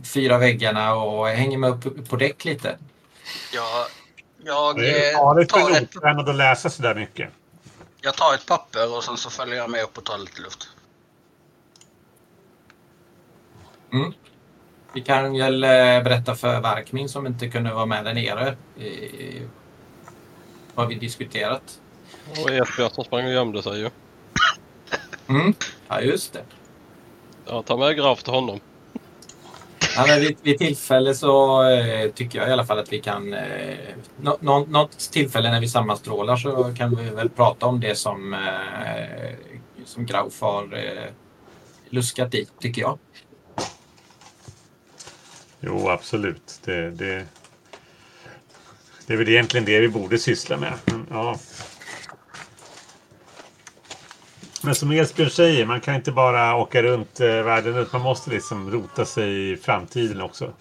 fyra 0.05 0.39
väggarna 0.39 0.95
och 0.95 1.29
hänga 1.29 1.59
med 1.59 1.71
upp 1.71 2.09
på 2.09 2.17
däck 2.17 2.45
lite. 2.45 2.79
Ja, 3.53 3.87
jag 4.45 4.77
det 4.77 5.11
är 5.11 5.15
farligt 5.15 5.53
för 5.53 5.77
en 5.77 5.83
otränad 5.83 6.29
att 6.29 6.37
läsa 6.37 6.71
så 6.71 6.83
där 6.83 6.95
mycket. 6.95 7.31
Jag 8.01 8.15
tar 8.15 8.35
ett 8.35 8.47
papper 8.47 8.97
och 8.97 9.05
sen 9.05 9.17
så 9.17 9.31
följer 9.31 9.57
jag 9.57 9.71
med 9.71 9.83
upp 9.83 9.99
och 9.99 10.05
tar 10.05 10.19
lite 10.19 10.43
luft. 10.43 10.69
Mm. 13.93 14.13
Vi 14.93 15.01
kan 15.01 15.39
väl 15.39 15.65
eh, 15.65 15.69
berätta 16.03 16.35
för 16.35 16.61
Varkmin 16.61 17.09
som 17.09 17.27
inte 17.27 17.49
kunde 17.49 17.75
vara 17.75 17.87
med 17.87 18.05
där 18.05 18.15
nere 18.15 18.57
i, 18.77 19.43
vad 20.75 20.89
vi 20.89 20.95
diskuterat. 20.95 21.81
Och 22.45 22.51
Esbjörn 22.51 22.91
som 22.91 23.05
sprang 23.05 23.25
och 23.25 23.33
gömde 23.33 23.63
sig 23.63 23.79
ju. 23.79 23.91
Mm. 25.29 25.55
Ja, 25.89 26.01
just 26.01 26.33
det. 26.33 26.45
Jag 27.47 27.67
tar 27.67 27.77
med 27.77 27.97
Graf 27.97 28.23
till 28.23 28.33
honom. 28.33 28.61
Ja, 29.97 30.05
men 30.07 30.21
vid, 30.21 30.37
vid 30.43 30.59
tillfälle 30.59 31.15
så 31.15 31.63
eh, 31.69 32.11
tycker 32.11 32.39
jag 32.39 32.49
i 32.49 32.53
alla 32.53 32.67
fall 32.67 32.79
att 32.79 32.93
vi 32.93 33.01
kan... 33.01 33.35
Eh, 33.35 33.79
nå, 34.21 34.39
nå, 34.41 34.67
något 34.67 35.13
tillfälle 35.13 35.51
när 35.51 35.61
vi 35.61 35.69
sammanstrålar 35.69 36.37
så 36.37 36.75
kan 36.75 36.97
vi 36.97 37.11
väl 37.11 37.29
prata 37.29 37.67
om 37.67 37.81
det 37.81 37.95
som, 37.95 38.35
eh, 38.35 39.35
som 39.85 40.07
Grauf 40.07 40.41
har 40.41 40.63
eh, 40.63 41.13
luskat 41.89 42.35
i, 42.35 42.47
tycker 42.61 42.83
jag. 42.83 42.99
Jo, 45.61 45.89
absolut. 45.89 46.61
Det, 46.65 46.91
det, 46.91 47.27
det 49.07 49.13
är 49.13 49.17
väl 49.17 49.29
egentligen 49.29 49.67
det 49.67 49.81
vi 49.81 49.89
borde 49.89 50.19
syssla 50.19 50.57
med. 50.57 50.73
Men, 50.85 51.07
ja. 51.11 51.39
Men 54.63 54.75
som 54.75 54.93
Esbjörn 54.93 55.31
säger, 55.31 55.67
man 55.67 55.81
kan 55.81 55.95
inte 55.95 56.13
bara 56.13 56.57
åka 56.57 56.83
runt 56.83 57.21
eh, 57.21 57.27
världen 57.27 57.77
ut. 57.77 57.93
Man 57.93 58.03
måste 58.03 58.31
liksom 58.31 58.71
rota 58.71 59.05
sig 59.05 59.53
i 59.53 59.57
framtiden 59.57 60.21
också. 60.21 60.53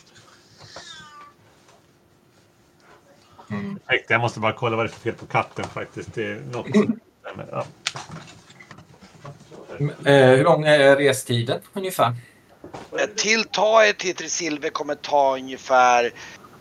Mm. 3.51 3.79
Jag 4.07 4.21
måste 4.21 4.39
bara 4.39 4.53
kolla 4.53 4.75
vad 4.75 4.85
det 4.85 4.89
är 4.89 4.91
för 4.91 4.99
fel 4.99 5.13
på 5.13 5.25
katten 5.25 5.65
faktiskt. 5.65 6.13
Det 6.13 6.25
är 6.25 6.41
något 6.51 6.71
som... 6.71 6.99
ja. 7.51 7.65
Eh, 10.05 10.29
hur 10.29 10.43
lång 10.43 10.65
är 10.65 10.95
restiden 10.95 11.61
ungefär? 11.73 12.15
Till 13.15 13.43
ta 13.43 13.85
er 13.85 13.93
till 13.93 14.15
Tresilve 14.15 14.69
kommer 14.69 14.95
ta 14.95 15.35
ungefär 15.35 16.11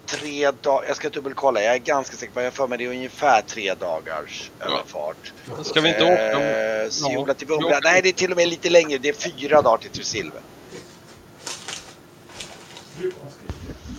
tre 0.09 0.51
dagar. 0.63 0.89
Jag 0.89 0.97
ska 0.97 1.09
dubbelkolla. 1.09 1.63
Jag 1.63 1.75
är 1.75 1.79
ganska 1.79 2.17
säker 2.17 2.33
på. 2.33 2.41
Jag 2.41 2.53
för 2.53 2.67
mig 2.67 2.79
det 2.79 2.85
är 2.85 2.89
ungefär 2.89 3.43
tre 3.43 3.75
dagars 3.75 4.51
ja. 4.59 4.67
överfart. 4.67 5.33
Ska 5.63 5.81
vi 5.81 5.89
inte 5.89 6.05
åka? 6.05 6.41
Eh, 6.41 6.91
Siola 6.91 7.35
till 7.35 7.47
Vumbra. 7.47 7.79
Nej, 7.83 8.03
det 8.03 8.09
är 8.09 8.13
till 8.13 8.31
och 8.31 8.37
med 8.37 8.49
lite 8.49 8.71
längre. 8.71 8.99
Det 8.99 9.09
är 9.09 9.13
fyra 9.13 9.63
dagar 9.63 9.79
till 9.79 9.91
Trusilve. 9.91 10.39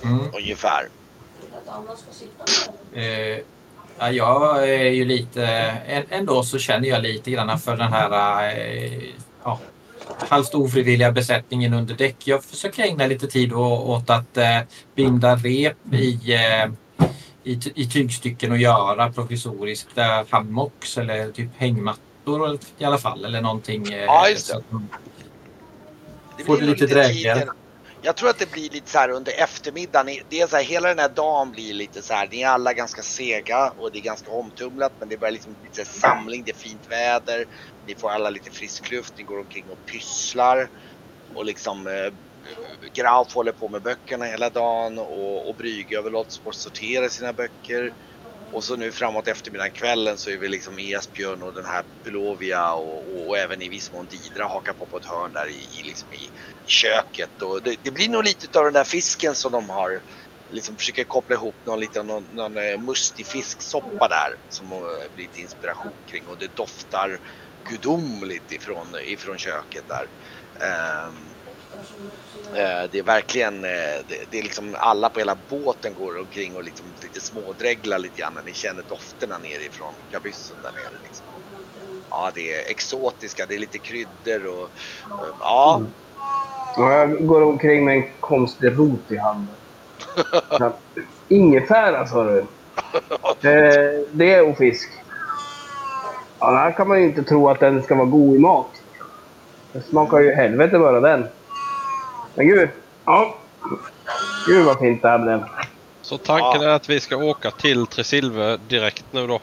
Mm. 0.03 0.31
Ungefär. 0.35 0.89
Eh, 2.93 3.03
ja, 3.99 4.11
jag 4.11 4.69
är 4.69 4.91
ju 4.91 5.05
lite, 5.05 5.45
ändå 6.09 6.43
så 6.43 6.59
känner 6.59 6.89
jag 6.89 7.01
lite 7.01 7.31
grann 7.31 7.59
för 7.59 7.77
den 7.77 7.93
här 7.93 8.43
eh, 8.57 9.03
ja, 9.43 9.59
halvt 10.17 10.55
ofrivilliga 10.55 11.11
besättningen 11.11 11.73
under 11.73 11.95
däck. 11.95 12.15
Jag 12.23 12.43
försöker 12.43 12.83
ägna 12.83 13.07
lite 13.07 13.27
tid 13.27 13.53
åt 13.53 14.09
att 14.09 14.37
eh, 14.37 14.59
binda 14.95 15.35
rep 15.35 15.93
i, 15.93 16.33
eh, 16.33 16.71
i, 17.43 17.59
i 17.75 17.85
tygstycken 17.85 18.51
och 18.51 18.57
göra 18.57 19.11
provisoriska 19.11 20.25
hammocks 20.29 20.97
eller 20.97 21.31
typ 21.31 21.49
hängmattor 21.57 22.59
i 22.77 22.85
alla 22.85 22.97
fall. 22.97 23.25
Eller 23.25 23.41
någonting. 23.41 23.93
Eh, 23.93 24.03
ja, 24.03 24.29
just 24.29 24.47
det. 24.47 24.63
det 26.37 26.43
får 26.43 26.57
lite 26.57 26.85
drägligare. 26.85 27.47
Jag 28.01 28.15
tror 28.15 28.29
att 28.29 28.39
det 28.39 28.51
blir 28.51 28.69
lite 28.69 28.91
så 28.91 28.97
här 28.97 29.09
under 29.09 29.33
eftermiddagen. 29.43 30.19
Det 30.29 30.41
är 30.41 30.47
så 30.47 30.55
här, 30.55 30.63
hela 30.63 30.87
den 30.87 30.99
här 30.99 31.09
dagen 31.09 31.51
blir 31.51 31.73
lite 31.73 32.01
så 32.01 32.13
här. 32.13 32.27
Ni 32.31 32.41
är 32.41 32.47
alla 32.47 32.73
ganska 32.73 33.01
sega 33.01 33.73
och 33.79 33.91
det 33.91 33.99
är 33.99 34.01
ganska 34.01 34.31
omtumlat. 34.31 34.91
Men 34.99 35.09
det 35.09 35.17
börjar 35.17 35.31
liksom 35.31 35.55
bli 35.61 35.69
lite 35.69 35.91
samling. 35.91 36.43
Det 36.45 36.51
är 36.51 36.55
fint 36.55 36.81
väder. 36.89 37.45
Ni 37.89 37.95
får 37.95 38.09
alla 38.09 38.29
lite 38.29 38.51
frisk 38.51 38.91
luft. 38.91 39.13
Ni 39.17 39.23
går 39.23 39.39
omkring 39.39 39.69
och 39.69 39.85
pysslar. 39.85 40.69
Och 41.35 41.45
liksom 41.45 41.87
eh, 41.87 42.13
Graf 42.93 43.33
håller 43.33 43.51
på 43.51 43.69
med 43.69 43.81
böckerna 43.81 44.25
hela 44.25 44.49
dagen 44.49 44.99
och, 44.99 45.49
och 45.49 45.55
Brygge 45.55 45.97
överlåts 45.97 46.41
sortera 46.51 47.09
sina 47.09 47.33
böcker. 47.33 47.93
Och 48.51 48.63
så 48.63 48.75
nu 48.75 48.91
framåt 48.91 49.27
eftermiddagen, 49.27 49.71
kvällen 49.71 50.17
så 50.17 50.29
är 50.29 50.37
vi 50.37 50.47
liksom 50.47 50.79
Esbjörn 50.79 51.43
och 51.43 51.53
den 51.53 51.65
här 51.65 51.83
Belovia 52.03 52.73
och, 52.73 52.97
och, 52.97 53.27
och, 53.27 53.37
även 53.37 53.61
i 53.61 53.69
viss 53.69 53.91
mån 53.91 54.07
Didra 54.07 54.47
hakar 54.47 54.73
på 54.73 54.85
på 54.85 54.97
ett 54.97 55.05
hörn 55.05 55.33
där 55.33 55.47
i, 55.47 55.79
i, 55.79 55.83
liksom 55.83 56.13
i, 56.13 56.25
i 56.63 56.67
köket. 56.67 57.41
Och 57.41 57.63
det, 57.63 57.75
det, 57.83 57.91
blir 57.91 58.09
nog 58.09 58.23
lite 58.23 58.59
av 58.59 58.65
den 58.65 58.73
där 58.73 58.83
fisken 58.83 59.35
som 59.35 59.51
de 59.51 59.69
har 59.69 60.01
liksom 60.49 60.77
försöker 60.77 61.03
koppla 61.03 61.35
ihop 61.35 61.55
någon 61.65 61.79
liten 61.79 62.07
någon, 62.07 62.23
någon 62.23 62.57
eh, 62.57 62.77
mustig 62.77 63.27
fisksoppa 63.27 64.07
där 64.07 64.35
som 64.49 64.71
eh, 64.71 64.79
blir 65.13 65.23
lite 65.23 65.41
inspiration 65.41 66.03
kring 66.05 66.27
och 66.27 66.37
det 66.37 66.55
doftar 66.55 67.19
gudomligt 67.69 68.51
ifrån, 68.51 68.87
ifrån 69.05 69.37
köket 69.37 69.83
där. 69.87 70.07
Um, 71.07 71.15
Eh, 72.55 72.89
det 72.91 72.99
är 72.99 73.03
verkligen, 73.03 73.65
eh, 73.65 73.99
det, 74.29 74.39
är 74.39 74.43
liksom 74.43 74.75
alla 74.79 75.09
på 75.09 75.19
hela 75.19 75.37
båten 75.49 75.93
går 75.93 76.19
omkring 76.19 76.55
och 76.55 76.63
liksom 76.63 76.85
lite 77.01 77.21
smådreglar 77.21 77.99
lite 77.99 78.21
grann 78.21 78.33
när 78.33 78.43
ni 78.43 78.53
känner 78.53 78.83
dofterna 78.89 79.37
nerifrån 79.37 79.93
kabyssen 80.11 80.57
där 80.63 80.71
nere. 80.71 81.03
Liksom. 81.03 81.25
Ja, 82.09 82.31
det 82.35 82.53
är 82.53 82.71
exotiska, 82.71 83.45
det 83.45 83.55
är 83.55 83.59
lite 83.59 83.77
kryddor 83.77 84.45
och, 84.45 84.63
och 85.09 85.35
ja. 85.39 85.81
Och 86.77 86.83
jag 86.83 87.27
går 87.27 87.41
omkring 87.41 87.85
med 87.85 87.95
en 87.95 88.11
konstig 88.19 88.67
rot 88.67 89.11
i 89.11 89.17
handen. 89.17 89.55
Ja, 90.49 90.77
Ingefära 91.27 92.07
sa 92.07 92.23
du? 92.23 92.45
Eh, 93.41 94.05
det 94.11 94.33
är 94.33 94.41
ofisk. 94.41 94.89
Ja, 96.39 96.55
här 96.55 96.71
kan 96.71 96.87
man 96.87 96.99
ju 96.99 97.05
inte 97.05 97.23
tro 97.23 97.49
att 97.49 97.59
den 97.59 97.83
ska 97.83 97.95
vara 97.95 98.05
god 98.05 98.35
i 98.35 98.39
mat. 98.39 98.67
Det 99.71 99.81
smakar 99.81 100.19
ju 100.19 100.33
helvete 100.33 100.79
bara 100.79 100.99
den. 100.99 101.27
Men 102.35 102.47
gud. 102.47 102.69
Ja. 103.05 103.35
Gud 104.47 104.65
vad 104.65 104.79
fint 104.79 105.01
det 105.01 105.09
här 105.09 105.19
blev. 105.19 105.43
Så 106.01 106.17
tanken 106.17 106.61
är 106.61 106.67
att 106.67 106.89
vi 106.89 106.99
ska 106.99 107.17
åka 107.17 107.51
till 107.51 107.87
Tresilve 107.87 108.57
direkt 108.57 109.05
nu 109.11 109.27
då. 109.27 109.39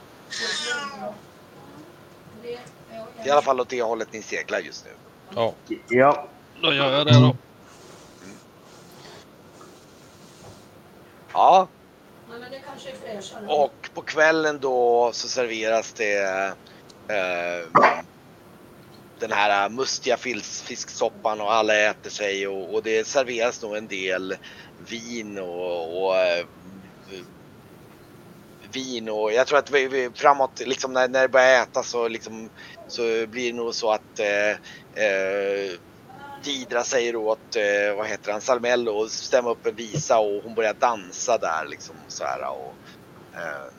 I 3.24 3.30
alla 3.30 3.42
fall 3.42 3.60
åt 3.60 3.68
det 3.68 3.82
hållet 3.82 4.12
ni 4.12 4.22
seglar 4.22 4.58
just 4.58 4.84
nu. 4.84 4.90
Ja, 5.34 5.54
Ja. 5.88 6.26
då 6.62 6.72
gör 6.72 6.92
jag 6.92 7.06
det 7.06 7.20
då. 7.20 7.36
Ja, 11.32 11.68
och 13.48 13.90
på 13.94 14.02
kvällen 14.02 14.58
då 14.60 15.10
så 15.12 15.28
serveras 15.28 15.92
det 15.92 16.52
Eh, 17.08 17.82
den 19.18 19.32
här 19.32 19.64
eh, 19.64 19.70
mustiga 19.70 20.16
fisksoppan 20.16 21.40
och 21.40 21.52
alla 21.52 21.76
äter 21.76 22.10
sig 22.10 22.48
och, 22.48 22.74
och 22.74 22.82
det 22.82 23.06
serveras 23.06 23.62
nog 23.62 23.76
en 23.76 23.86
del 23.86 24.36
vin 24.88 25.38
och, 25.38 26.04
och 26.04 26.16
eh, 26.16 26.46
vin 28.72 29.08
och 29.08 29.32
jag 29.32 29.46
tror 29.46 29.58
att 29.58 29.70
vi, 29.70 29.88
vi 29.88 30.10
framåt 30.14 30.62
liksom 30.66 30.92
när, 30.92 31.08
när 31.08 31.22
det 31.22 31.28
börjar 31.28 31.62
äta 31.62 31.82
så 31.82 32.08
liksom 32.08 32.50
så 32.88 33.02
blir 33.02 33.52
det 33.52 33.56
nog 33.56 33.74
så 33.74 33.90
att 33.90 34.18
eh, 34.18 34.50
eh, 35.04 35.72
Didra 36.44 36.84
säger 36.84 37.16
åt, 37.16 37.56
eh, 37.56 37.96
vad 37.96 38.06
heter 38.06 38.32
han, 38.32 38.40
Salmello 38.40 39.04
att 39.04 39.10
stämma 39.10 39.50
upp 39.50 39.66
en 39.66 39.74
visa 39.74 40.18
och 40.18 40.42
hon 40.42 40.54
börjar 40.54 40.74
dansa 40.74 41.38
där 41.38 41.66
liksom 41.66 41.96
så 42.08 42.24
här 42.24 42.40
och 42.50 42.74
eh, 43.34 43.72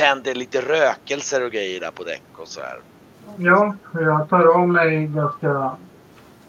tänder 0.00 0.34
lite 0.34 0.60
rökelser 0.60 1.44
och 1.44 1.52
grejer 1.52 1.80
där 1.80 1.90
på 1.90 2.04
däck 2.04 2.22
och 2.36 2.48
så 2.48 2.60
här. 2.60 2.78
Ja, 3.36 3.74
jag 3.92 4.28
tar 4.28 4.46
av 4.60 4.68
mig 4.68 5.06
ganska 5.06 5.76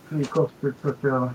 frikostigt 0.10 0.78
så 0.82 0.88
att 0.88 0.97
jag... 1.02 1.30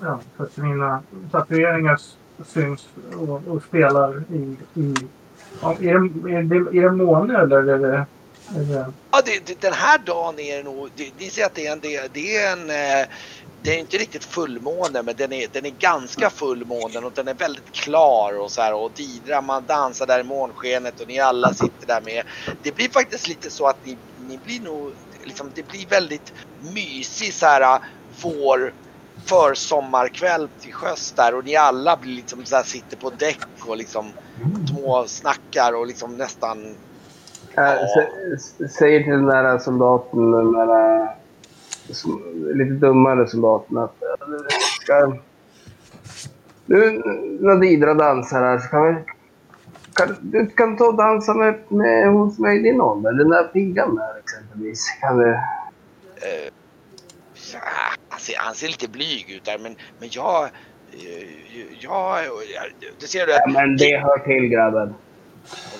Ja, 0.00 0.20
så 0.36 0.42
att 0.42 0.56
mina 0.56 1.02
tatueringar 1.30 2.00
syns 2.44 2.88
och, 3.16 3.48
och 3.48 3.62
spelar 3.62 4.22
i... 4.32 4.56
i 4.74 4.94
är, 5.62 6.24
det, 6.24 6.32
är, 6.32 6.42
det, 6.42 6.78
är 6.78 6.82
det 6.82 6.90
måne 6.90 7.38
eller 7.38 7.68
är 7.68 7.78
det... 7.78 8.06
Det 8.50 8.92
Ja, 9.10 9.22
det, 9.24 9.46
det, 9.46 9.60
den 9.60 9.72
här 9.72 9.98
dagen 9.98 10.38
är 10.38 10.56
det 10.56 10.62
nog, 10.62 10.90
det, 11.18 11.30
ser 11.30 11.44
att 11.44 11.54
det 11.54 11.66
är 11.66 11.72
en, 11.72 11.80
det, 11.80 12.14
det 12.14 12.36
är 12.36 12.52
en 12.52 12.70
eh, 12.70 13.06
det 13.62 13.74
är 13.74 13.78
inte 13.78 13.98
riktigt 13.98 14.24
fullmåne 14.24 15.02
men 15.02 15.16
den 15.16 15.32
är, 15.32 15.48
den 15.52 15.66
är 15.66 15.70
ganska 15.70 16.30
fullmånen 16.30 17.04
och 17.04 17.12
den 17.12 17.28
är 17.28 17.34
väldigt 17.34 17.70
klar 17.70 18.38
och 18.40 18.52
så 18.52 18.62
här 18.62 18.74
och 18.74 18.92
Didra 18.94 19.40
man 19.40 19.66
dansar 19.66 20.06
där 20.06 20.20
i 20.20 20.24
månskenet 20.24 21.00
och 21.00 21.08
ni 21.08 21.18
alla 21.18 21.54
sitter 21.54 21.86
där 21.86 22.00
med. 22.00 22.22
Det 22.62 22.72
blir 22.72 22.88
faktiskt 22.88 23.28
lite 23.28 23.50
så 23.50 23.66
att 23.66 23.84
ni, 23.84 23.98
ni 24.16 24.38
blir 24.38 24.60
nog, 24.60 24.94
liksom, 25.24 25.52
det 25.54 25.68
blir 25.68 25.86
väldigt 25.86 26.32
mysig 26.74 27.34
så 27.34 27.46
här 27.46 27.80
vår 28.22 28.74
försommarkväll 29.28 30.48
till 30.48 30.72
sjöss 30.72 31.12
där 31.12 31.34
och 31.34 31.44
ni 31.44 31.56
alla 31.56 31.96
blir 31.96 32.16
liksom 32.16 32.46
så 32.46 32.56
här, 32.56 32.62
sitter 32.62 32.96
på 32.96 33.10
däck 33.10 33.66
och 33.66 33.76
liksom 33.76 34.12
små 34.68 35.06
snackar 35.08 35.72
och 35.72 35.86
liksom 35.86 36.16
nästan 36.16 36.76
Äh, 37.58 38.68
säger 38.68 39.02
till 39.02 39.12
den 39.12 39.26
där 39.26 39.58
soldaten, 39.58 40.30
den 40.32 40.52
där 40.52 41.00
äh, 41.00 41.08
som- 41.90 42.50
lite 42.54 42.70
dummare 42.70 43.28
soldaten 43.28 43.78
att 43.78 43.96
ska... 44.82 45.16
Nu 46.66 47.02
när 47.40 47.56
Didra 47.60 47.94
dansar 47.94 48.42
här 48.42 48.58
så 48.58 48.68
kan 48.68 48.86
vi... 48.86 48.94
Kan, 49.94 50.16
du 50.20 50.46
kan 50.46 50.76
ta 50.76 50.84
och 50.84 50.96
dansa 50.96 51.34
med, 51.34 51.58
med 51.68 52.08
hon 52.12 52.32
som 52.32 52.44
är 52.44 52.52
i 52.52 52.58
din 52.58 52.80
ålder. 52.80 53.12
Den 53.12 53.28
där 53.28 53.44
piggan 53.44 53.94
där 53.94 54.18
exempelvis. 54.18 54.86
Kan 55.00 55.18
du... 55.18 55.30
Eh, 55.30 56.48
ja, 57.52 57.58
han, 58.08 58.20
ser, 58.20 58.34
han 58.38 58.54
ser 58.54 58.66
lite 58.66 58.88
blyg 58.88 59.30
ut 59.30 59.44
där 59.44 59.58
men, 59.58 59.76
men 59.98 60.08
jag... 60.12 60.44
eh, 60.44 60.50
jag 61.80 62.18
det 63.00 63.06
ser 63.06 63.26
du 63.26 63.32
Ja, 63.32 63.46
men 63.46 63.76
det 63.76 63.98
hör 63.98 64.18
till 64.18 64.48
grabben. 64.48 64.94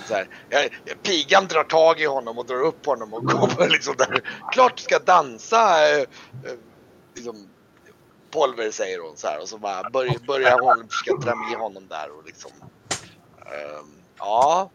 Så 0.06 0.14
här, 0.14 0.28
jag- 0.48 1.02
pigan 1.02 1.46
drar 1.46 1.64
tag 1.64 2.00
i 2.00 2.06
honom 2.06 2.38
och 2.38 2.46
drar 2.46 2.60
upp 2.62 2.86
honom 2.86 3.12
och 3.14 3.26
kommer 3.30 3.68
liksom 3.68 3.94
där. 3.98 4.20
Klart 4.52 4.76
du 4.76 4.82
ska 4.82 4.98
dansa! 4.98 5.90
eh, 5.90 6.00
eh, 6.00 6.58
Liksom, 7.14 7.34
Polver 8.30 8.70
säger 8.70 9.00
hon 9.00 9.16
så 9.16 9.26
här 9.26 9.40
och 9.40 9.48
så 9.48 9.58
bara 9.58 9.90
börjar, 9.90 10.18
börjar 10.26 10.60
hon 10.60 10.88
försöka 10.88 11.16
dra 11.24 11.34
med 11.36 11.58
honom 11.58 11.88
där 11.88 12.18
och 12.18 12.24
liksom... 12.26 12.50
ehm, 13.46 14.02
ja, 14.18 14.70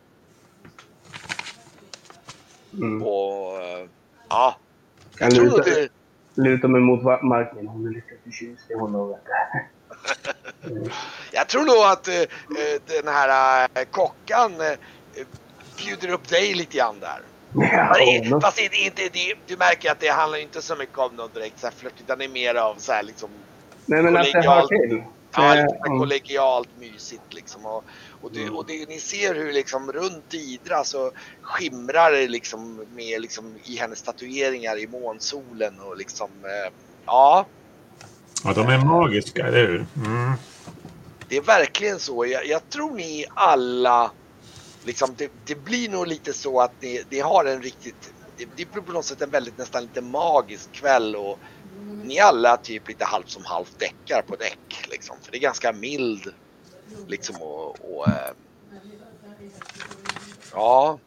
Mm. 2.74 3.04
och... 3.04 3.62
eh, 3.62 3.90
ja. 4.30 4.56
Jag 5.20 5.36
tror 5.36 5.44
luta, 5.46 5.56
nog 5.58 5.66
det... 5.66 5.90
luta 6.42 6.68
mig 6.68 6.82
mot 6.82 7.04
marken. 7.24 7.68
Hon 7.68 7.88
är 7.88 7.92
lite 7.92 8.08
förtjust 8.24 8.72
i 8.72 8.74
honom. 8.74 9.16
Du. 10.62 10.92
Jag 11.32 11.48
tror 11.50 11.66
nog 11.66 11.78
att 11.78 12.08
eh, 12.08 12.22
eh, 12.22 12.82
den 13.04 13.08
här 13.14 13.68
eh, 13.76 13.84
kockan 13.92 14.62
eh, 14.62 14.78
bjuder 15.78 16.10
upp 16.10 16.30
dig 16.30 16.54
lite 16.54 16.78
grann 16.78 17.00
där. 17.00 17.22
Ja, 17.72 17.94
det- 17.98 18.42
Fast 18.42 18.58
det, 18.58 18.70
det, 18.96 19.14
det, 19.14 19.34
du 19.48 19.58
märker 19.58 19.92
att 19.92 20.00
det 20.00 20.08
handlar 20.10 20.40
inte 20.40 20.62
så 20.62 20.76
mycket 20.76 20.98
om 20.98 21.16
någon 21.16 21.32
direkt 21.34 21.60
så 21.60 21.68
här 21.68 21.74
flört 21.74 22.02
utan 22.02 22.18
det 22.18 22.26
är 22.26 22.30
mer 22.30 22.56
av 22.56 22.76
så 22.78 22.92
här 22.92 23.04
liksom 23.04 23.30
Nej, 23.86 24.04
men 24.04 24.18
att 24.18 24.32
det 24.32 24.42
hör 24.42 24.62
kollegialt. 24.62 24.70
till. 24.70 25.04
ja, 25.36 25.56
Eh, 25.56 25.64
lite 25.66 25.78
mm. 25.88 26.00
kollegialt 26.00 26.70
mysigt 26.78 27.34
liksom. 27.34 27.66
Och, 27.66 27.84
och, 28.22 28.32
det, 28.34 28.50
och 28.50 28.66
det, 28.68 28.90
ni 28.90 29.00
ser 29.00 29.36
hur 29.36 29.54
liksom 29.54 29.92
runt 29.92 30.34
Idra 30.34 30.84
så 30.84 31.12
skimrar 31.42 32.12
det 32.12 32.28
liksom 32.28 32.86
med 32.96 33.22
liksom 33.22 33.58
i 33.66 33.78
hennes 33.78 34.02
tatueringar 34.04 34.78
i 34.80 34.88
månsolen 34.88 35.80
och 35.80 35.98
liksom 35.98 36.30
eh, 36.46 36.74
ja. 37.06 37.46
Ja, 38.44 38.54
de 38.54 38.68
är 38.68 38.86
magiska, 38.86 39.48
eller 39.48 39.68
hur? 39.68 39.86
Mm. 40.06 40.34
Det 41.30 41.38
är 41.38 41.42
verkligen 41.42 42.00
så. 42.00 42.26
Jag, 42.26 42.46
jag 42.46 42.70
tror 42.70 42.96
ni 42.96 43.26
alla, 43.34 44.12
liksom, 44.84 45.10
det, 45.18 45.32
det 45.46 45.56
blir 45.56 45.90
nog 45.90 46.08
lite 46.08 46.34
så 46.34 46.62
att 46.62 46.72
ni, 46.80 47.04
ni 47.10 47.20
har 47.20 47.46
en 47.46 47.62
riktigt, 47.62 48.14
det, 48.38 48.48
det 48.56 48.72
blir 48.72 48.82
på 48.82 48.92
något 48.92 49.06
sätt 49.06 49.22
en 49.22 49.30
väldigt 49.30 49.58
nästan 49.58 49.82
lite 49.82 50.02
magisk 50.02 50.72
kväll 50.72 51.16
och 51.16 51.40
ni 52.04 52.20
alla 52.20 52.58
typ 52.58 52.88
lite 52.88 53.06
halvt 53.06 53.30
som 53.30 53.46
halvt 53.46 53.80
däckar 53.80 54.22
på 54.22 54.36
däck 54.36 54.88
liksom. 54.92 55.16
För 55.22 55.32
det 55.32 55.38
är 55.38 55.42
ganska 55.42 55.74
mild 55.74 56.34
liksom 57.08 57.36
och, 57.36 57.70
och 57.70 58.08
äh, 58.08 58.32
ja. 60.52 61.00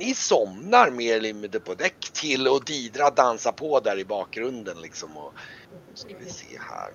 Ni, 0.00 0.14
somnar 0.14 0.90
mer 0.90 1.16
eller 1.16 1.34
mindre 1.34 1.60
på 1.60 1.74
däck 1.74 2.10
till 2.12 2.48
och 2.48 2.64
Didra 2.64 3.10
dansar 3.10 3.52
på 3.52 3.80
där 3.80 3.98
i 3.98 4.04
bakgrunden 4.04 4.80
liksom. 4.80 5.16
Och, 5.16 5.32
nu 5.70 5.96
ska 5.96 6.14
vi 6.18 6.30
se 6.30 6.58
här. 6.58 6.90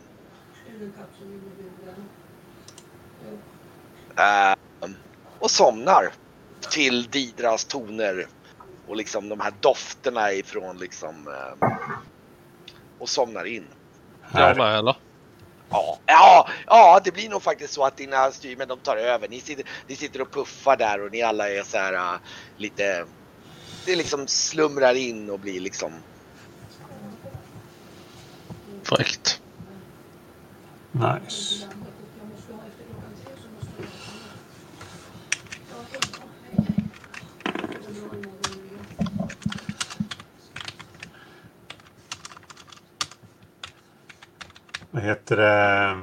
Uh, 4.17 4.91
och 5.39 5.51
somnar 5.51 6.13
till 6.71 7.03
Didras 7.03 7.65
toner 7.65 8.27
och 8.87 8.95
liksom 8.95 9.29
de 9.29 9.39
här 9.39 9.53
dofterna 9.59 10.33
ifrån 10.33 10.77
liksom 10.77 11.27
uh, 11.27 11.69
och 12.99 13.09
somnar 13.09 13.45
in. 13.45 13.67
Jag 14.33 14.57
med 14.57 14.77
eller? 14.77 14.95
Ja, 15.75 15.99
ja, 16.05 16.47
ja, 16.67 17.01
det 17.03 17.11
blir 17.11 17.29
nog 17.29 17.43
faktiskt 17.43 17.73
så 17.73 17.85
att 17.85 17.97
dina 17.97 18.31
styrmän 18.31 18.67
de 18.67 18.79
tar 18.79 18.97
över. 18.97 19.27
Ni 19.27 19.41
sitter, 19.41 19.65
ni 19.87 19.95
sitter 19.95 20.21
och 20.21 20.31
puffar 20.31 20.77
där 20.77 21.05
och 21.05 21.11
ni 21.11 21.21
alla 21.21 21.49
är 21.49 21.63
så 21.63 21.77
här 21.77 21.93
äh, 21.93 22.19
lite. 22.57 23.05
Det 23.85 23.95
liksom 23.95 24.27
slumrar 24.27 24.93
in 24.93 25.29
och 25.29 25.39
blir 25.39 25.59
liksom. 25.59 25.93
Fräckt. 28.83 29.41
Nice. 30.91 31.67
Vad 44.95 45.03
heter 45.03 45.37
det? 45.37 45.97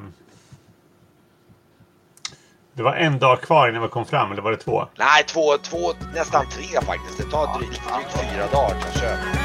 Det 2.75 2.83
var 2.83 2.95
en 2.95 3.19
dag 3.19 3.41
kvar 3.41 3.69
innan 3.69 3.83
vi 3.83 3.89
kom 3.89 4.07
fram, 4.07 4.33
eller 4.33 4.43
var 4.43 4.51
det 4.51 4.57
två? 4.57 4.87
Nej, 4.99 5.25
två, 5.27 5.59
två, 5.63 5.93
nästan 6.15 6.47
tre 6.47 6.81
faktiskt. 6.81 7.19
Det 7.19 7.31
tar 7.31 7.59
drygt, 7.59 7.71
drygt 7.73 8.33
fyra 8.33 8.47
dagar 8.47 8.77
kanske. 8.81 9.42